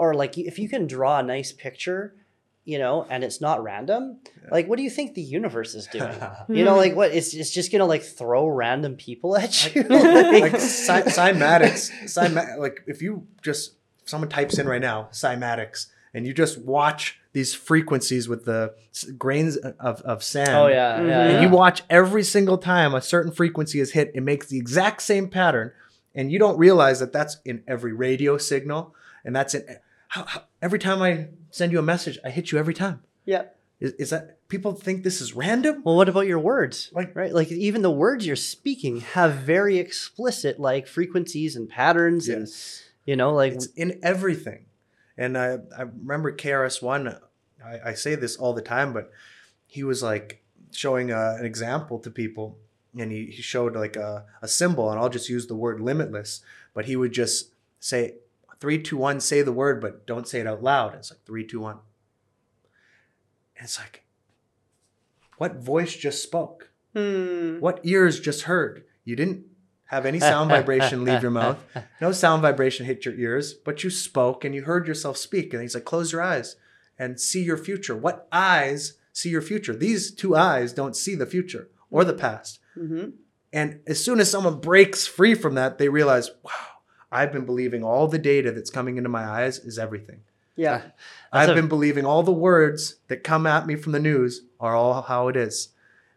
[0.00, 2.14] or like if you can draw a nice picture,
[2.64, 4.18] you know, and it's not random,
[4.50, 6.12] like what do you think the universe is doing?
[6.48, 9.82] you know, like what it's, it's just gonna like throw random people at you.
[9.88, 13.72] like cy- cymatics, cyma- like if you just
[14.02, 18.74] if someone types in right now cymatics and you just watch these frequencies with the
[19.16, 20.50] grains of, of sand.
[20.50, 21.08] oh yeah, Mhm.
[21.08, 21.40] yeah, And yeah.
[21.42, 25.28] you watch every single time a certain frequency is hit, it makes the exact same
[25.28, 25.70] pattern,
[26.14, 28.94] and you don't realize that that's in every radio signal,
[29.24, 29.62] and that's in
[30.10, 33.02] how, how, every time I send you a message, I hit you every time.
[33.24, 33.44] Yeah.
[33.78, 35.82] Is, is that people think this is random?
[35.84, 36.90] Well, what about your words?
[36.92, 42.28] Like- right, like even the words you're speaking have very explicit like frequencies and patterns,
[42.28, 42.48] and
[43.06, 44.66] you know, like it's in everything.
[45.16, 47.16] And I, I remember KRS One.
[47.64, 49.12] I, I say this all the time, but
[49.66, 50.42] he was like
[50.72, 52.58] showing uh an example to people,
[52.98, 56.40] and he, he showed like a, a symbol, and I'll just use the word limitless.
[56.74, 58.16] But he would just say
[58.60, 60.94] three, two, one, say the word, but don't say it out loud.
[60.94, 61.78] It's like three, two, one.
[63.56, 64.04] And it's like,
[65.38, 66.70] what voice just spoke?
[66.94, 67.58] Hmm.
[67.60, 68.84] What ears just heard?
[69.04, 69.44] You didn't
[69.86, 71.58] have any sound vibration leave your mouth.
[72.00, 75.52] No sound vibration hit your ears, but you spoke and you heard yourself speak.
[75.52, 76.56] And he's like, close your eyes
[76.98, 77.96] and see your future.
[77.96, 79.74] What eyes see your future?
[79.74, 82.60] These two eyes don't see the future or the past.
[82.76, 83.14] Mhm.
[83.52, 86.52] And as soon as someone breaks free from that, they realize, wow,
[87.12, 90.20] I've been believing all the data that's coming into my eyes is everything.
[90.56, 90.78] Yeah.
[90.78, 90.92] That's
[91.32, 94.76] I've a- been believing all the words that come at me from the news are
[94.76, 95.70] all how it is.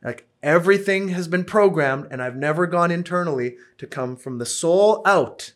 [0.03, 5.01] Like everything has been programmed, and I've never gone internally to come from the soul
[5.05, 5.53] out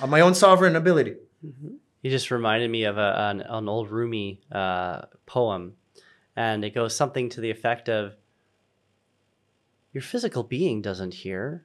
[0.00, 1.16] on my own sovereign ability.
[2.02, 5.74] You just reminded me of a, an, an old Rumi uh, poem,
[6.36, 8.14] and it goes something to the effect of
[9.92, 11.64] your physical being doesn't hear,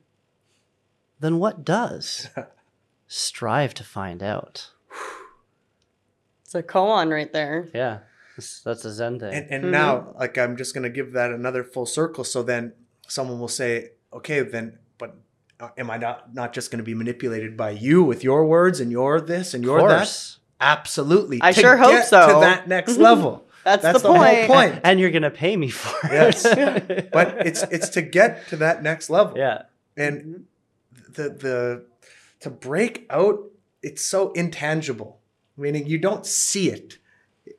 [1.19, 2.29] then what does?
[3.07, 4.71] Strive to find out.
[6.43, 7.67] It's a koan right there.
[7.73, 7.99] Yeah,
[8.35, 9.33] that's, that's a Zen thing.
[9.33, 9.71] And, and Mhm.
[9.71, 12.23] now, like, I'm just going to give that another full circle.
[12.23, 12.73] So then
[13.07, 15.15] someone will say, okay, then, but
[15.59, 18.79] uh, am I not, not just going to be manipulated by you with your words
[18.79, 20.35] and your this and your that?
[20.61, 21.39] Absolutely.
[21.41, 22.27] I To sure hope so.
[22.35, 23.45] To that next level.
[23.63, 24.47] That's, That's the, the whole point.
[24.47, 24.79] point.
[24.85, 26.13] And you're gonna pay me for it.
[26.13, 26.43] Yes.
[27.11, 29.37] But it's it's to get to that next level.
[29.37, 29.63] yeah.
[29.97, 30.45] And
[31.09, 31.85] the the
[32.41, 33.39] to break out,
[33.81, 35.19] it's so intangible.
[35.55, 36.97] Meaning you don't see it.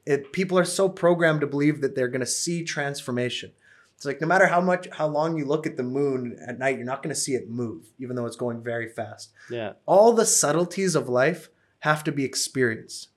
[0.06, 0.32] it.
[0.32, 3.51] People are so programmed to believe that they're going to see transformation.
[3.97, 6.77] It's like no matter how much how long you look at the moon at night,
[6.77, 9.32] you're not going to see it move, even though it's going very fast.
[9.51, 9.73] Yeah.
[9.86, 11.48] All the subtleties of life
[11.81, 13.09] have to be experienced.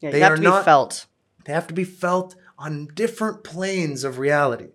[0.00, 1.06] Yeah, They have are to be not- felt.
[1.46, 4.68] They have to be felt on different planes of reality.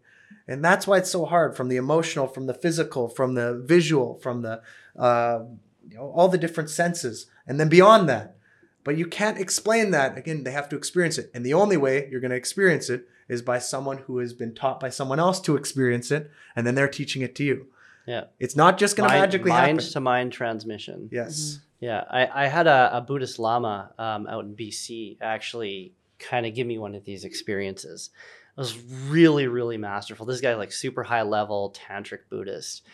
[0.48, 4.16] And that's why it's so hard from the emotional, from the physical, from the visual,
[4.16, 4.62] from the,
[4.98, 5.44] uh,
[5.88, 8.36] you know, all the different senses, and then beyond that.
[8.84, 10.18] But you can't explain that.
[10.18, 11.30] Again, they have to experience it.
[11.34, 14.54] And the only way you're going to experience it is by someone who has been
[14.54, 17.68] taught by someone else to experience it, and then they're teaching it to you.
[18.08, 18.26] Yeah.
[18.40, 19.94] It's not just going to magically mind happen.
[19.94, 21.10] to mind transmission.
[21.12, 21.60] Yes.
[21.80, 26.54] Yeah, I, I had a, a Buddhist Lama um, out in BC actually kind of
[26.54, 28.12] give me one of these experiences.
[28.58, 30.26] It was really, really masterful.
[30.26, 32.86] This guy, like super high level tantric Buddhist.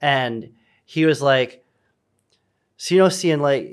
[0.00, 1.64] And he was like,
[2.76, 3.70] so, you know, seeing like,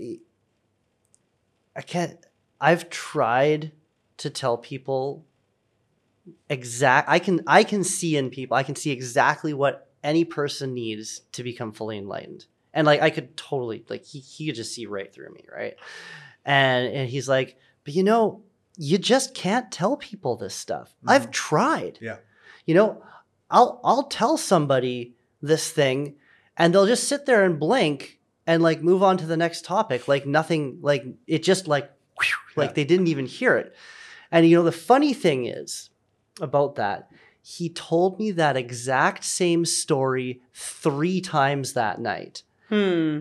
[1.76, 2.18] I can't,
[2.60, 3.72] I've tried
[4.18, 5.26] to tell people
[6.50, 10.74] exact, I can, I can see in people, I can see exactly what any person
[10.74, 14.74] needs to become fully enlightened and like I could totally like he he could just
[14.74, 15.76] see right through me, right?
[16.46, 18.44] And and he's like, but you know,
[18.82, 20.96] you just can't tell people this stuff.
[21.06, 22.00] I've tried.
[22.02, 22.16] Yeah.
[22.66, 23.04] You know,
[23.52, 26.16] I'll I'll tell somebody this thing,
[26.58, 30.08] and they'll just sit there and blink and like move on to the next topic,
[30.08, 31.92] like nothing, like it just like
[32.22, 32.74] whew, like Yeah.
[32.76, 33.76] they didn't even hear it.
[34.32, 35.90] And you know, the funny thing is
[36.40, 37.10] about that,
[37.42, 42.44] he told me that exact same story three times that night.
[42.70, 43.20] Hmm.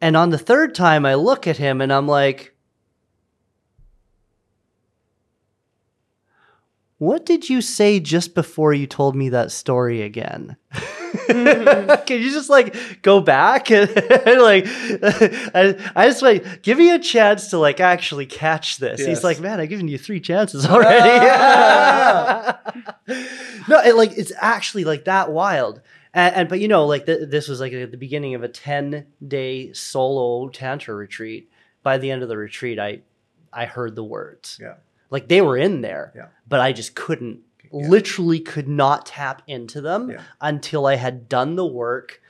[0.00, 2.51] And on the third time, I look at him and I'm like,
[7.02, 10.56] What did you say just before you told me that story again?
[11.26, 17.00] Can you just like go back and, like I, I just like give me a
[17.00, 19.00] chance to like actually catch this.
[19.00, 19.08] Yes.
[19.08, 21.26] He's like, man, I've given you three chances already.
[21.28, 22.60] Ah.
[23.66, 25.80] no, it, like it's actually like that wild.
[26.14, 28.48] And, and but you know, like th- this was like at the beginning of a
[28.48, 31.50] ten day solo tantra retreat.
[31.82, 33.00] By the end of the retreat, I
[33.52, 34.60] I heard the words.
[34.62, 34.74] Yeah.
[35.12, 36.26] Like they were in there, Yeah.
[36.48, 37.40] but I just couldn't,
[37.70, 37.86] Yeah.
[37.88, 40.22] literally could not tap into them Yeah.
[40.40, 42.20] until I had done the work.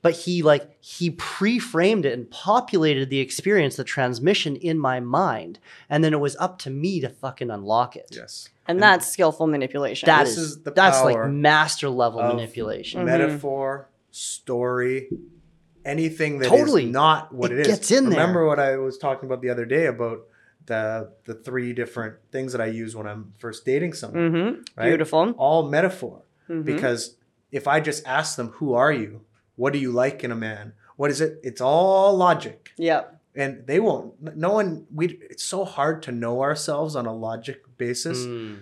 [0.00, 5.60] But he like he pre-framed it and populated the experience, the transmission in my mind,
[5.88, 8.08] and then it was up to me to fucking unlock it.
[8.10, 8.48] Yes.
[8.66, 10.06] And that's skillful manipulation.
[10.06, 13.02] That This is, is the that's power like master level of manipulation.
[13.02, 13.04] Mhm.
[13.06, 15.08] metaphor, story,
[15.84, 16.86] anything that is Totally.
[16.86, 17.66] not what It it is.
[17.68, 18.18] gets in there.
[18.18, 20.22] Remember what I was talking about the other day about
[20.66, 24.32] the the three different things that I use when I'm first dating someone.
[24.32, 24.60] Mm-hmm.
[24.76, 24.88] Right?
[24.88, 25.30] Beautiful.
[25.36, 26.22] All metaphor.
[26.48, 26.64] Mhm.
[26.64, 27.16] Because
[27.50, 29.22] if I just ask them, "Who are you?
[29.56, 30.72] What do you like in a man?
[30.96, 32.70] What is it?" It's all logic.
[32.76, 33.20] Yep.
[33.34, 34.36] And they won't.
[34.36, 34.86] No one.
[34.94, 35.18] We.
[35.30, 38.26] It's so hard to know ourselves on a logic basis.
[38.26, 38.60] Mm.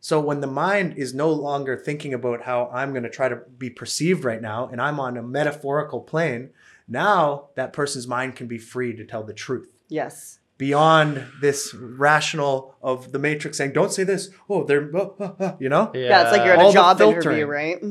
[0.00, 3.36] So when the mind is no longer thinking about how I'm going to try to
[3.36, 6.50] be perceived right now, and I'm on a metaphorical plane,
[6.88, 10.40] now that person's mind can be free to tell the truth Yes.
[10.62, 15.56] Beyond this rational of the matrix saying, "Don't say this." Oh, they're uh, uh, uh,"
[15.58, 17.82] you know Yeah, it's like you're at a the job interview, right?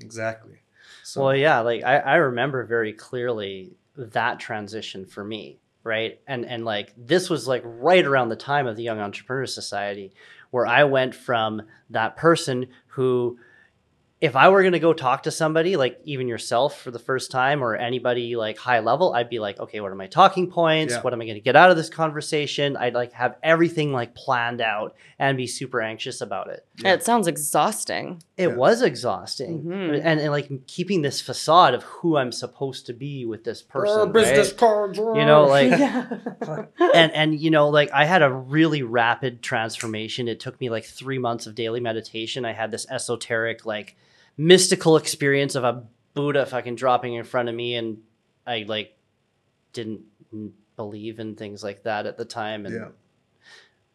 [0.00, 0.62] exactly.
[1.02, 6.18] So Well, yeah, like I, I remember very clearly that transition for me, right?
[6.26, 10.14] And and like this was like right around the time of the Young Entrepreneur Society,
[10.52, 13.38] where I went from that person who,
[14.24, 17.62] if I were gonna go talk to somebody, like even yourself for the first time
[17.62, 20.94] or anybody like high level, I'd be like, okay, what are my talking points?
[20.94, 21.02] Yeah.
[21.02, 22.76] What am I gonna get out of this conversation?
[22.76, 27.26] I'd like have everything like planned out and be super anxious about it It sounds
[27.26, 28.22] exhausting.
[28.36, 28.54] it Yeah.
[28.54, 30.00] was exhausting Mhm.
[30.02, 34.10] and, and like keeping this facade of who i'm supposed to be with this person
[34.12, 34.54] right?
[34.56, 34.98] cards.
[34.98, 35.70] you know like
[36.94, 40.84] and and you know like i had a really rapid transformation it took me like
[40.84, 43.96] three months of daily meditation i had this esoteric like
[44.36, 45.84] mystical experience of a
[46.14, 47.98] buddha fucking dropping in front of me and
[48.46, 48.96] i like
[49.72, 50.02] didn't
[50.76, 52.88] believe in things like that at the time and yeah.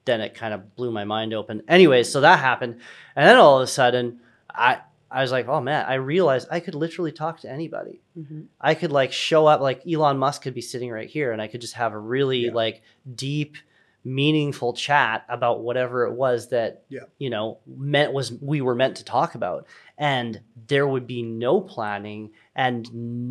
[0.05, 1.61] then it kind of blew my mind open.
[1.67, 2.79] Anyways, so that happened,
[3.15, 4.79] and then all of a sudden, I
[5.11, 8.01] I was like, oh man, I realized I could literally talk to anybody.
[8.17, 8.45] Mhm.
[8.61, 11.47] I could like show up, like Elon Musk could be sitting right here, and I
[11.47, 12.53] could just have a really Yeah.
[12.53, 12.81] like
[13.15, 13.57] deep,
[14.03, 17.01] meaningful chat about whatever it was that Yeah.
[17.17, 19.65] you know meant was we were meant to talk about,
[19.97, 22.87] and there would be no planning and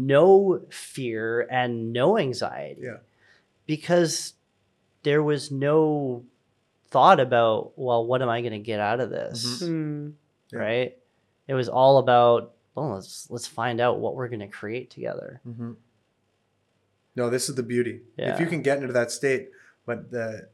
[0.07, 2.99] no fear and no anxiety, Yeah.
[3.67, 4.35] because
[5.05, 6.25] there was no
[6.91, 9.63] thought about well, what am I going to get out of this?
[9.63, 10.13] Mm.
[10.53, 10.59] Yeah.
[10.59, 10.99] right?
[11.47, 15.41] It was all about well, let's let's find out what we're going to create together.
[15.45, 15.73] hmm
[17.17, 18.03] No, this is the beauty.
[18.17, 19.51] If you can get into that state,
[19.87, 20.49] but the,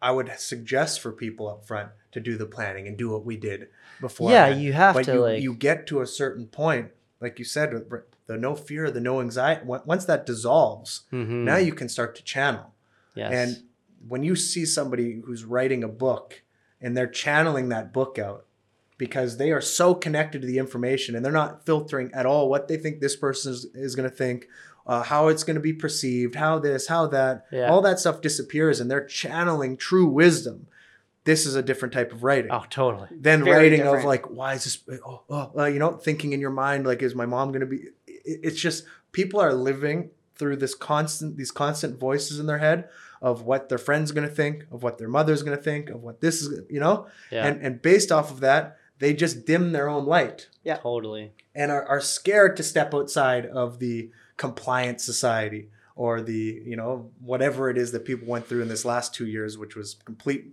[0.00, 3.36] I would suggest for people up front to do the planning and do what we
[3.36, 3.68] did
[4.00, 4.30] before.
[4.30, 7.44] Yeah, you have but to you, like you get to a certain point, like you
[7.44, 7.70] said,
[8.26, 9.62] the no fear, the no anxiety.
[9.64, 11.44] Once that dissolves, Mhm.
[11.44, 12.74] now you can start to channel.
[13.14, 13.32] yes.
[13.32, 13.64] And
[14.06, 16.42] when you see somebody who's writing a book
[16.80, 18.44] and they're channeling that book out
[18.96, 22.68] because they are so connected to the information and they're not filtering at all what
[22.68, 24.46] they think this person is, is going to think,
[24.88, 27.68] uh, how it's going to be perceived, how this, how that, Yeah.
[27.70, 30.66] all that stuff disappears and they're channeling true wisdom.
[31.24, 33.08] This is a different type of writing oh, totally.
[33.12, 33.98] then Very writing different.
[33.98, 37.02] of like why is this oh, oh uh, you know thinking in your mind like
[37.02, 41.50] is my mom going to be it's just people are living through this constant these
[41.50, 42.88] constant voices in their head
[43.20, 46.02] of what their friends going to think of what their mother's going to think of
[46.02, 49.72] what this is you know Yeah, and and based off of that they just dim
[49.72, 51.32] their own light Yeah, totally.
[51.54, 57.10] and are, are scared to step outside of the compliant society or the you know
[57.20, 60.46] whatever it is that people went through in this last two years which was complete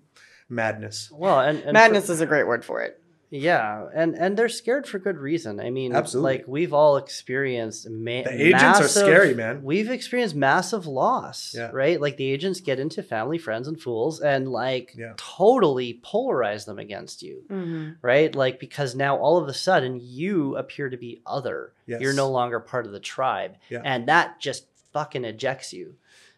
[0.49, 3.01] madness Well, and, and Madness for- is a great word for it.
[3.29, 5.59] Yeah, and and they're scared for good reason.
[5.59, 6.37] I mean, Absolutely.
[6.37, 7.89] like we've all experienced.
[7.89, 9.63] Ma- The agents are scary, man.
[9.63, 11.69] We've experienced massive loss, Yeah.
[11.73, 11.99] right?
[11.99, 15.13] Like the agents get into family, friends, and fools, and like Yeah.
[15.17, 17.43] totally polarize them against you.
[17.49, 17.89] Mm-hmm.
[18.01, 18.33] right?
[18.33, 21.73] Like because now all of a sudden you appear to be other.
[21.87, 22.01] Yes.
[22.01, 23.55] You're no longer part of the tribe.
[23.69, 23.81] Yeah.
[23.83, 25.95] And that just fucking ejects you.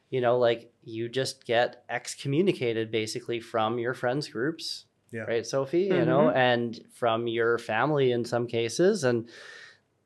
[0.10, 4.86] You know, like you just get excommunicated basically from your friends groups.
[5.12, 5.22] Yeah.
[5.22, 6.38] Right, Sophie, you know, mm-hmm.
[6.38, 9.30] and from your family in some cases and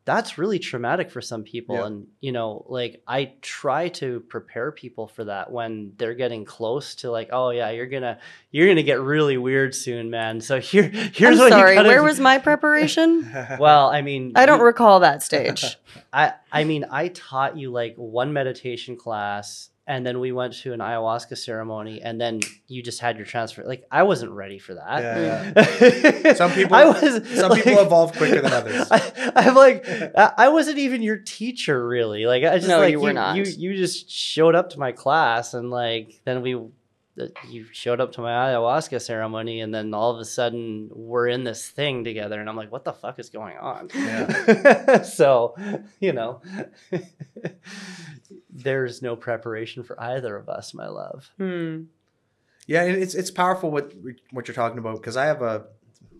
[0.03, 1.85] that's really traumatic for some people Yeah.
[1.85, 6.95] and you know like i try to prepare people for that when they're getting close
[6.95, 8.17] to like oh yeah you're gonna
[8.49, 11.77] you're gonna get really weird soon man so here here's I'm what sorry.
[11.77, 12.03] you Where do.
[12.03, 13.31] was my preparation?
[13.59, 15.77] well i mean I don't you- recall that stage.
[16.11, 20.73] I, I mean i taught you like one meditation class and then we went to
[20.73, 24.75] an ayahuasca ceremony and then you just had your transfer like i wasn't ready for
[24.75, 28.87] that Yeah, Some people- I was, some people evolve quicker than others.
[28.91, 32.25] I, I'm like, I I wasn't even your teacher, really.
[32.25, 33.35] Like, I just No, like you were not.
[33.35, 37.99] You you just showed up to my class, and like then we, uh, you showed
[38.01, 42.03] up to my ayahuasca ceremony, and then all of a sudden we're in this thing
[42.03, 43.89] together, and I'm like, what the fuck is going on?
[43.93, 45.01] Yeah.
[45.19, 45.55] so,
[45.99, 46.41] you know,
[48.51, 51.29] there's no preparation for either of us, my love.
[51.37, 51.83] Hmm.
[52.67, 53.93] Yeah, and it's it's powerful what
[54.31, 55.65] what you're talking about because I have a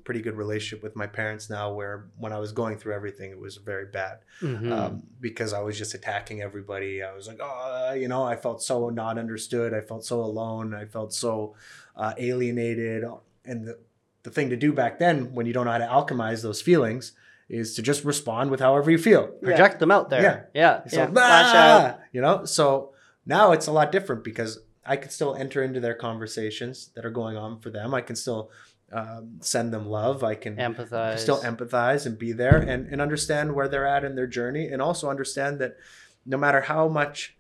[0.04, 1.72] pretty good relationship with my parents now.
[1.74, 4.72] Where when I was going through everything, it was very bad Mhm.
[4.72, 7.04] um, because I was just attacking everybody.
[7.04, 9.74] I was like, oh, you know, I felt so not understood.
[9.74, 10.74] I felt so alone.
[10.74, 11.56] I felt so
[11.96, 13.04] uh, alienated.
[13.46, 13.78] And the
[14.24, 17.14] the thing to do back then, when you don't know how to alchemize those feelings,
[17.52, 19.28] is to just respond with however you feel.
[19.28, 20.50] Project them out there.
[20.54, 20.88] Yeah.
[20.88, 21.82] So, Yeah, lash out.
[22.00, 22.94] "Ah," You know, so
[23.26, 27.10] now it's a lot different because I can still enter into their conversations that are
[27.12, 27.94] going on for them.
[27.94, 28.50] I can still
[28.94, 30.24] um, send them love.
[30.24, 31.20] I can Empathize.
[31.20, 34.82] still empathize and be there and, and understand where they're at in their journey and
[34.82, 35.78] also understand that
[36.26, 37.36] no matter how much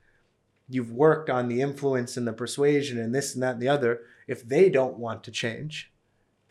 [0.69, 4.01] you've worked on the influence and the persuasion and this and that and the other,
[4.27, 5.91] if they don't want to change,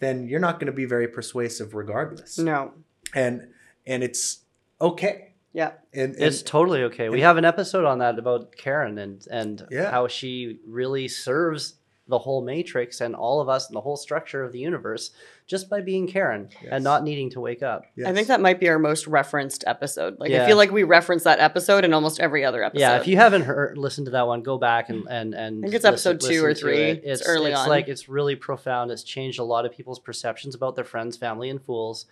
[0.00, 2.38] then you're not going to be very persuasive regardless.
[2.38, 2.72] No.
[3.14, 3.48] And
[3.86, 4.40] and it's
[4.80, 5.34] okay.
[5.52, 5.72] Yeah.
[5.92, 7.08] And, and It's totally okay.
[7.08, 9.90] We have an episode on that about Karen and and Yeah.
[9.90, 11.74] how she really serves
[12.10, 15.10] the whole matrix and all of us and the whole structure of the universe
[15.46, 16.68] just by being Karen Yes.
[16.72, 17.84] and not needing to wake up.
[18.06, 20.18] I think that might be our most referenced episode.
[20.20, 22.80] Like I feel like we reference that episode in almost every other episode.
[22.80, 25.68] Yeah, if you haven't heard listened to that one, go back and and and I
[25.68, 26.82] think it's listen- episode two or three.
[26.90, 27.02] it.
[27.04, 27.68] It's early it's on.
[27.68, 28.90] like it's really profound.
[28.90, 32.06] It's changed a lot of people's perceptions about their friends, family, and fools,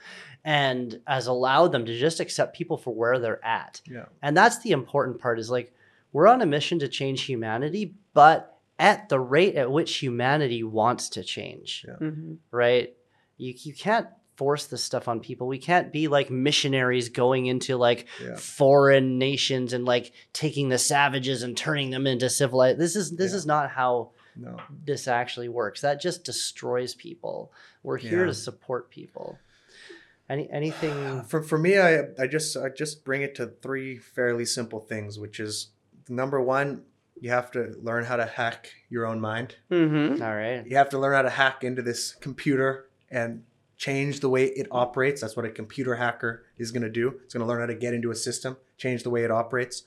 [0.44, 3.80] and has allowed them to just accept people for where they're at.
[3.86, 4.06] Yeah.
[4.22, 5.72] And that's the important part is like
[6.12, 11.08] we're on a mission to change humanity, but at the rate at which humanity wants
[11.10, 11.96] to change, Yeah.
[12.08, 12.38] Mhm.
[12.50, 12.94] right?
[13.36, 14.06] You, you can't
[14.36, 15.48] force this stuff on people.
[15.48, 18.36] We can't be like missionaries going into like Yeah.
[18.36, 22.78] foreign nations and like taking the savages and turning them into civilized.
[22.78, 23.38] This is this Yeah.
[23.38, 24.56] is not how No.
[24.84, 25.80] this actually works.
[25.80, 27.52] That just destroys people.
[27.82, 28.26] We're here Yeah.
[28.26, 29.40] to support people.
[30.30, 31.22] Any anything?
[31.28, 35.18] For for me, I I just I just bring it to three fairly simple things,
[35.18, 35.70] which is
[36.08, 36.84] number one,
[37.20, 39.56] you have to learn how to hack your own mind.
[39.70, 40.22] Mm-hmm.
[40.22, 40.66] All right.
[40.66, 43.44] You have to learn how to hack into this computer and
[43.76, 45.20] change the way it operates.
[45.20, 47.20] That's what a computer hacker is going to do.
[47.24, 49.84] It's going to learn how to get into a system, change the way it operates.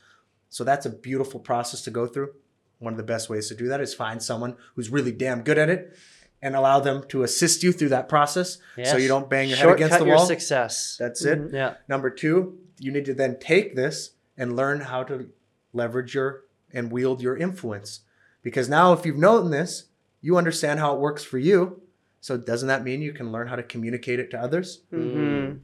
[0.50, 2.34] So that's a beautiful process to go through.
[2.80, 5.58] One of the best ways to do that is find someone who's really damn good
[5.58, 5.96] at it
[6.42, 9.70] and allow them to assist you through that process so you don't bang your head
[9.70, 10.26] against the your wall.
[10.26, 10.98] success.
[11.00, 11.52] That's it.
[11.54, 11.76] Yeah.
[11.88, 15.30] Number two, you need to then take this and learn how to
[15.74, 16.42] leverage your
[16.74, 18.02] and wield your influence.
[18.44, 19.86] Because now, if you've known this,
[20.22, 21.82] you understand how it works for you.
[22.20, 24.82] So, doesn't that mean you can learn how to communicate it to others?
[24.94, 25.58] Mm-hmm.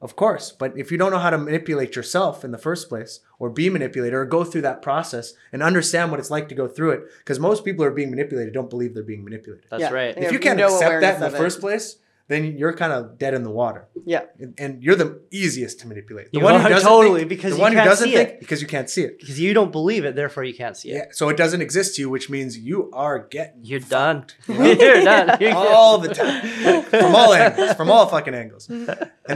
[0.00, 0.52] Of course.
[0.52, 3.70] But if you don't know how to manipulate yourself in the first place, or be
[3.70, 7.02] manipulated, or go through that process and understand what it's like to go through it,
[7.18, 9.64] because most people who are being manipulated don't believe they're being manipulated.
[9.70, 9.92] That's Yeah.
[9.92, 10.14] right.
[10.16, 11.38] If you can't no accept that in the of it.
[11.38, 11.96] first place,
[12.28, 14.22] then you're kind of dead in the water Yeah.
[14.38, 16.32] and, and you're the easiest to manipulate.
[16.32, 18.14] The You one who doesn't totally, think, because the you one who can't doesn't see
[18.14, 18.40] think it.
[18.40, 19.18] because you can't see it.
[19.20, 20.94] Because you don't believe it, therefore you can't see it.
[20.94, 24.24] Yeah, so it doesn't exist to you, which means you are getting You're done.
[24.48, 25.36] You're done.
[25.40, 28.68] You're all the time from all angles, from all fucking angles.
[28.70, 28.88] And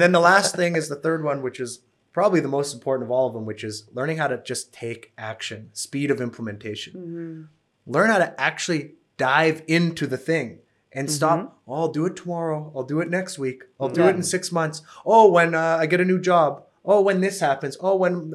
[0.03, 1.81] then the last thing is the third one, which is
[2.13, 5.13] probably the most important of all of them, which is learning how to just take
[5.19, 6.93] action, speed of implementation.
[6.95, 7.93] Mm-hmm.
[7.93, 10.61] Learn how to actually dive into the thing
[10.93, 11.59] and stop.
[11.67, 12.73] Oh, I'll do it tomorrow.
[12.75, 13.65] I'll do it next week.
[13.79, 14.09] I'll do Yeah.
[14.09, 14.83] it in six months.
[15.05, 16.65] Oh, when uh, I get a new job.
[16.85, 17.77] Oh, when this happens.
[17.81, 18.35] Oh, when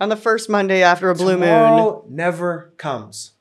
[0.00, 2.02] On the first Monday after a blue moon.
[2.08, 3.32] never comes.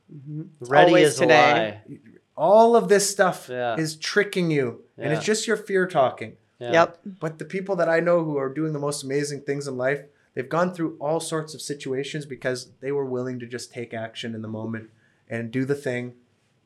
[0.59, 1.81] Ready Always as today.
[1.88, 1.99] a lie.
[2.38, 3.75] All of this stuff Yeah.
[3.77, 6.38] is tricking you, and it's just your fear talking.
[6.59, 6.71] Yeah.
[6.73, 6.99] Yep.
[7.19, 10.01] But the people that I know who are doing the most amazing things in life,
[10.35, 14.35] they've gone through all sorts of situations because they were willing to just take action
[14.35, 14.89] in the moment
[15.27, 16.13] and do the thing.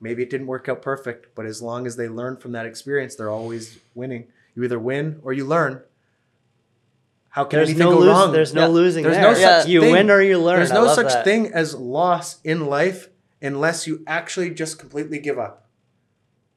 [0.01, 3.15] Maybe it didn't work out perfect, but as long as they learn from that experience,
[3.15, 4.27] they're always winning.
[4.55, 5.81] You either win or you learn.
[7.30, 8.31] How can There's anything no go lose, wrong?
[8.31, 8.67] There's no Yeah.
[8.67, 9.23] losing There's there.
[9.23, 9.91] no such you thing.
[9.91, 10.57] win or you learn.
[10.57, 11.23] There's no such that.
[11.26, 13.09] thing as loss in life
[13.41, 15.67] unless you actually just completely give up.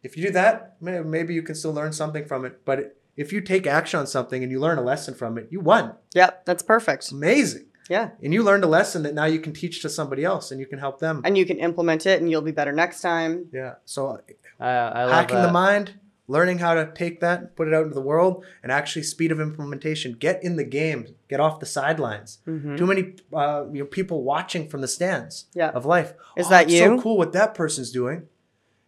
[0.03, 2.65] If you do that, maybe you can still learn something from it.
[2.65, 5.59] But if you take action on something and you learn a lesson from it, you
[5.61, 5.95] won.
[6.15, 6.45] Yep.
[6.47, 7.03] That's perfect.
[7.05, 7.67] It's amazing.
[7.89, 8.11] Yeah.
[8.23, 10.67] And you learned a lesson that now you can teach to somebody else and you
[10.67, 11.23] can help them.
[11.25, 13.47] And you can implement it and you'll be better next time.
[13.53, 13.75] yeah.
[13.85, 14.21] So
[14.61, 15.47] I, I love hacking that.
[15.47, 15.95] the mind,
[16.27, 19.41] learning how to take that, put it out into the world, and actually speed of
[19.41, 20.13] implementation.
[20.13, 21.15] Get in the game.
[21.29, 22.39] Get off the sidelines.
[22.47, 22.77] Mhm.
[22.77, 25.71] Too many uh, you know, people watching from the stands Yeah.
[25.71, 26.13] of life.
[26.37, 26.79] Is Oh, that you?
[26.81, 28.25] So cool what that person's doing.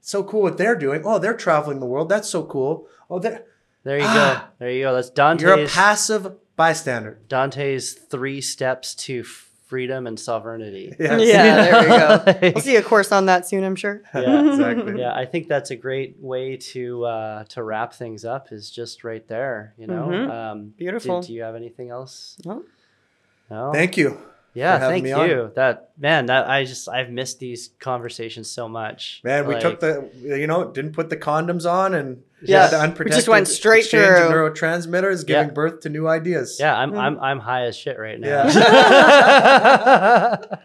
[0.03, 1.03] So cool what they're doing.
[1.05, 2.09] Oh, they're traveling the world.
[2.09, 2.87] That's so cool.
[3.09, 3.45] Oh, they're,
[3.85, 4.09] There you go.
[4.09, 4.51] Ah.
[4.59, 4.95] There you go.
[4.95, 6.33] That's Dante's, you're a passive
[6.65, 7.19] bystander.
[7.29, 10.87] Dante's three steps to freedom and sovereignty.
[10.99, 11.17] Yeah.
[11.19, 11.89] Yeah, there we
[12.43, 12.51] go.
[12.55, 14.03] We'll see a course on that soon, I'm sure.
[14.15, 14.51] Yeah.
[14.51, 15.01] Exactly.
[15.01, 18.53] yeah, I think that's a great way to uh, to wrap things up.
[18.53, 19.75] Is just right there.
[19.79, 20.07] You know.
[20.09, 20.31] Mhm.
[20.31, 21.21] Um, Beautiful.
[21.23, 22.37] Do, do you have anything else?
[22.45, 22.65] No.
[23.51, 23.73] No.
[23.73, 24.19] Thank you.
[24.55, 25.29] Yeah, for having thank me on.
[25.29, 25.53] you.
[25.55, 29.21] That man, that I just I've missed these conversations so much.
[29.25, 32.97] Man, we Like, took the, you know, didn't put the condoms on and Yeah, had
[32.97, 34.51] the we just went straight exchange of through.
[34.51, 35.55] neurotransmitters, giving Yeah.
[35.55, 36.57] birth to new ideas.
[36.59, 36.99] Yeah, I'm Mm.
[36.99, 38.29] I'm I'm high as shit right now.
[38.49, 40.37] Yeah.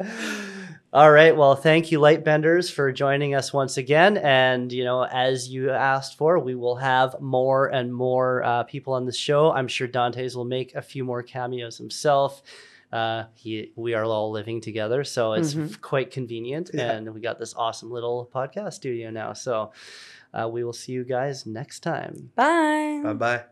[0.92, 1.36] All right.
[1.36, 4.16] Well, thank you, Lightbenders, for joining us once again.
[4.16, 8.92] And you know, as you asked for, we will have more and more uh, people
[8.92, 9.50] on the show.
[9.50, 12.42] I'm sure Dante's will make a few more cameos himself.
[12.94, 15.80] Uh, he, we are all living together, so it's Mhm.
[15.80, 16.70] quite convenient.
[16.72, 16.92] Yeah.
[16.92, 19.32] And we got this awesome little podcast studio now.
[19.32, 19.72] So
[20.32, 22.30] uh, we will see you guys next time.
[22.36, 23.00] Bye.
[23.02, 23.42] Bye bye.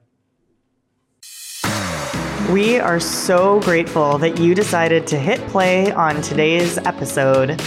[2.52, 7.60] We are so grateful that you decided to hit play on today's episode.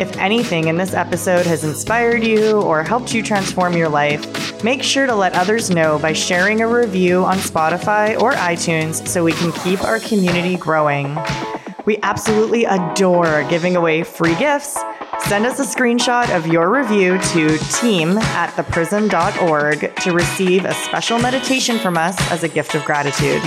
[0.00, 4.82] If anything in this episode has inspired you or helped you transform your life, make
[4.82, 9.32] sure to let others know by sharing a review on Spotify or iTunes so we
[9.32, 11.16] can keep our community growing.
[11.84, 14.78] We absolutely adore giving away free gifts.
[15.20, 21.18] Send us a screenshot of your review to team at theprism.org to receive a special
[21.18, 23.42] meditation from us as a gift of gratitude.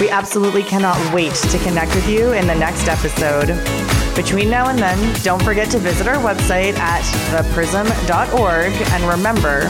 [0.00, 3.97] We absolutely cannot wait to connect with you in the next episode.
[4.18, 9.60] Between now and then, don't forget to visit our website at theprism.org and remember,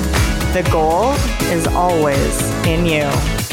[0.55, 1.13] the goal
[1.53, 3.48] is always in you.